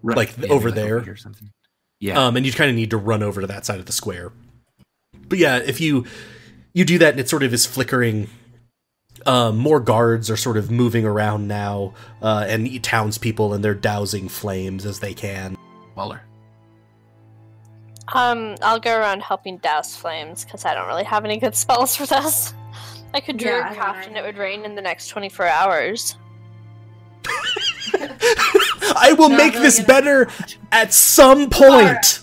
Right. 0.03 0.17
Like, 0.17 0.35
Yeah, 0.39 0.51
over 0.53 0.71
there? 0.71 1.01
here 1.01 1.15
or 1.15 1.17
something. 1.17 1.51
Yeah. 1.99 2.25
Um, 2.25 2.37
and 2.37 2.47
you 2.47 2.53
kind 2.53 2.71
of 2.71 2.77
need 2.77 2.91
to 2.91 2.97
run 2.97 3.23
over 3.23 3.41
to 3.41 3.47
that 3.49 3.67
side 3.67 3.81
of 3.81 3.87
the 3.87 3.93
square. 3.93 4.33
But 5.29 5.39
yeah, 5.39 5.59
if 5.59 5.81
you 5.81 6.07
you 6.73 6.85
do 6.85 6.99
that 6.99 7.11
and 7.13 7.21
it 7.21 7.29
sort 7.29 7.43
of 7.43 7.53
is 7.53 7.67
flickering, 7.67 8.29
um, 9.27 9.59
more 9.59 9.81
guards 9.81 10.31
are 10.31 10.37
sort 10.37 10.57
of 10.57 10.71
moving 10.71 11.05
around 11.05 11.49
now, 11.49 11.95
uh, 12.23 12.47
and 12.49 12.83
townspeople 12.83 13.53
and 13.53 13.65
they're 13.65 13.75
dousing 13.75 14.29
flames 14.29 14.87
as 14.87 15.01
they 15.01 15.15
can. 15.15 15.57
Waller. 15.97 16.23
Um, 18.13 18.57
I'll 18.63 18.81
go 18.81 18.97
around 18.97 19.23
helping 19.23 19.59
douse 19.59 19.95
flames 19.95 20.45
because 20.45 20.65
I 20.65 20.75
don't 20.75 20.89
really 20.89 21.05
have 21.05 21.25
any 21.25 21.39
good 21.39 21.55
spells 21.65 21.95
for 21.97 22.07
this. 22.07 22.55
I 23.13 23.21
could 23.21 23.41
Yeah, 23.41 23.49
I 23.49 23.51
druid 23.51 23.65
don't 23.67 23.75
craft 23.75 24.09
and 24.09 24.17
it 24.17 24.25
would 24.25 24.39
rain 24.39 24.65
in 24.65 24.75
the 24.75 24.83
next 24.83 25.09
24 25.09 25.47
hours. 25.47 26.17
I 27.93 29.15
will 29.19 29.29
Not 29.29 29.39
make 29.39 29.53
really 29.55 29.67
this 29.67 29.81
better 29.81 30.29
at 30.73 30.93
some 30.95 31.51
point. 31.51 32.21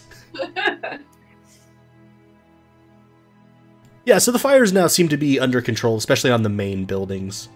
Yeah, 4.08 4.20
so 4.20 4.32
the 4.32 4.40
fires 4.40 4.72
now 4.72 4.88
seem 4.88 5.10
to 5.10 5.18
be 5.18 5.38
under 5.38 5.62
control, 5.62 5.98
especially 5.98 6.32
on 6.32 6.42
the 6.42 6.48
main 6.48 6.86
buildings. 6.86 7.50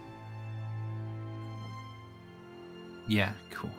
Yeah, 3.08 3.32
cool. 3.52 3.70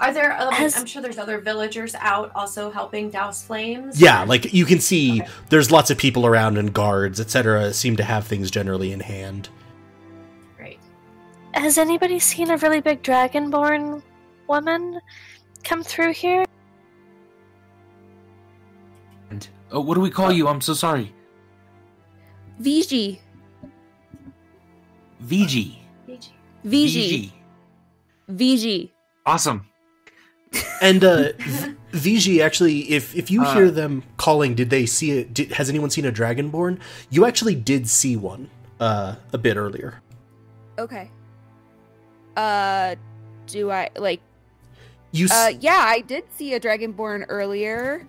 Are 0.00 0.10
there? 0.10 0.40
Um, 0.40 0.50
Has- 0.54 0.74
I'm 0.74 0.86
sure 0.86 1.02
there's 1.02 1.18
other 1.18 1.38
villagers 1.38 1.94
out 1.96 2.32
also 2.34 2.70
helping 2.70 3.10
douse 3.10 3.42
flames. 3.44 4.00
Yeah, 4.00 4.24
like 4.24 4.54
you 4.54 4.64
can 4.64 4.80
see 4.80 5.20
Okay. 5.20 5.30
there's 5.50 5.70
lots 5.70 5.90
of 5.90 5.98
people 5.98 6.24
around 6.24 6.56
and 6.56 6.72
guards, 6.72 7.20
etc. 7.20 7.74
seem 7.74 7.94
to 7.96 8.04
have 8.04 8.26
things 8.26 8.50
generally 8.50 8.90
in 8.90 9.00
hand. 9.00 9.50
Great. 10.56 10.78
Has 11.52 11.76
anybody 11.76 12.18
seen 12.20 12.50
a 12.50 12.56
really 12.56 12.80
big 12.80 13.02
dragonborn 13.02 14.00
woman 14.48 14.98
come 15.62 15.82
through 15.82 16.14
here? 16.14 16.46
And 19.28 19.46
oh, 19.70 19.80
what 19.82 19.96
do 19.96 20.00
we 20.00 20.08
call 20.10 20.32
you? 20.32 20.48
I'm 20.48 20.62
so 20.62 20.72
sorry. 20.72 21.12
VG. 22.60 23.18
VG. 25.24 25.76
VG. 26.08 26.30
VG. 26.66 27.32
VG. 28.30 28.90
Awesome. 29.26 29.66
And 30.82 31.04
uh 31.04 31.32
V- 31.38 31.74
VG 31.92 32.40
actually 32.44 32.90
if 32.90 33.14
if 33.14 33.30
you 33.30 33.42
Uh, 33.42 33.54
hear 33.54 33.70
them 33.70 34.02
calling, 34.16 34.54
did 34.54 34.70
they 34.70 34.86
see 34.86 35.12
it 35.12 35.32
did, 35.34 35.52
has 35.52 35.68
anyone 35.68 35.90
seen 35.90 36.04
a 36.04 36.12
dragonborn? 36.12 36.78
You 37.10 37.24
actually 37.24 37.54
did 37.54 37.88
see 37.88 38.16
one 38.16 38.50
uh 38.80 39.14
a 39.32 39.38
bit 39.38 39.56
earlier. 39.56 40.00
Okay. 40.78 41.10
Uh, 42.36 42.94
do 43.46 43.70
I 43.70 43.90
like? 43.96 44.20
You 45.12 45.26
s- 45.26 45.32
Uh, 45.32 45.52
yeah, 45.60 45.82
I 45.84 46.00
did 46.00 46.24
see 46.36 46.54
a 46.54 46.60
dragonborn 46.60 47.26
earlier. 47.28 48.06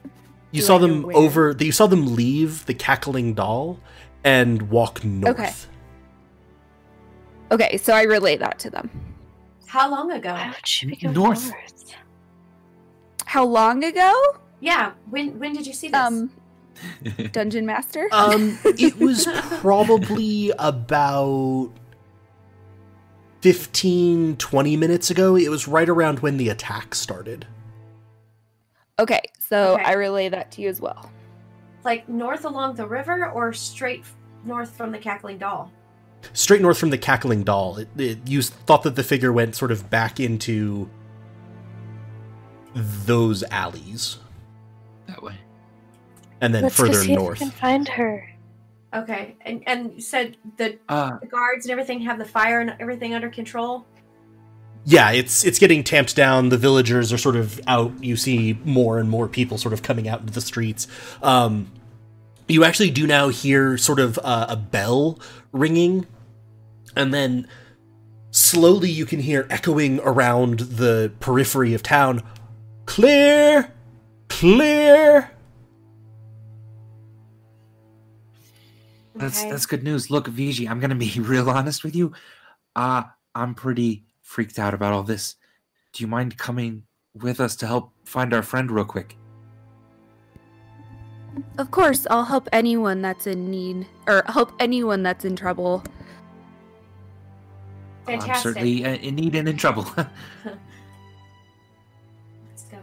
you 0.51 0.61
do 0.61 0.65
saw 0.67 0.75
I 0.77 0.79
them 0.79 1.03
where? 1.03 1.17
over 1.17 1.55
you 1.59 1.71
saw 1.71 1.87
them 1.87 2.15
leave 2.15 2.65
the 2.65 2.73
cackling 2.73 3.33
doll 3.33 3.79
and 4.23 4.61
walk 4.69 5.03
north. 5.03 5.39
Okay. 5.39 5.51
Okay, 7.51 7.77
so 7.77 7.93
I 7.93 8.03
relay 8.03 8.37
that 8.37 8.59
to 8.59 8.69
them. 8.69 8.89
How 9.65 9.89
long 9.89 10.11
ago? 10.11 10.31
Why 10.33 10.47
would 10.49 10.67
she 10.67 10.85
be 10.87 10.95
going 10.95 11.13
North. 11.13 11.49
north? 11.49 11.95
How 13.25 13.45
long 13.45 13.83
ago? 13.83 14.13
Yeah. 14.59 14.91
When 15.09 15.37
when 15.39 15.53
did 15.53 15.65
you 15.67 15.73
see 15.73 15.87
this? 15.89 15.99
Um, 15.99 16.31
Dungeon 17.31 17.65
Master. 17.65 18.07
Um, 18.11 18.57
it 18.65 18.97
was 18.99 19.27
probably 19.59 20.51
about 20.59 21.69
15, 23.41 24.37
20 24.37 24.77
minutes 24.77 25.09
ago. 25.11 25.35
It 25.35 25.49
was 25.49 25.67
right 25.67 25.87
around 25.89 26.19
when 26.19 26.37
the 26.37 26.49
attack 26.49 26.93
started. 26.95 27.45
okay, 28.99 29.21
so 29.39 29.73
Okay. 29.73 29.83
I 29.83 29.93
relay 29.93 30.29
that 30.29 30.51
to 30.53 30.61
you 30.61 30.69
as 30.69 30.79
well. 30.79 31.09
Like 31.83 32.07
north 32.09 32.45
along 32.45 32.75
the 32.75 32.87
river 32.87 33.29
or 33.31 33.53
straight 33.53 34.03
north 34.45 34.75
from 34.75 34.91
the 34.91 34.97
cackling 34.99 35.37
doll? 35.37 35.71
Straight 36.33 36.61
north 36.61 36.77
from 36.77 36.91
the 36.91 36.97
cackling 36.97 37.43
doll. 37.43 37.77
It, 37.77 37.87
it, 37.97 38.27
you 38.27 38.41
thought 38.41 38.83
that 38.83 38.95
the 38.95 39.03
figure 39.03 39.33
went 39.33 39.55
sort 39.55 39.71
of 39.71 39.89
back 39.89 40.19
into 40.19 40.89
those 42.73 43.43
alleys 43.43 44.17
that 45.07 45.21
way. 45.21 45.35
and 46.39 46.53
then 46.55 46.63
Let's 46.63 46.77
go 46.77 46.85
further 46.85 46.99
see 46.99 47.13
if 47.13 47.17
we 47.19 47.23
north. 47.23 47.39
can 47.39 47.51
find 47.51 47.87
her. 47.89 48.27
Okay. 48.93 49.35
And 49.41 49.63
and 49.67 49.93
you 49.95 50.01
said 50.01 50.37
the, 50.57 50.77
Uh, 50.87 51.17
the 51.19 51.27
guards 51.27 51.65
and 51.65 51.71
everything 51.71 52.01
have 52.01 52.17
the 52.17 52.25
fire 52.25 52.61
and 52.61 52.75
everything 52.79 53.13
under 53.13 53.29
control. 53.29 53.85
Yeah, 54.83 55.11
it's 55.11 55.45
it's 55.45 55.59
getting 55.59 55.83
tamped 55.83 56.15
down. 56.15 56.49
The 56.49 56.57
villagers 56.57 57.13
are 57.13 57.17
sort 57.17 57.35
of 57.35 57.61
out. 57.67 57.91
You 58.03 58.15
see 58.15 58.57
more 58.65 58.97
and 58.97 59.09
more 59.09 59.27
people 59.27 59.57
sort 59.57 59.73
of 59.73 59.83
coming 59.83 60.07
out 60.07 60.21
into 60.21 60.33
the 60.33 60.41
streets. 60.41 60.87
Um, 61.21 61.71
you 62.47 62.63
actually 62.63 62.89
do 62.89 63.05
now 63.05 63.29
hear 63.29 63.77
sort 63.77 63.99
of 63.99 64.17
uh, 64.23 64.47
a 64.49 64.55
bell 64.57 65.19
ringing, 65.51 66.07
and 66.95 67.13
then 67.13 67.47
slowly 68.31 68.89
you 68.89 69.05
can 69.05 69.19
hear 69.19 69.45
echoing 69.51 69.99
around 69.99 70.59
the 70.61 71.11
periphery 71.19 71.73
of 71.75 71.83
town. 71.83 72.23
Clear, 72.87 73.71
clear. 74.29 75.31
that's 79.15 79.41
Okay. 79.41 79.51
that's 79.51 79.65
good 79.67 79.83
news. 79.83 80.09
Look, 80.09 80.27
VG, 80.27 80.67
I'm 80.67 80.79
gonna 80.79 80.95
be 80.95 81.11
real 81.19 81.49
honest 81.51 81.83
with 81.83 81.95
you. 81.95 82.13
Uh, 82.75 83.03
I'm 83.35 83.53
pretty 83.53 84.05
freaked 84.31 84.57
out 84.57 84.73
about 84.73 84.93
all 84.93 85.03
this. 85.03 85.35
Do 85.91 86.01
you 86.01 86.07
mind 86.07 86.37
coming 86.37 86.83
with 87.13 87.41
us 87.41 87.57
to 87.57 87.67
help 87.67 87.91
find 88.05 88.33
our 88.33 88.41
friend 88.41 88.71
real 88.71 88.85
quick? 88.85 89.17
Of 91.57 91.71
course, 91.71 92.07
I'll 92.09 92.23
help 92.23 92.47
anyone 92.53 93.01
that's 93.01 93.27
in 93.27 93.51
need, 93.51 93.87
or 94.07 94.23
help 94.27 94.53
anyone 94.59 95.03
that's 95.03 95.25
in 95.25 95.35
trouble. 95.35 95.83
I'm 98.07 98.19
Fantastic. 98.19 98.41
certainly 98.41 98.85
uh, 98.85 98.95
in 98.95 99.15
need 99.15 99.35
and 99.35 99.49
in 99.49 99.57
trouble. 99.57 99.85
Let's 100.45 100.55
go. 102.71 102.79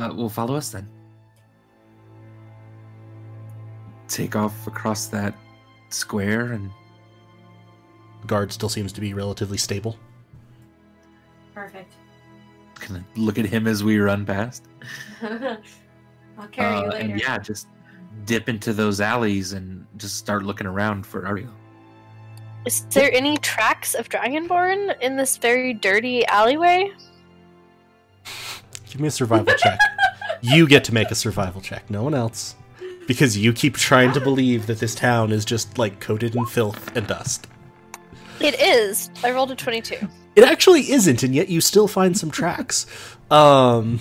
uh, 0.00 0.12
will 0.14 0.28
follow 0.28 0.54
us 0.54 0.70
then. 0.70 0.86
Take 4.08 4.36
off 4.36 4.66
across 4.66 5.06
that 5.06 5.34
square 5.88 6.52
and 6.52 6.70
Guard 8.26 8.52
still 8.52 8.68
seems 8.68 8.92
to 8.92 9.00
be 9.00 9.14
relatively 9.14 9.58
stable. 9.58 9.98
Perfect. 11.54 11.92
kind 12.76 12.96
of 12.96 13.18
look 13.18 13.38
at 13.38 13.44
him 13.46 13.66
as 13.66 13.84
we 13.84 13.98
run 13.98 14.24
past. 14.26 14.64
I'll 15.22 16.48
carry 16.50 16.76
you 16.78 16.84
Uh, 16.84 16.88
later. 16.88 16.96
and 17.12 17.20
yeah, 17.20 17.38
just 17.38 17.68
dip 18.24 18.48
into 18.48 18.72
those 18.72 19.00
alleys 19.00 19.52
and 19.52 19.86
just 19.96 20.16
start 20.16 20.42
looking 20.44 20.66
around 20.66 21.06
for 21.06 21.26
Ariel. 21.26 21.52
Is 22.64 22.84
there 22.90 23.12
any 23.12 23.36
tracks 23.38 23.94
of 23.94 24.08
Dragonborn 24.08 24.98
in 25.00 25.16
this 25.16 25.36
very 25.36 25.74
dirty 25.74 26.24
alleyway? 26.26 26.92
Give 28.88 29.00
me 29.00 29.08
a 29.08 29.10
survival 29.10 29.54
check. 29.56 29.78
You 30.40 30.66
get 30.66 30.84
to 30.84 30.94
make 30.94 31.10
a 31.10 31.14
survival 31.14 31.60
check, 31.60 31.88
no 31.90 32.02
one 32.02 32.14
else. 32.14 32.54
Because 33.06 33.36
you 33.36 33.52
keep 33.52 33.76
trying 33.76 34.12
to 34.12 34.20
believe 34.20 34.66
that 34.66 34.78
this 34.78 34.94
town 34.94 35.32
is 35.32 35.44
just 35.44 35.76
like 35.78 35.98
coated 36.00 36.36
in 36.36 36.46
filth 36.46 36.96
and 36.96 37.06
dust. 37.06 37.46
It 38.42 38.60
is. 38.60 39.10
I 39.22 39.30
rolled 39.30 39.50
a 39.50 39.56
22. 39.56 39.96
It 40.34 40.44
actually 40.44 40.90
isn't, 40.90 41.22
and 41.22 41.34
yet 41.34 41.48
you 41.48 41.60
still 41.60 41.86
find 41.86 42.16
some 42.16 42.30
tracks. 42.30 42.86
Um, 43.30 44.00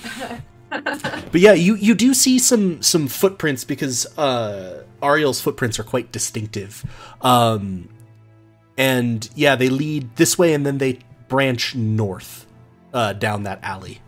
but 0.69 1.35
yeah, 1.35 1.53
you 1.53 1.75
you 1.75 1.93
do 1.93 2.13
see 2.13 2.39
some 2.39 2.81
some 2.81 3.07
footprints 3.07 3.63
because 3.65 4.05
uh, 4.17 4.83
Ariel's 5.01 5.41
footprints 5.41 5.79
are 5.79 5.83
quite 5.83 6.11
distinctive. 6.11 6.85
Um, 7.21 7.89
and 8.77 9.29
yeah, 9.35 9.55
they 9.55 9.69
lead 9.69 10.15
this 10.15 10.37
way, 10.37 10.53
and 10.53 10.65
then 10.65 10.77
they 10.77 10.99
branch 11.27 11.75
north 11.75 12.45
uh, 12.93 13.13
down 13.13 13.43
that 13.43 13.59
alley. 13.63 13.99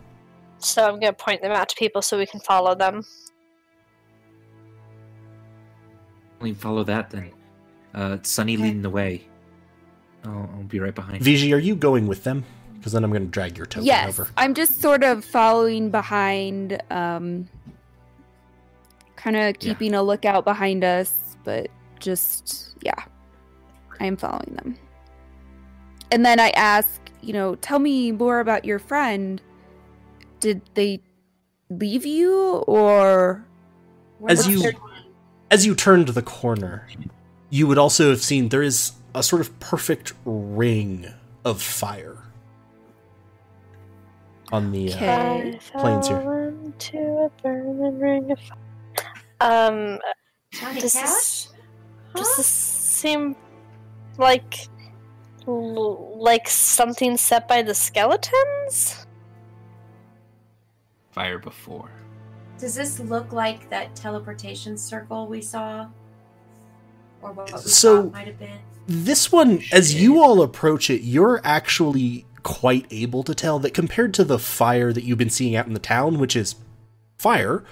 So 0.58 0.82
I'm 0.82 0.98
going 0.98 1.12
to 1.12 1.24
point 1.24 1.42
them 1.42 1.52
out 1.52 1.68
to 1.68 1.76
people 1.76 2.00
so 2.00 2.16
we 2.16 2.26
can 2.26 2.40
follow 2.40 2.74
them. 2.74 3.04
We 6.40 6.54
follow 6.54 6.84
that 6.84 7.10
then. 7.10 7.30
Uh, 7.94 8.18
Sunny 8.22 8.56
leading 8.56 8.82
the 8.82 8.90
way. 8.90 9.28
I'll, 10.24 10.50
I'll 10.54 10.62
be 10.64 10.80
right 10.80 10.94
behind. 10.94 11.22
Viji, 11.22 11.54
are 11.54 11.58
you 11.58 11.74
going 11.74 12.06
with 12.06 12.24
them? 12.24 12.44
Because 12.74 12.92
then 12.92 13.04
I'm 13.04 13.10
going 13.10 13.24
to 13.24 13.30
drag 13.30 13.56
your 13.56 13.66
token 13.66 13.86
yes, 13.86 14.08
over. 14.08 14.28
I'm 14.36 14.52
just 14.54 14.80
sort 14.82 15.02
of 15.02 15.24
following 15.24 15.90
behind, 15.90 16.82
um, 16.90 17.48
kind 19.16 19.36
of 19.36 19.58
keeping 19.58 19.94
a 19.94 20.02
lookout 20.02 20.44
behind 20.44 20.84
us, 20.84 21.36
but 21.44 21.68
just 21.98 22.74
yeah, 22.82 23.04
I 24.00 24.04
am 24.06 24.16
following 24.16 24.54
them. 24.54 24.76
And 26.10 26.26
then 26.26 26.38
I 26.38 26.50
ask, 26.50 27.00
you 27.22 27.32
know, 27.32 27.54
tell 27.56 27.78
me 27.78 28.12
more 28.12 28.40
about 28.40 28.66
your 28.66 28.78
friend. 28.78 29.40
Did 30.40 30.60
they 30.74 31.00
leave 31.70 32.04
you, 32.04 32.34
or 32.66 33.46
As 34.28 34.46
you- 34.46 34.72
As 35.50 35.64
you 35.64 35.74
turned 35.74 36.08
the 36.08 36.22
corner, 36.22 36.86
you 37.48 37.66
would 37.66 37.78
also 37.78 38.10
have 38.10 38.20
seen 38.20 38.50
there 38.50 38.62
is 38.62 38.92
a 39.14 39.22
sort 39.22 39.40
of 39.40 39.58
perfect 39.60 40.12
ring 40.24 41.06
of 41.44 41.62
fire 41.62 42.18
on 44.52 44.72
the. 44.72 44.92
Uh, 44.92 44.96
Okay. 44.96 45.58
I 45.74 45.80
planes 45.80 46.08
here. 46.08 46.20
fell 46.20 46.48
into 46.64 46.98
a 46.98 47.30
burning 47.42 47.98
ring 47.98 48.30
of 48.30 48.38
fire. 48.40 48.58
Um, 49.40 49.98
Johnny 50.52 50.80
Does 50.80 50.92
Cash? 50.94 51.02
this- 51.04 51.48
Huh? 52.12 52.18
does 52.22 52.36
this 52.36 52.46
seem 52.46 53.34
like 54.18 54.68
like 55.46 56.48
something 56.48 57.16
set 57.16 57.48
by 57.48 57.60
the 57.62 57.74
skeletons? 57.74 59.04
Fire 61.10 61.38
before. 61.38 61.90
Does 62.58 62.74
this 62.76 62.98
look 63.00 63.32
like 63.32 63.68
that 63.68 63.94
teleportation 63.96 64.78
circle 64.78 65.26
we 65.26 65.42
saw? 65.42 65.88
Or 67.24 67.32
what 67.32 67.58
So- 67.60 68.10
might 68.10 68.26
have 68.26 68.38
been? 68.38 68.58
This 68.86 69.32
one, 69.32 69.62
as 69.72 69.94
you 69.94 70.22
all 70.22 70.42
approach 70.42 70.90
it, 70.90 71.00
you're 71.02 71.40
actually 71.42 72.26
quite 72.42 72.86
able 72.90 73.22
to 73.22 73.34
tell 73.34 73.58
that 73.60 73.72
compared 73.72 74.12
to 74.14 74.24
the 74.24 74.38
fire 74.38 74.92
that 74.92 75.04
you've 75.04 75.16
been 75.16 75.30
seeing 75.30 75.56
out 75.56 75.66
in 75.66 75.72
the 75.72 75.80
town, 75.80 76.18
which 76.18 76.36
is 76.36 76.56
fire, 77.16 77.64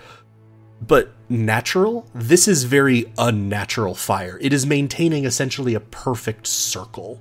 but 0.80 1.12
natural, 1.28 2.06
this 2.14 2.48
is 2.48 2.64
very 2.64 3.12
unnatural 3.18 3.94
fire. 3.94 4.38
It 4.40 4.54
is 4.54 4.64
maintaining 4.64 5.26
essentially 5.26 5.74
a 5.74 5.80
perfect 5.80 6.46
circle. 6.46 7.20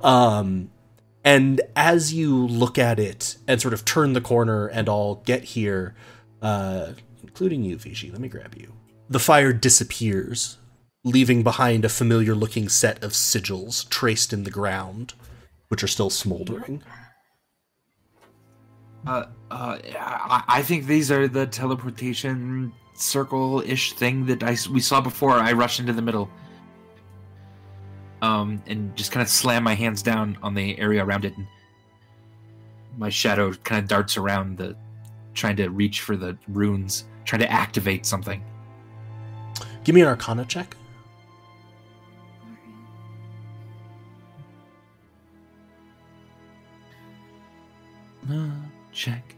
Um, 0.00 0.70
and 1.22 1.60
as 1.76 2.14
you 2.14 2.46
look 2.46 2.78
at 2.78 2.98
it 2.98 3.36
and 3.46 3.60
sort 3.60 3.74
of 3.74 3.84
turn 3.84 4.14
the 4.14 4.22
corner 4.22 4.66
and 4.68 4.88
all 4.88 5.16
get 5.26 5.44
here, 5.44 5.94
uh, 6.40 6.92
including 7.22 7.62
you, 7.62 7.78
Fiji, 7.78 8.10
let 8.10 8.20
me 8.20 8.28
grab 8.28 8.54
you. 8.56 8.72
The 9.10 9.18
fire 9.18 9.52
disappears, 9.52 10.56
leaving 11.04 11.42
behind 11.42 11.84
a 11.84 11.88
familiar 11.88 12.34
looking 12.34 12.68
set 12.68 13.02
of 13.02 13.12
sigils 13.12 13.88
traced 13.88 14.32
in 14.32 14.44
the 14.44 14.50
ground, 14.50 15.14
which 15.68 15.82
are 15.82 15.88
still 15.88 16.10
smoldering. 16.10 16.82
Uh, 19.06 19.26
uh, 19.50 19.78
I, 19.96 20.42
I 20.48 20.62
think 20.62 20.86
these 20.86 21.10
are 21.10 21.28
the 21.28 21.46
teleportation 21.46 22.72
circle-ish 22.94 23.92
thing 23.92 24.26
that 24.26 24.42
I 24.42 24.56
we 24.70 24.80
saw 24.80 25.00
before. 25.00 25.34
I 25.34 25.52
rushed 25.52 25.78
into 25.78 25.92
the 25.92 26.02
middle, 26.02 26.28
um, 28.20 28.60
and 28.66 28.94
just 28.96 29.12
kind 29.12 29.22
of 29.22 29.28
slam 29.28 29.62
my 29.62 29.74
hands 29.74 30.02
down 30.02 30.36
on 30.42 30.52
the 30.52 30.76
area 30.78 31.04
around 31.04 31.24
it, 31.24 31.36
and 31.36 31.46
my 32.98 33.08
shadow 33.08 33.52
kind 33.62 33.80
of 33.80 33.88
darts 33.88 34.16
around 34.16 34.58
the, 34.58 34.76
trying 35.32 35.56
to 35.56 35.68
reach 35.68 36.00
for 36.00 36.16
the 36.16 36.36
runes, 36.48 37.04
trying 37.24 37.40
to 37.40 37.50
activate 37.50 38.04
something. 38.04 38.42
Give 39.84 39.94
me 39.94 40.00
an 40.00 40.08
arcana 40.08 40.44
check. 40.44 40.76
Uh, 48.30 48.50
check, 48.92 49.34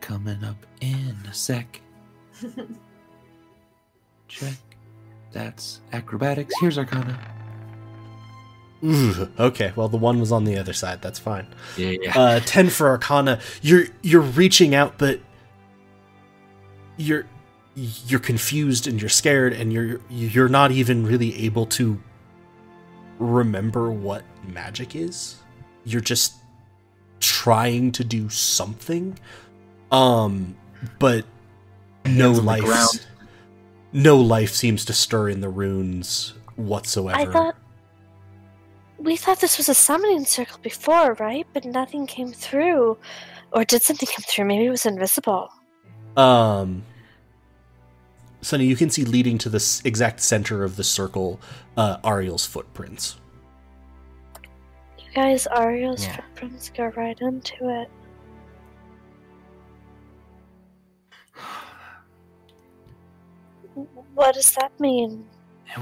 coming 0.00 0.42
up 0.44 0.66
in 0.80 1.16
a 1.28 1.34
sec. 1.34 1.80
check. 4.28 4.54
That's 5.32 5.80
acrobatics. 5.92 6.54
Here's 6.60 6.78
Arcana. 6.78 7.18
Ooh, 8.82 9.28
okay, 9.38 9.72
well 9.76 9.88
the 9.88 9.96
one 9.96 10.20
was 10.20 10.32
on 10.32 10.44
the 10.44 10.58
other 10.58 10.72
side. 10.72 11.02
That's 11.02 11.18
fine. 11.18 11.46
Yeah, 11.76 11.96
yeah. 12.02 12.18
Uh, 12.18 12.40
ten 12.40 12.70
for 12.70 12.88
arcana. 12.88 13.40
You're 13.62 13.86
you're 14.02 14.20
reaching 14.22 14.74
out, 14.74 14.98
but 14.98 15.20
you're 16.96 17.26
you're 17.74 18.20
confused 18.20 18.86
and 18.86 19.00
you're 19.00 19.08
scared, 19.08 19.52
and 19.52 19.72
you're 19.72 20.00
you're 20.08 20.48
not 20.48 20.70
even 20.70 21.04
really 21.06 21.44
able 21.44 21.66
to 21.66 22.00
remember 23.18 23.90
what 23.90 24.24
magic 24.46 24.96
is. 24.96 25.36
You're 25.84 26.00
just 26.00 26.34
trying 27.40 27.90
to 27.90 28.04
do 28.04 28.28
something, 28.28 29.18
um, 29.90 30.54
but 30.98 31.24
no 32.04 32.34
Hands 32.34 32.38
on 32.38 32.44
the 32.44 32.50
life. 32.50 33.06
No 33.94 34.20
life 34.20 34.50
seems 34.50 34.84
to 34.84 34.92
stir 34.92 35.30
in 35.30 35.40
the 35.40 35.48
runes 35.48 36.34
whatsoever. 36.56 37.18
I 37.18 37.24
thought 37.32 37.56
we 38.98 39.16
thought 39.16 39.40
this 39.40 39.56
was 39.56 39.70
a 39.70 39.74
summoning 39.74 40.26
circle 40.26 40.58
before, 40.62 41.14
right? 41.14 41.46
But 41.54 41.64
nothing 41.64 42.06
came 42.06 42.30
through, 42.30 42.98
or 43.52 43.64
did 43.64 43.80
something 43.80 44.06
come 44.14 44.24
through? 44.28 44.44
Maybe 44.44 44.66
it 44.66 44.70
was 44.70 44.84
invisible. 44.84 45.48
Um, 46.18 46.82
Sunny, 48.42 48.66
you 48.66 48.76
can 48.76 48.90
see 48.90 49.06
leading 49.06 49.38
to 49.38 49.48
the 49.48 49.56
s- 49.56 49.80
exact 49.82 50.20
center 50.20 50.62
of 50.62 50.76
the 50.76 50.84
circle, 50.84 51.40
uh, 51.78 51.96
Ariel's 52.04 52.44
footprints. 52.44 53.16
Guys, 55.14 55.46
Ariel's 55.48 56.04
Yeah. 56.04 56.16
footprints 56.16 56.70
go 56.70 56.86
right 56.96 57.20
into 57.20 57.68
it. 57.80 57.90
What 64.14 64.34
does 64.34 64.52
that 64.52 64.72
mean? 64.80 65.26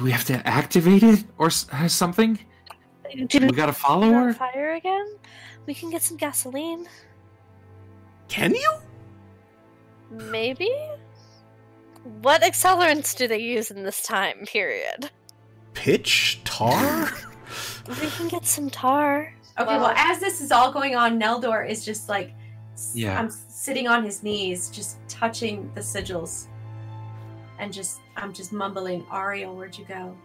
we 0.03 0.11
have 0.11 0.24
to 0.26 0.47
activate 0.47 1.03
it 1.03 1.24
or 1.39 1.47
uh, 1.72 1.89
something. 1.89 2.39
Do 3.29 3.39
We 3.41 3.47
we 3.47 3.53
gotta 3.57 3.72
follow 3.72 4.11
her. 4.11 4.35
fire 4.35 4.74
again? 4.74 5.16
We 5.66 5.72
can 5.74 5.89
get 5.91 6.03
some 6.03 6.18
gasoline. 6.18 6.87
Can 8.29 8.55
you? 8.55 8.70
Maybe? 10.11 10.70
What 12.20 12.43
accelerants 12.43 13.16
do 13.16 13.26
they 13.26 13.39
use 13.39 13.70
in 13.70 13.83
this 13.83 14.03
time 14.03 14.45
period? 14.47 15.11
Pitch? 15.72 16.41
Tar? 16.45 17.11
We 17.89 18.07
can 18.11 18.29
get 18.29 18.45
some 18.47 18.71
tar. 18.71 19.33
Okay, 19.59 19.77
well, 19.79 19.93
as 19.97 20.21
this 20.21 20.41
is 20.41 20.53
all 20.53 20.73
going 20.73 20.95
on, 20.95 21.19
Neldor 21.19 21.69
is 21.69 21.85
just 21.85 22.09
like, 22.09 22.33
Yeah. 22.95 23.19
I'm 23.19 23.31
sitting 23.31 23.89
on 23.89 24.05
his 24.05 24.23
knees, 24.23 24.71
just 24.71 24.99
touching 25.09 25.71
the 25.75 25.81
sigils, 25.81 26.47
and 27.59 27.73
just 27.73 27.99
I'm 28.17 28.33
just 28.33 28.53
mumbling, 28.53 29.05
Ariel, 29.13 29.55
where'd 29.57 29.77
you 29.77 29.85
go? 29.85 30.17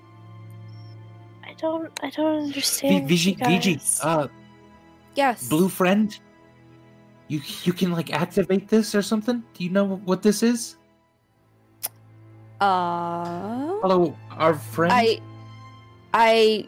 I 1.43 1.53
don't 1.57 1.89
I 2.01 2.09
don't 2.11 2.41
V- 2.41 2.47
understand. 2.47 3.07
Vigi, 3.07 3.31
you 3.31 3.37
Vigi, 3.45 3.79
uh, 4.01 4.27
yes, 5.15 5.49
blue 5.49 5.67
friend. 5.69 6.17
You 7.27 7.41
you 7.63 7.73
can 7.73 7.91
like 7.91 8.13
activate 8.13 8.67
this 8.67 8.93
or 8.93 9.01
something. 9.01 9.43
Do 9.53 9.63
you 9.63 9.69
know 9.71 9.85
what 10.05 10.21
this 10.21 10.43
is? 10.43 10.77
Uh, 12.61 13.79
Hello, 13.81 14.15
our 14.31 14.53
friend. 14.53 14.93
I 14.93 15.19
I 16.13 16.67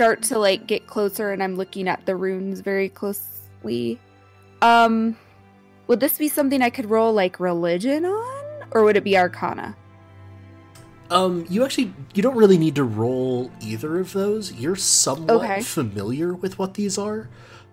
start 0.00 0.22
to 0.22 0.38
like 0.38 0.66
get 0.66 0.86
closer 0.86 1.30
and 1.30 1.42
I'm 1.42 1.56
looking 1.56 1.86
at 1.86 2.06
the 2.06 2.16
runes 2.16 2.60
very 2.60 2.88
closely. 2.88 4.00
Um 4.62 5.14
would 5.88 6.00
this 6.00 6.16
be 6.16 6.26
something 6.26 6.62
I 6.62 6.70
could 6.70 6.88
roll 6.88 7.12
like 7.12 7.38
religion 7.38 8.06
on 8.06 8.64
or 8.70 8.82
would 8.82 8.96
it 8.96 9.04
be 9.04 9.18
arcana? 9.18 9.76
Um, 11.10 11.44
you 11.50 11.66
actually 11.66 11.92
you 12.14 12.22
don't 12.22 12.34
really 12.34 12.56
need 12.56 12.76
to 12.76 12.84
roll 12.84 13.50
either 13.60 13.98
of 14.00 14.14
those. 14.14 14.54
You're 14.54 14.74
somewhat 14.74 15.44
Okay. 15.44 15.60
familiar 15.60 16.32
with 16.32 16.58
what 16.58 16.72
these 16.72 16.96
are. 16.96 17.28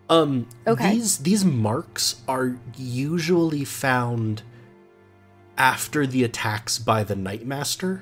Um, 0.09 0.49
Okay. 0.67 0.95
these 0.95 1.19
these 1.19 1.45
marks 1.45 2.17
are 2.27 2.57
usually 2.75 3.63
found 3.63 4.41
after 5.57 6.05
the 6.05 6.25
attacks 6.25 6.77
by 6.77 7.05
the 7.05 7.15
Nightmaster. 7.15 8.01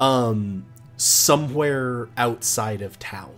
Um, 0.00 0.66
somewhere 1.02 2.08
outside 2.16 2.80
of 2.82 2.98
town. 2.98 3.34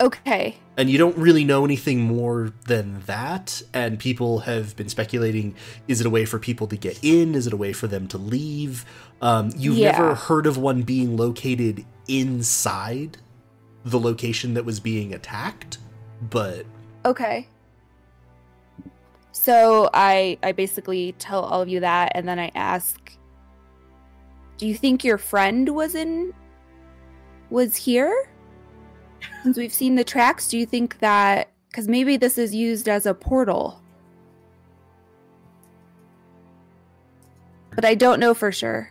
Okay. 0.00 0.56
and 0.78 0.88
you 0.88 0.96
don't 0.96 1.16
really 1.18 1.44
know 1.44 1.62
anything 1.66 2.00
more 2.00 2.54
than 2.64 3.02
that 3.04 3.60
and 3.74 3.98
people 3.98 4.38
have 4.40 4.74
been 4.74 4.88
speculating 4.88 5.54
is 5.88 6.00
it 6.00 6.06
a 6.06 6.10
way 6.10 6.24
for 6.24 6.38
people 6.38 6.66
to 6.68 6.76
get 6.76 6.98
in 7.02 7.34
is 7.34 7.46
it 7.46 7.52
a 7.52 7.56
way 7.56 7.74
for 7.74 7.86
them 7.86 8.08
to 8.08 8.16
leave 8.16 8.86
um, 9.20 9.50
you've 9.54 9.76
Yeah. 9.76 9.92
never 9.92 10.14
heard 10.14 10.46
of 10.46 10.56
one 10.56 10.80
being 10.84 11.18
located 11.18 11.84
inside 12.08 13.18
the 13.84 14.00
location 14.00 14.54
that 14.54 14.64
was 14.64 14.80
being 14.80 15.12
attacked 15.12 15.76
but 16.30 16.64
Okay. 17.04 17.46
So 19.32 19.90
I 19.92 20.38
I 20.42 20.52
basically 20.52 21.14
tell 21.18 21.42
all 21.42 21.60
of 21.60 21.68
you 21.68 21.80
that 21.80 22.12
and 22.14 22.26
then 22.26 22.38
I 22.38 22.50
ask 22.54 23.12
Do 24.60 24.66
you 24.66 24.74
think 24.74 25.02
your 25.04 25.16
friend 25.16 25.70
was 25.70 25.94
in 25.94 26.34
was 27.48 27.76
here? 27.76 28.28
Since 29.42 29.56
we've 29.56 29.72
seen 29.72 29.94
the 29.94 30.04
tracks, 30.04 30.48
do 30.48 30.58
you 30.58 30.66
think 30.66 30.98
that 30.98 31.48
cuz 31.72 31.88
maybe 31.88 32.18
this 32.18 32.36
is 32.36 32.54
used 32.54 32.86
as 32.86 33.06
a 33.06 33.14
portal? 33.14 33.80
But 37.74 37.86
I 37.86 37.94
don't 37.94 38.20
know 38.20 38.34
for 38.34 38.52
sure. 38.52 38.90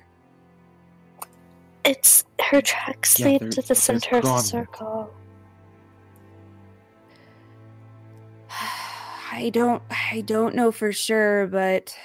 It's 1.85 2.23
her 2.41 2.63
tracks 2.63 3.19
Yeah, 3.19 3.27
lead 3.27 3.51
to 3.51 3.61
the 3.61 3.75
center 3.75 4.17
of 4.17 4.23
the 4.23 4.39
circle. 4.39 5.13
I 9.31 9.51
don't 9.53 9.83
I 9.91 10.21
don't 10.21 10.55
know 10.55 10.71
for 10.71 10.91
sure, 10.91 11.45
but 11.45 11.95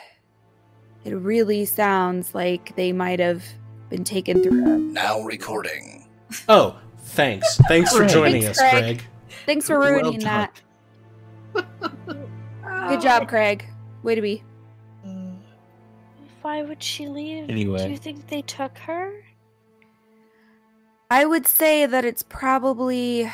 it 1.05 1.15
really 1.15 1.65
sounds 1.65 2.35
like 2.35 2.75
they 2.77 2.93
might 2.93 3.21
have 3.21 3.45
been 3.91 4.05
taken 4.05 4.43
through. 4.43 4.79
Now 4.79 5.21
recording. 5.23 6.09
oh 6.49 6.79
thanks 6.99 7.59
thanks 7.69 7.95
for 7.95 8.07
joining 8.07 8.43
Thanks, 8.43 8.59
us 8.59 8.71
Craig. 8.71 8.83
craig 8.83 9.03
Thanks 9.47 9.67
for 9.67 9.79
Well 9.79 9.93
ruining 9.93 10.21
that. 10.21 10.61
Good 11.55 13.01
job, 13.01 13.29
Craig. 13.29 13.65
Way 14.03 14.15
to 14.15 14.23
be. 14.23 14.43
Why 16.43 16.63
would 16.63 16.83
she 16.83 17.09
leave? 17.09 17.49
Anyway. 17.49 17.85
Do 17.85 17.91
you 17.91 17.97
think 17.97 18.29
they 18.29 18.43
took 18.43 18.77
her? 18.79 19.25
I 21.11 21.25
would 21.25 21.47
say 21.47 21.87
that 21.87 22.05
it's 22.05 22.23
probably 22.23 23.31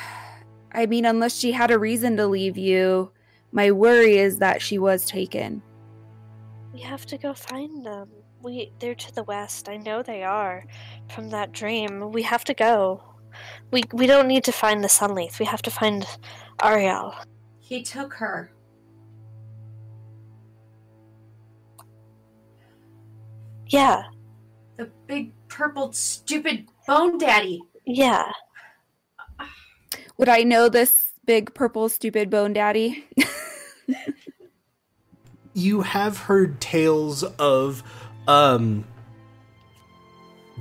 I 0.73 0.87
mean, 0.87 1.05
unless 1.05 1.37
she 1.37 1.53
had 1.53 1.71
a 1.71 1.79
reason 1.79 2.17
to 2.17 2.27
leave 2.27 2.57
you, 2.57 3.11
my 3.53 3.71
worry 3.73 4.19
is 4.19 4.39
that 4.39 4.63
she 4.63 4.79
was 4.79 5.05
taken. 5.05 5.63
We 6.73 6.81
have 6.81 7.07
to 7.07 7.19
go 7.19 7.35
find 7.35 7.85
them. 7.85 8.09
We 8.43 8.73
they're 8.79 8.95
to 8.95 9.15
the 9.15 9.25
west. 9.25 9.69
I 9.69 9.77
know 9.77 10.03
they 10.03 10.23
are. 10.23 10.65
From 11.15 11.31
that 11.31 11.53
dream. 11.53 12.13
We 12.13 12.23
have 12.23 12.45
to 12.45 12.55
go. 12.55 13.03
We 13.71 13.83
we 13.93 14.07
don't 14.07 14.29
need 14.29 14.45
to 14.45 14.53
find 14.53 14.83
the 14.83 14.89
Sunleaf. 14.89 15.39
We 15.39 15.47
have 15.47 15.63
to 15.63 15.71
find 15.71 16.07
Ariel. 16.63 17.15
He 17.59 17.83
took 17.83 18.15
her. 18.15 18.53
Yeah, 23.69 24.03
The 24.79 24.91
big 25.07 25.33
purple 25.49 25.93
stupid 25.93 26.67
bone 26.89 27.19
daddy. 27.19 27.61
yeah. 27.87 28.33
Would 30.19 30.29
I 30.29 30.43
know 30.43 30.69
this 30.69 31.13
big 31.25 31.55
purple 31.55 31.89
stupid 31.89 32.31
bone 32.31 32.53
daddy? 32.53 33.05
you 35.61 35.83
have 35.83 36.19
heard 36.19 36.61
tales 36.61 37.23
of 37.23 37.83
um 38.27 38.85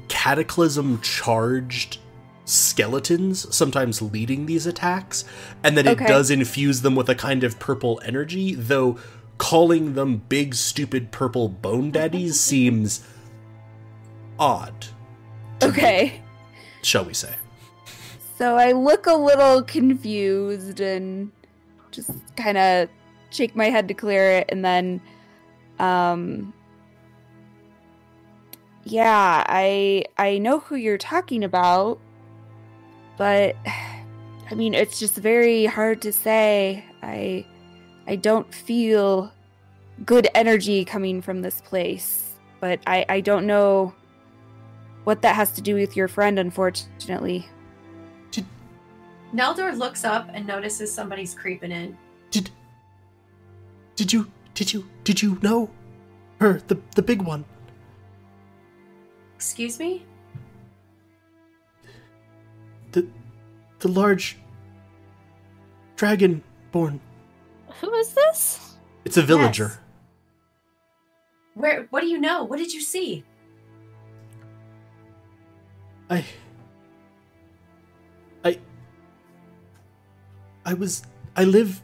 cataclysm 0.08 1.00
charged 1.02 1.98
skeletons 2.46 3.54
sometimes 3.56 4.02
leading 4.02 4.46
these 4.46 4.66
attacks 4.66 5.24
and 5.64 5.78
that 5.78 5.86
it 5.86 6.00
does 6.00 6.32
infuse 6.32 6.82
them 6.82 6.96
with 6.96 7.08
a 7.10 7.16
kind 7.16 7.44
of 7.44 7.60
purple 7.60 8.02
energy 8.04 8.56
though 8.56 8.98
calling 9.38 9.94
them 9.94 10.18
big 10.30 10.56
stupid 10.56 11.12
purple 11.12 11.48
bone 11.48 11.92
daddies 11.92 12.40
seems 12.50 13.06
odd 14.40 14.88
okay. 15.62 16.22
shall 16.82 17.06
we 17.06 17.14
say 17.14 17.34
So 18.38 18.56
I 18.56 18.72
look 18.72 19.06
a 19.06 19.14
little 19.14 19.62
confused 19.64 20.80
and 20.80 21.30
just 21.92 22.12
kind 22.38 22.58
of 22.58 22.90
shake 23.30 23.56
my 23.56 23.70
head 23.70 23.88
to 23.88 23.94
clear 23.94 24.32
it 24.32 24.46
and 24.50 24.64
then 24.64 25.02
um 25.80 26.54
yeah, 28.90 29.44
I 29.48 30.06
I 30.18 30.38
know 30.40 30.60
who 30.60 30.76
you're 30.76 30.98
talking 30.98 31.44
about, 31.44 32.00
but 33.18 33.56
I 33.66 34.56
mean, 34.56 34.74
it's 34.74 35.00
just 35.00 35.16
very 35.16 35.66
hard 35.66 36.02
to 36.02 36.12
say. 36.12 36.84
I 37.04 37.46
I 38.08 38.16
don't 38.16 38.54
feel 38.54 39.32
good 40.06 40.28
energy 40.34 40.86
coming 40.86 41.22
from 41.22 41.42
this 41.42 41.62
place, 41.62 42.34
but 42.60 42.80
I 42.88 43.06
I 43.10 43.22
don't 43.22 43.46
know 43.46 43.94
what 45.04 45.22
that 45.22 45.36
has 45.36 45.52
to 45.54 45.62
do 45.62 45.76
with 45.76 45.96
your 45.96 46.08
friend 46.08 46.40
unfortunately. 46.40 47.48
Neldor 49.34 49.78
looks 49.78 50.04
up 50.04 50.28
and 50.34 50.48
notices 50.48 50.92
somebody's 50.92 51.36
creeping 51.36 51.72
in. 51.72 51.96
Did 54.00 54.08
did 54.08 54.14
you 54.14 54.32
did 54.54 54.74
you 54.74 54.86
did 55.04 55.22
you 55.22 55.38
know 55.42 55.70
her 56.40 56.62
the 56.68 56.80
the 56.96 57.02
big 57.02 57.22
one 57.22 57.44
Excuse 59.36 59.80
me? 59.80 60.06
the 62.92 63.06
the 63.80 63.88
large 63.88 64.38
dragonborn 65.98 67.00
Who 67.82 67.94
is 67.94 68.14
this? 68.14 68.78
it's 69.06 69.18
a 69.18 69.22
villager 69.22 69.68
Yes. 69.68 69.78
Where 71.56 71.88
what 71.90 72.02
do 72.02 72.08
you 72.08 72.20
know? 72.20 72.46
What 72.46 72.58
did 72.58 72.72
you 72.74 72.80
see? 72.80 73.26
I. 76.10 76.24
I. 78.46 78.60
I 80.64 80.74
was. 80.74 81.04
I 81.36 81.44
live. 81.44 81.82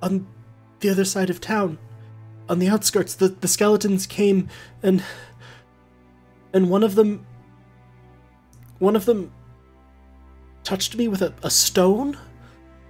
on 0.00 0.26
the 0.86 0.92
other 0.92 1.04
side 1.04 1.30
of 1.30 1.40
town. 1.40 1.78
On 2.48 2.60
the 2.60 2.68
outskirts. 2.68 3.14
The, 3.14 3.28
the 3.28 3.48
skeletons 3.48 4.06
came 4.06 4.48
and. 4.82 5.02
And 6.52 6.70
one 6.70 6.84
of 6.84 6.94
them. 6.94 7.26
One 8.78 8.94
of 8.94 9.04
them. 9.04 9.32
touched 10.62 10.96
me 10.96 11.08
with 11.08 11.22
a, 11.22 11.34
a 11.42 11.50
stone. 11.50 12.16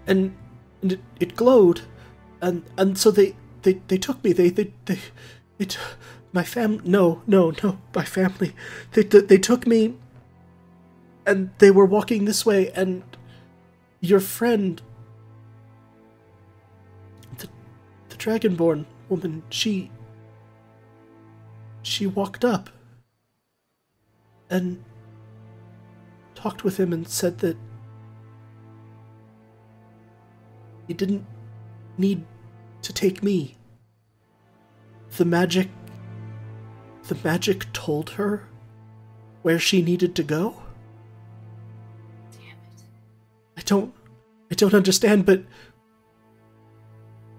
And. 0.07 0.36
And 0.82 0.92
it, 0.92 1.01
it 1.18 1.36
glowed. 1.36 1.80
And. 2.42 2.64
And 2.76 2.99
so 2.99 3.11
they. 3.11 3.34
They, 3.62 3.80
they 3.88 3.97
took 3.97 4.22
me. 4.22 4.32
They. 4.32 4.51
They. 4.51 4.72
They. 4.84 4.99
they 5.57 5.64
t- 5.64 5.78
my 6.32 6.44
fam. 6.44 6.82
No, 6.84 7.22
no, 7.26 7.55
no. 7.62 7.78
My 7.94 8.05
family. 8.05 8.55
They, 8.92 9.05
they, 9.05 9.20
they 9.20 9.38
took 9.38 9.66
me 9.66 9.94
and 11.24 11.51
they 11.59 11.70
were 11.70 11.86
walking 11.86 12.24
this 12.24 12.44
way 12.44 12.70
and 12.72 13.03
your 14.01 14.20
friend 14.20 14.80
dragonborn 18.27 18.85
woman 19.09 19.41
she 19.51 19.89
she 21.83 22.09
walked 22.09 22.45
up 22.45 22.68
and 24.51 24.83
talked 26.35 26.64
with 26.64 26.77
him 26.77 26.93
and 26.93 27.07
said 27.07 27.39
that 27.39 27.57
he 30.89 30.95
didn't 30.95 31.24
need 31.99 32.24
to 32.83 32.93
take 32.93 33.22
me 33.22 33.57
the 35.18 35.24
magic 35.24 35.68
the 37.05 37.16
magic 37.22 37.72
told 37.72 38.11
her 38.11 38.49
where 39.43 39.61
she 39.61 39.81
needed 39.83 40.16
to 40.16 40.24
go 40.24 40.57
Damn 42.33 42.41
it. 42.41 42.83
I 43.57 43.61
don't 43.61 43.95
I 44.51 44.55
don't 44.57 44.74
understand, 44.74 45.27
but 45.27 45.45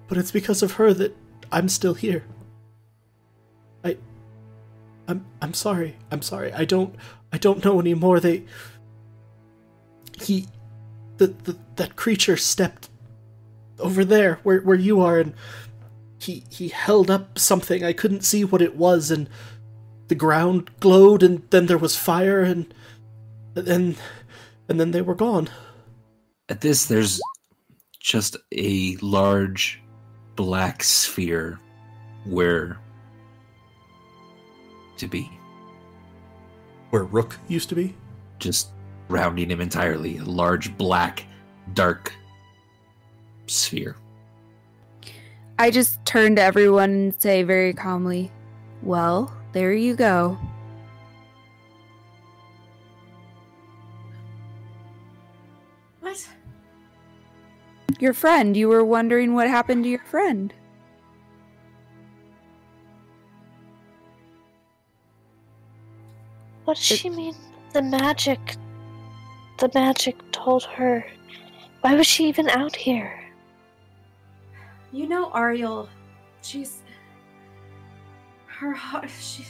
but 0.07 0.17
it's 0.17 0.31
because 0.31 0.63
of 0.63 0.73
her 0.73 0.93
that 0.93 1.15
I'm 1.51 1.69
still 1.69 1.93
here. 1.93 2.23
I 3.83 3.97
I'm 5.07 5.25
I'm 5.41 5.53
sorry. 5.53 5.95
I'm 6.11 6.21
sorry. 6.21 6.53
I 6.53 6.65
don't 6.65 6.95
I 7.31 7.37
don't 7.37 7.63
know 7.63 7.79
anymore. 7.79 8.19
They 8.19 8.43
he 10.19 10.47
the, 11.17 11.27
the 11.27 11.57
that 11.75 11.95
creature 11.95 12.37
stepped 12.37 12.89
over 13.79 14.03
there 14.03 14.39
where 14.43 14.59
where 14.61 14.77
you 14.77 15.01
are 15.01 15.19
and 15.19 15.33
he 16.19 16.43
he 16.49 16.69
held 16.69 17.09
up 17.09 17.37
something. 17.37 17.83
I 17.83 17.93
couldn't 17.93 18.23
see 18.23 18.43
what 18.43 18.61
it 18.61 18.75
was 18.75 19.11
and 19.11 19.29
the 20.07 20.15
ground 20.15 20.71
glowed 20.79 21.21
and 21.21 21.43
then 21.49 21.65
there 21.65 21.77
was 21.77 21.95
fire 21.95 22.41
and 22.41 22.73
and 23.55 23.97
and 24.69 24.79
then 24.79 24.91
they 24.91 25.01
were 25.01 25.15
gone. 25.15 25.49
At 26.49 26.61
this, 26.61 26.85
there's 26.85 27.19
just 27.99 28.37
a 28.53 28.95
large 28.97 29.81
black 30.37 30.81
sphere 30.83 31.59
where 32.25 32.77
to 34.97 35.07
be, 35.07 35.29
Where 36.91 37.03
Rook 37.03 37.37
used 37.49 37.67
to 37.69 37.75
be? 37.75 37.93
just 38.39 38.69
rounding 39.09 39.49
him 39.49 39.59
entirely. 39.61 40.17
A 40.17 40.23
large 40.23 40.77
black 40.77 41.25
dark 41.73 42.13
sphere. 43.47 43.95
I 45.57 45.71
just 45.71 46.05
turn 46.05 46.35
to 46.35 46.41
everyone 46.43 46.91
and 46.91 47.21
say 47.21 47.41
very 47.43 47.73
calmly, 47.73 48.31
Well, 48.83 49.35
there 49.53 49.73
you 49.73 49.95
go. 49.95 50.37
Your 57.99 58.13
friend, 58.13 58.55
you 58.55 58.69
were 58.69 58.85
wondering 58.85 59.33
what 59.33 59.49
happened 59.49 59.83
to 59.83 59.89
your 59.89 60.05
friend. 60.05 60.53
What 66.65 66.77
does 66.77 66.85
she 66.85 67.09
mean? 67.09 67.33
The 67.73 67.81
magic. 67.81 68.57
The 69.57 69.71
magic 69.73 70.15
told 70.31 70.63
her. 70.65 71.05
Why 71.81 71.95
was 71.95 72.05
she 72.05 72.27
even 72.27 72.49
out 72.49 72.75
here? 72.75 73.23
You 74.91 75.07
know, 75.07 75.31
Ariel, 75.33 75.89
she's. 76.41 76.83
Her 78.45 78.73
heart. 78.73 79.09
She. 79.19 79.45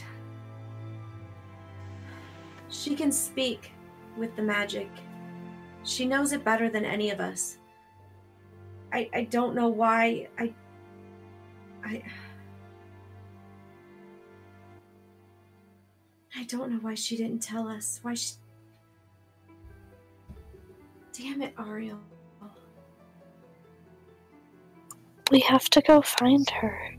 She 2.70 2.94
can 2.94 3.12
speak 3.12 3.72
with 4.16 4.34
the 4.36 4.42
magic. 4.42 4.88
She 5.84 6.06
knows 6.06 6.32
it 6.32 6.44
better 6.44 6.70
than 6.70 6.84
any 6.84 7.10
of 7.10 7.20
us. 7.20 7.57
I, 8.92 9.10
I 9.12 9.24
don't 9.24 9.54
know 9.54 9.68
why. 9.68 10.28
I. 10.38 10.52
I. 11.84 12.02
I 16.36 16.44
don't 16.44 16.70
know 16.70 16.78
why 16.78 16.94
she 16.94 17.16
didn't 17.16 17.42
tell 17.42 17.68
us. 17.68 18.00
Why 18.02 18.14
she. 18.14 18.34
Damn 21.12 21.42
it, 21.42 21.52
Ariel. 21.58 22.00
We 25.30 25.40
have 25.40 25.68
to 25.70 25.82
go 25.82 26.00
find 26.00 26.48
her. 26.48 26.94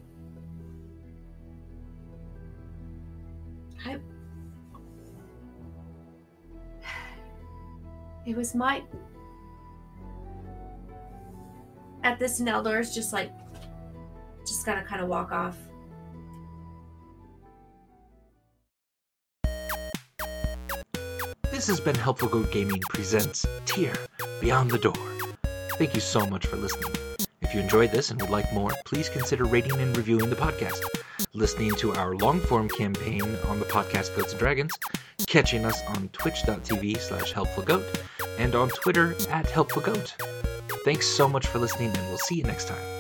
I. 3.86 3.98
It 8.26 8.36
was 8.36 8.54
my. 8.54 8.84
At 12.04 12.20
this, 12.20 12.40
Neldor's 12.40 12.94
just 12.94 13.14
like. 13.14 13.32
Just 14.46 14.66
gotta 14.66 14.82
kind 14.82 15.02
of 15.02 15.10
walk 15.10 15.32
off. 15.32 15.56
This 21.52 21.68
has 21.68 21.82
been 21.82 21.96
Helpful 21.96 22.30
Goat 22.30 22.52
Gaming 22.52 22.82
Presents 22.90 23.46
Tier 23.66 23.94
Beyond 24.40 24.72
the 24.72 24.78
Door. 24.78 24.96
Thank 25.74 25.94
you 25.94 26.00
so 26.00 26.26
much 26.26 26.46
for 26.46 26.56
listening. 26.56 26.94
If 27.42 27.54
you 27.54 27.60
enjoyed 27.60 27.92
this 27.92 28.12
and 28.12 28.22
would 28.22 28.30
like 28.30 28.52
more, 28.54 28.72
please 28.86 29.10
consider 29.10 29.44
rating 29.44 29.74
and 29.74 29.96
reviewing 29.98 30.30
the 30.30 30.36
podcast, 30.36 30.82
listening 31.34 31.76
to 31.76 31.92
our 31.94 32.16
long 32.16 32.40
form 32.40 32.70
campaign 32.70 33.24
on 33.48 33.60
the 33.60 33.66
podcast 33.66 34.16
Goats 34.16 34.32
and 34.32 34.40
Dragons, 34.40 34.72
catching 35.28 35.66
us 35.66 35.82
on 35.90 36.10
twitch.tv 36.10 36.98
slash 36.98 37.34
helpfulgoat, 37.34 37.84
and 38.38 38.56
on 38.56 38.70
Twitter 38.70 39.16
at 39.30 39.46
helpfulgoat. 39.46 40.39
Thanks 40.84 41.06
so 41.06 41.28
much 41.28 41.48
for 41.48 41.60
listening, 41.60 41.90
and 41.96 42.08
we'll 42.08 42.18
see 42.18 42.36
you 42.36 42.44
next 42.44 42.68
time. 42.68 42.99